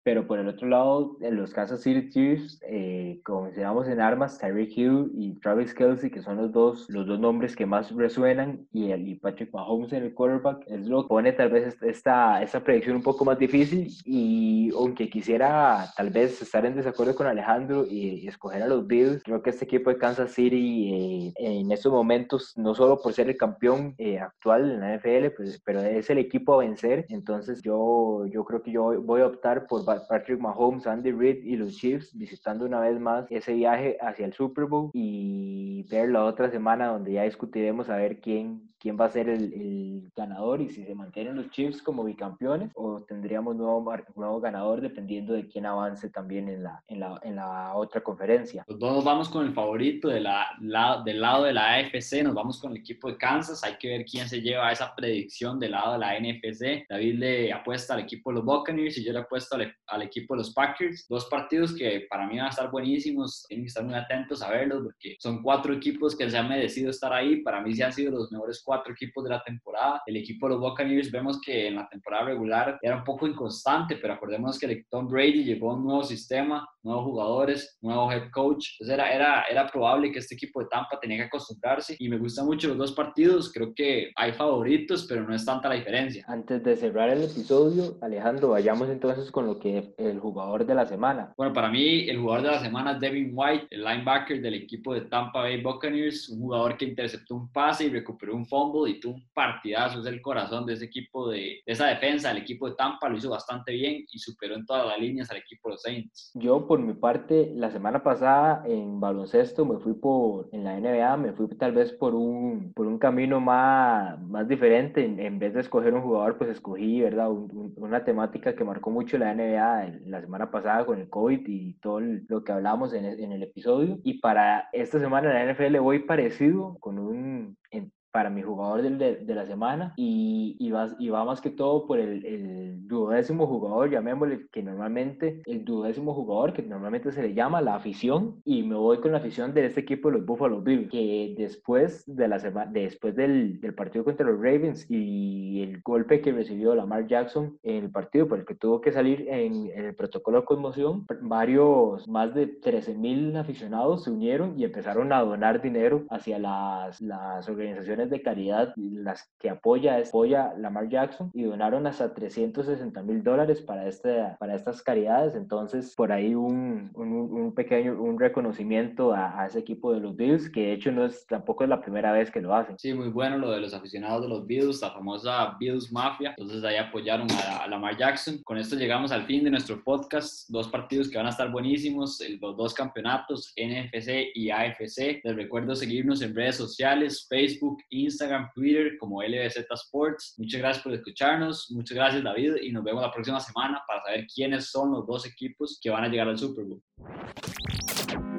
pero 0.04 0.26
por 0.26 0.40
el 0.40 0.48
otro 0.48 0.68
lado, 0.68 1.18
en 1.22 1.36
los 1.36 1.54
Kansas 1.54 1.82
City 1.82 2.10
Chiefs, 2.10 2.60
eh, 2.68 3.20
como 3.24 3.44
mencionamos 3.44 3.88
en 3.88 4.00
armas, 4.00 4.38
Tyreek 4.40 4.78
Hill 4.78 5.12
y 5.14 5.34
Travis 5.40 5.74
Kelsey, 5.74 6.10
que 6.10 6.22
son 6.22 6.38
los 6.38 6.52
dos, 6.52 6.90
los 6.90 7.06
dos 7.06 7.20
nombres 7.20 7.56
que 7.56 7.66
más 7.66 7.92
resuenan, 7.94 8.66
y, 8.72 8.92
el, 8.92 9.08
y 9.08 9.16
Patrick 9.16 9.54
Mahomes 9.54 9.92
en 9.94 10.04
el 10.04 10.14
quarterback, 10.14 10.64
es 10.68 10.88
lo 10.88 11.04
que 11.04 11.10
pone 11.10 11.34
tal 11.34 11.50
vez 11.50 11.78
esta, 11.82 12.42
esta 12.42 12.64
predicción 12.64 12.96
un 12.96 13.04
poco 13.04 13.26
más 13.26 13.38
difícil. 13.38 13.90
Y 14.06 14.72
aunque 14.76 15.10
quisiera 15.10 15.92
tal 15.96 16.10
vez 16.10 16.42
estar 16.42 16.66
en 16.66 16.76
desacuerdo 16.76 17.16
con 17.16 17.28
Alejandro 17.28 17.86
y, 17.86 18.28
escoger 18.28 18.64
a 18.64 18.68
los 18.68 18.86
Bills, 18.88 19.24
creo 19.24 19.42
que 19.42 19.50
este 19.50 19.66
equipo 19.66 19.90
de 19.90 19.98
Kansas 19.98 20.32
City 20.32 20.94
eh, 20.94 21.34
en 21.38 21.72
estos 21.72 21.92
momentos, 21.92 22.54
no 22.58 22.76
solo 22.76 23.00
por 23.02 23.14
ser 23.14 23.30
el 23.30 23.38
campeón 23.38 23.96
eh, 23.98 24.20
actual 24.20 24.72
en 24.72 24.80
la 24.80 24.96
NFL, 24.96 25.36
pues, 25.36 25.62
pero 25.66 25.82
es 25.82 26.10
el 26.10 26.20
equipo 26.20 26.54
a 26.54 26.60
vencer. 26.60 27.06
Entonces 27.10 27.62
yo, 27.62 28.26
yo 28.28 28.46
creo 28.46 28.62
que 28.62 28.72
yo 28.72 29.02
voy 29.02 29.22
a 29.22 29.28
optar 29.28 29.68
por 29.68 29.86
Patrick 30.08 30.40
Mahomes, 30.40 30.88
Andy 30.88 31.12
Reid 31.12 31.44
y 31.44 31.56
los 31.56 31.76
Chiefs 31.76 32.16
visitando 32.18 32.66
una 32.66 32.80
vez 32.80 33.00
más 33.00 33.26
ese 33.30 33.54
viaje 33.54 33.98
hacia 34.02 34.26
el 34.26 34.34
Super 34.34 34.66
Bowl 34.66 34.92
y 34.94 35.59
ver 35.84 36.10
la 36.10 36.26
otra 36.26 36.50
semana 36.50 36.88
donde 36.88 37.14
ya 37.14 37.24
discutiremos 37.24 37.90
a 37.90 37.98
ver 37.98 38.20
quién, 38.20 38.70
quién 38.80 38.98
va 39.00 39.06
a 39.06 39.10
ser 39.10 39.30
el, 39.30 39.54
el, 39.54 40.12
ganador 40.16 40.60
y 40.62 40.70
si 40.70 40.84
se 40.84 40.96
mantienen 40.96 41.36
los 41.36 41.50
Chiefs 41.52 41.82
como 41.82 42.04
bicampeones 42.04 42.72
o 42.76 43.02
tendríamos 43.04 43.56
nuevo, 43.56 43.94
nuevo 44.16 44.42
ganador 44.42 44.82
dependiendo 44.82 45.34
de 45.34 45.48
quién 45.48 45.66
avance 45.66 46.10
también 46.10 46.50
en 46.50 46.64
la, 46.64 46.84
en 46.88 47.00
la, 47.00 47.20
en 47.24 47.36
la 47.36 47.74
otra 47.76 48.02
conferencia. 48.02 48.66
Los 48.68 48.80
dos 48.80 49.04
vamos 49.04 49.30
con 49.30 49.46
el 49.46 49.54
favorito 49.54 50.10
de 50.10 50.22
la, 50.22 50.48
la, 50.62 51.02
del 51.06 51.22
lado 51.22 51.44
de 51.44 51.54
la 51.54 51.76
AFC, 51.76 52.24
nos 52.24 52.34
vamos 52.34 52.60
con 52.60 52.72
el 52.72 52.78
equipo 52.78 53.10
de 53.10 53.18
Kansas, 53.18 53.64
hay 53.64 53.76
que 53.78 53.90
ver 53.90 54.06
quién 54.06 54.28
se 54.28 54.42
lleva 54.42 54.72
esa 54.72 54.94
predicción 54.96 55.60
del 55.60 55.72
lado 55.72 55.94
de 55.94 56.00
la 56.00 56.20
NFC. 56.20 56.86
David 56.90 57.16
le 57.16 57.54
apuesta 57.54 57.94
al 57.94 58.02
equipo 58.02 58.32
de 58.32 58.36
los 58.36 58.46
Buccaneers 58.46 58.98
y 58.98 59.06
yo 59.06 59.14
le 59.14 59.20
apuesto 59.20 59.56
al, 59.56 59.74
al 59.88 60.02
equipo 60.02 60.34
de 60.34 60.40
los 60.40 60.54
Packers. 60.54 61.06
Dos 61.08 61.26
partidos 61.26 61.74
que 61.74 62.08
para 62.10 62.28
mí 62.28 62.38
van 62.38 62.48
a 62.48 62.50
estar 62.50 62.70
buenísimos, 62.72 63.46
tienen 63.48 63.66
que 63.66 63.70
estar 63.70 63.84
muy 63.84 63.96
atentos 63.96 64.42
a 64.42 64.50
verlos 64.50 64.84
porque 64.84 65.16
son 65.20 65.42
cuatro 65.42 65.69
equipos 65.74 66.16
que 66.16 66.30
se 66.30 66.38
han 66.38 66.50
merecido 66.50 66.90
estar 66.90 67.14
ahí. 67.14 67.42
Para 67.42 67.62
mí 67.62 67.74
sí 67.74 67.82
han 67.82 67.94
sido 67.94 68.12
los 68.12 68.32
mejores 68.32 68.62
cuatro 68.64 68.94
equipos 68.94 69.24
de 69.24 69.30
la 69.30 69.44
temporada. 69.44 70.02
El 70.06 70.18
equipo 70.18 70.48
de 70.48 70.56
los 70.56 70.62
Buccaneers 70.62 71.12
vemos 71.12 71.40
que 71.42 71.68
en 71.68 71.76
la 71.76 71.88
temporada 71.88 72.26
regular 72.26 72.80
era 72.82 72.98
un 72.98 73.04
poco 73.04 73.28
inconstante, 73.28 73.98
pero 74.02 74.14
acordemos 74.14 74.60
que 74.60 74.86
Tom 74.90 75.08
Brady 75.08 75.44
llegó 75.44 75.72
a 75.72 75.76
un 75.76 75.84
nuevo 75.86 76.04
sistema, 76.04 76.68
nuevos 76.84 77.06
jugadores, 77.06 77.78
nuevo 77.82 78.12
head 78.12 78.30
coach. 78.32 78.76
Entonces 78.80 78.94
era, 78.94 79.12
era, 79.12 79.44
era 79.50 79.68
probable 79.68 80.12
que 80.12 80.20
este 80.20 80.36
equipo 80.36 80.62
de 80.62 80.68
Tampa 80.70 81.00
tenía 81.00 81.18
que 81.18 81.24
acostumbrarse 81.24 81.96
y 82.00 82.10
me 82.10 82.18
gustan 82.18 82.46
mucho 82.46 82.68
los 82.70 82.78
dos 82.78 82.92
partidos. 82.94 83.52
Creo 83.52 83.74
que 83.74 84.12
hay 84.16 84.34
favoritos, 84.34 85.06
pero 85.08 85.28
no 85.28 85.36
es 85.36 85.46
tanta 85.46 85.70
la 85.70 85.76
diferencia. 85.76 86.24
Antes 86.28 86.64
de 86.64 86.76
cerrar 86.76 87.10
el 87.10 87.24
episodio, 87.24 87.98
Alejandro, 88.02 88.50
vayamos 88.50 88.90
entonces 88.90 89.32
con 89.32 89.46
lo 89.46 89.60
que 89.60 89.94
el 89.98 90.20
jugador 90.20 90.66
de 90.66 90.76
la 90.76 90.86
semana. 90.86 91.34
Bueno, 91.38 91.54
para 91.54 91.70
mí 91.70 92.10
el 92.10 92.20
jugador 92.20 92.44
de 92.44 92.52
la 92.52 92.60
semana 92.60 92.92
es 92.94 93.00
Devin 93.00 93.32
White, 93.34 93.68
el 93.70 93.84
linebacker 93.84 94.42
del 94.42 94.56
equipo 94.56 94.94
de 94.94 95.02
Tampa 95.02 95.42
Bay 95.42 95.59
Buccaneers, 95.62 96.30
un 96.30 96.40
jugador 96.42 96.78
que 96.78 96.86
interceptó 96.86 97.36
un 97.36 97.52
pase 97.52 97.86
y 97.86 97.90
recuperó 97.90 98.36
un 98.36 98.46
fumble 98.46 98.92
y 98.92 99.00
tuvo 99.00 99.16
un 99.16 99.24
partidazo, 99.34 100.00
es 100.00 100.06
el 100.06 100.22
corazón 100.22 100.66
de 100.66 100.74
ese 100.74 100.86
equipo, 100.86 101.30
de, 101.30 101.38
de 101.40 101.62
esa 101.66 101.88
defensa, 101.88 102.32
el 102.32 102.38
equipo 102.38 102.70
de 102.70 102.76
Tampa 102.76 103.10
lo 103.10 103.18
hizo 103.18 103.30
bastante 103.30 103.72
bien 103.74 104.06
y 104.12 104.20
superó 104.20 104.56
en 104.56 104.66
todas 104.66 104.88
las 104.88 105.00
líneas 105.00 105.30
al 105.32 105.38
equipo 105.38 105.70
de 105.70 105.74
los 105.74 105.82
Saints. 105.82 106.32
Yo, 106.36 106.68
por 106.68 106.80
mi 106.80 106.94
parte, 106.94 107.52
la 107.56 107.72
semana 107.72 108.04
pasada 108.04 108.64
en 108.68 109.00
baloncesto 109.00 109.66
me 109.66 109.80
fui 109.80 109.94
por, 109.94 110.50
en 110.52 110.64
la 110.64 110.80
NBA, 110.80 111.18
me 111.18 111.34
fui 111.34 111.48
tal 111.58 111.72
vez 111.74 111.92
por 111.94 112.16
un, 112.16 112.74
por 112.74 112.88
un 112.88 112.98
camino 113.00 113.40
más, 113.40 114.20
más 114.22 114.48
diferente. 114.48 115.04
En, 115.06 115.20
en 115.20 115.40
vez 115.40 115.54
de 115.54 115.62
escoger 115.62 115.94
un 115.94 116.02
jugador, 116.02 116.38
pues 116.38 116.50
escogí, 116.52 117.02
¿verdad? 117.02 117.30
Un- 117.32 117.50
un- 117.56 117.74
una 117.78 118.04
temática 118.04 118.56
que 118.56 118.64
marcó 118.64 118.90
mucho 118.92 119.18
la 119.18 119.34
NBA 119.34 120.00
la 120.06 120.22
semana 120.22 120.52
pasada 120.52 120.86
con 120.86 121.00
el 121.00 121.10
COVID 121.10 121.42
y 121.48 121.74
todo 121.76 122.00
lo 122.02 122.44
que 122.44 122.52
hablamos 122.52 122.94
en 122.94 123.06
en 123.10 123.32
el 123.32 123.44
episodio. 123.44 123.98
Y 124.04 124.20
para 124.20 124.70
esta 124.74 125.00
semana 125.00 125.30
en 125.30 125.36
la 125.48 125.49
NFL 125.54 125.80
voy 125.80 126.00
parecido 126.00 126.78
con 126.80 127.00
un... 127.00 127.58
en- 127.72 127.92
para 128.12 128.30
mi 128.30 128.42
jugador 128.42 128.82
del- 128.82 128.98
de, 128.98 129.16
de 129.18 129.36
la 129.36 129.46
semana 129.46 129.94
y, 129.98 130.56
y, 130.60 130.72
va, 130.72 130.88
y 131.00 131.10
va 131.10 131.24
más 131.26 131.42
que 131.42 131.50
todo 131.52 131.86
por 131.88 132.00
el, 132.00 132.26
el 132.26 132.88
duodécimo 132.88 133.46
jugador, 133.48 133.90
llamémosle, 133.92 134.48
que 134.52 134.64
normalmente, 134.64 135.42
el 135.46 135.64
duodécimo 135.66 136.14
jugador 136.14 136.54
que 136.54 136.64
normalmente 136.64 137.12
se 137.12 137.22
le 137.22 137.34
llama 137.34 137.62
la 137.62 137.76
afición 137.76 138.42
y 138.46 138.64
me 138.64 138.76
voy 138.76 139.00
con 139.00 139.12
la 139.12 139.20
afición 139.20 139.54
de 139.54 139.66
este 139.66 139.82
equipo 139.82 140.10
de 140.10 140.18
los 140.18 140.26
Buffalo 140.26 140.62
Bills, 140.62 140.90
que 140.90 141.36
después, 141.38 142.04
de 142.08 142.28
la 142.28 142.40
semana, 142.40 142.72
después 142.72 143.16
del, 143.16 143.60
del 143.62 143.74
partido 143.76 144.04
contra 144.04 144.26
los 144.26 144.38
Ravens 144.40 144.86
y 144.90 145.62
el 145.64 145.82
golpe 145.82 146.22
que 146.22 146.32
recibió 146.32 146.74
Lamar 146.76 147.08
Jackson 147.08 147.58
en 147.64 147.86
el 147.86 147.92
partido 147.92 148.28
por 148.28 148.40
el 148.40 148.46
que 148.46 148.56
tuvo 148.56 148.82
que 148.82 148.92
salir 148.92 149.28
en, 149.30 149.68
en 149.72 149.86
el 149.86 149.96
protocolo 149.96 150.40
de 150.40 150.46
conmoción, 150.46 151.06
varios, 151.22 152.08
más 152.08 152.34
de 152.34 152.48
13 152.48 152.96
mil 152.96 153.36
aficionados 153.36 154.04
se 154.04 154.12
unieron 154.12 154.60
y 154.60 154.64
empezaron 154.64 155.12
a 155.14 155.22
donar 155.22 155.62
dinero 155.62 156.06
hacia 156.10 156.40
las, 156.40 157.02
las 157.02 157.48
organizaciones 157.50 157.99
de 158.08 158.22
caridad, 158.22 158.74
las 158.76 159.30
que 159.40 159.50
apoya, 159.50 159.98
apoya 159.98 160.54
Lamar 160.58 160.90
Jackson 160.90 161.32
y 161.34 161.44
donaron 161.44 161.88
hasta 161.88 162.14
360 162.14 163.02
mil 163.04 163.24
dólares 163.24 163.62
para, 163.62 163.88
este, 163.88 164.36
para 164.40 164.56
estas 164.56 164.82
caridades. 164.82 165.36
Entonces, 165.36 165.94
por 165.96 166.12
ahí 166.12 166.36
un, 166.36 166.92
un, 166.94 167.12
un 167.12 167.54
pequeño 167.54 168.02
un 168.02 168.20
reconocimiento 168.20 169.14
a, 169.14 169.42
a, 169.42 169.48
ese 169.48 169.60
equipo 169.60 169.94
de 169.94 170.00
los 170.00 170.16
Bills, 170.16 170.50
que 170.50 170.68
de 170.68 170.74
hecho 170.74 170.92
no 170.92 171.06
es 171.06 171.26
tampoco 171.28 171.64
es 171.64 171.70
la 171.70 171.82
primera 171.82 172.12
vez 172.12 172.32
que 172.32 172.42
lo 172.42 172.54
hacen. 172.54 172.78
Sí, 172.78 172.94
muy 172.94 173.10
bueno 173.10 173.38
lo 173.38 173.52
de 173.52 173.62
los 173.62 173.74
aficionados 173.74 174.24
de 174.24 174.30
los 174.30 174.46
Bills, 174.46 174.82
la 174.82 174.92
famosa 174.92 175.56
Bills 175.60 175.92
Mafia. 175.92 176.36
Entonces 176.38 176.64
ahí 176.64 176.78
apoyaron 176.78 177.28
a, 177.32 177.64
a 177.64 177.68
Lamar 177.68 177.98
Jackson. 177.98 178.42
Con 178.44 178.58
esto 178.58 178.76
llegamos 178.76 179.12
al 179.12 179.26
fin 179.26 179.44
de 179.44 179.52
nuestro 179.52 179.84
podcast. 179.84 180.50
Dos 180.50 180.68
partidos 180.68 181.10
que 181.10 181.18
van 181.18 181.28
a 181.28 181.32
estar 181.32 181.52
buenísimos, 181.52 182.22
los 182.40 182.58
dos 182.58 182.74
campeonatos, 182.74 183.54
NFC 183.58 184.32
y 184.34 184.50
AFC. 184.50 185.22
Les 185.24 185.36
recuerdo 185.36 185.76
seguirnos 185.76 186.22
en 186.22 186.36
redes 186.36 186.56
sociales, 186.56 187.28
Facebook, 187.30 187.78
Instagram, 187.90 188.50
Twitter 188.54 188.98
como 188.98 189.22
LBZ 189.22 189.66
Sports. 189.72 190.36
Muchas 190.38 190.60
gracias 190.60 190.84
por 190.84 190.94
escucharnos, 190.94 191.72
muchas 191.72 191.96
gracias 191.96 192.24
David 192.24 192.56
y 192.62 192.72
nos 192.72 192.84
vemos 192.84 193.02
la 193.02 193.12
próxima 193.12 193.40
semana 193.40 193.82
para 193.88 194.02
saber 194.04 194.28
quiénes 194.34 194.70
son 194.70 194.92
los 194.92 195.06
dos 195.06 195.26
equipos 195.26 195.80
que 195.82 195.90
van 195.90 196.04
a 196.04 196.08
llegar 196.08 196.28
al 196.28 196.38
Super 196.38 196.66
Bowl. 196.66 196.82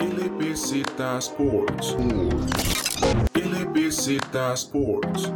LBZ 0.01 1.01
Sports. 1.19 1.97
LBZ 3.35 4.19
Sports. 4.55 5.33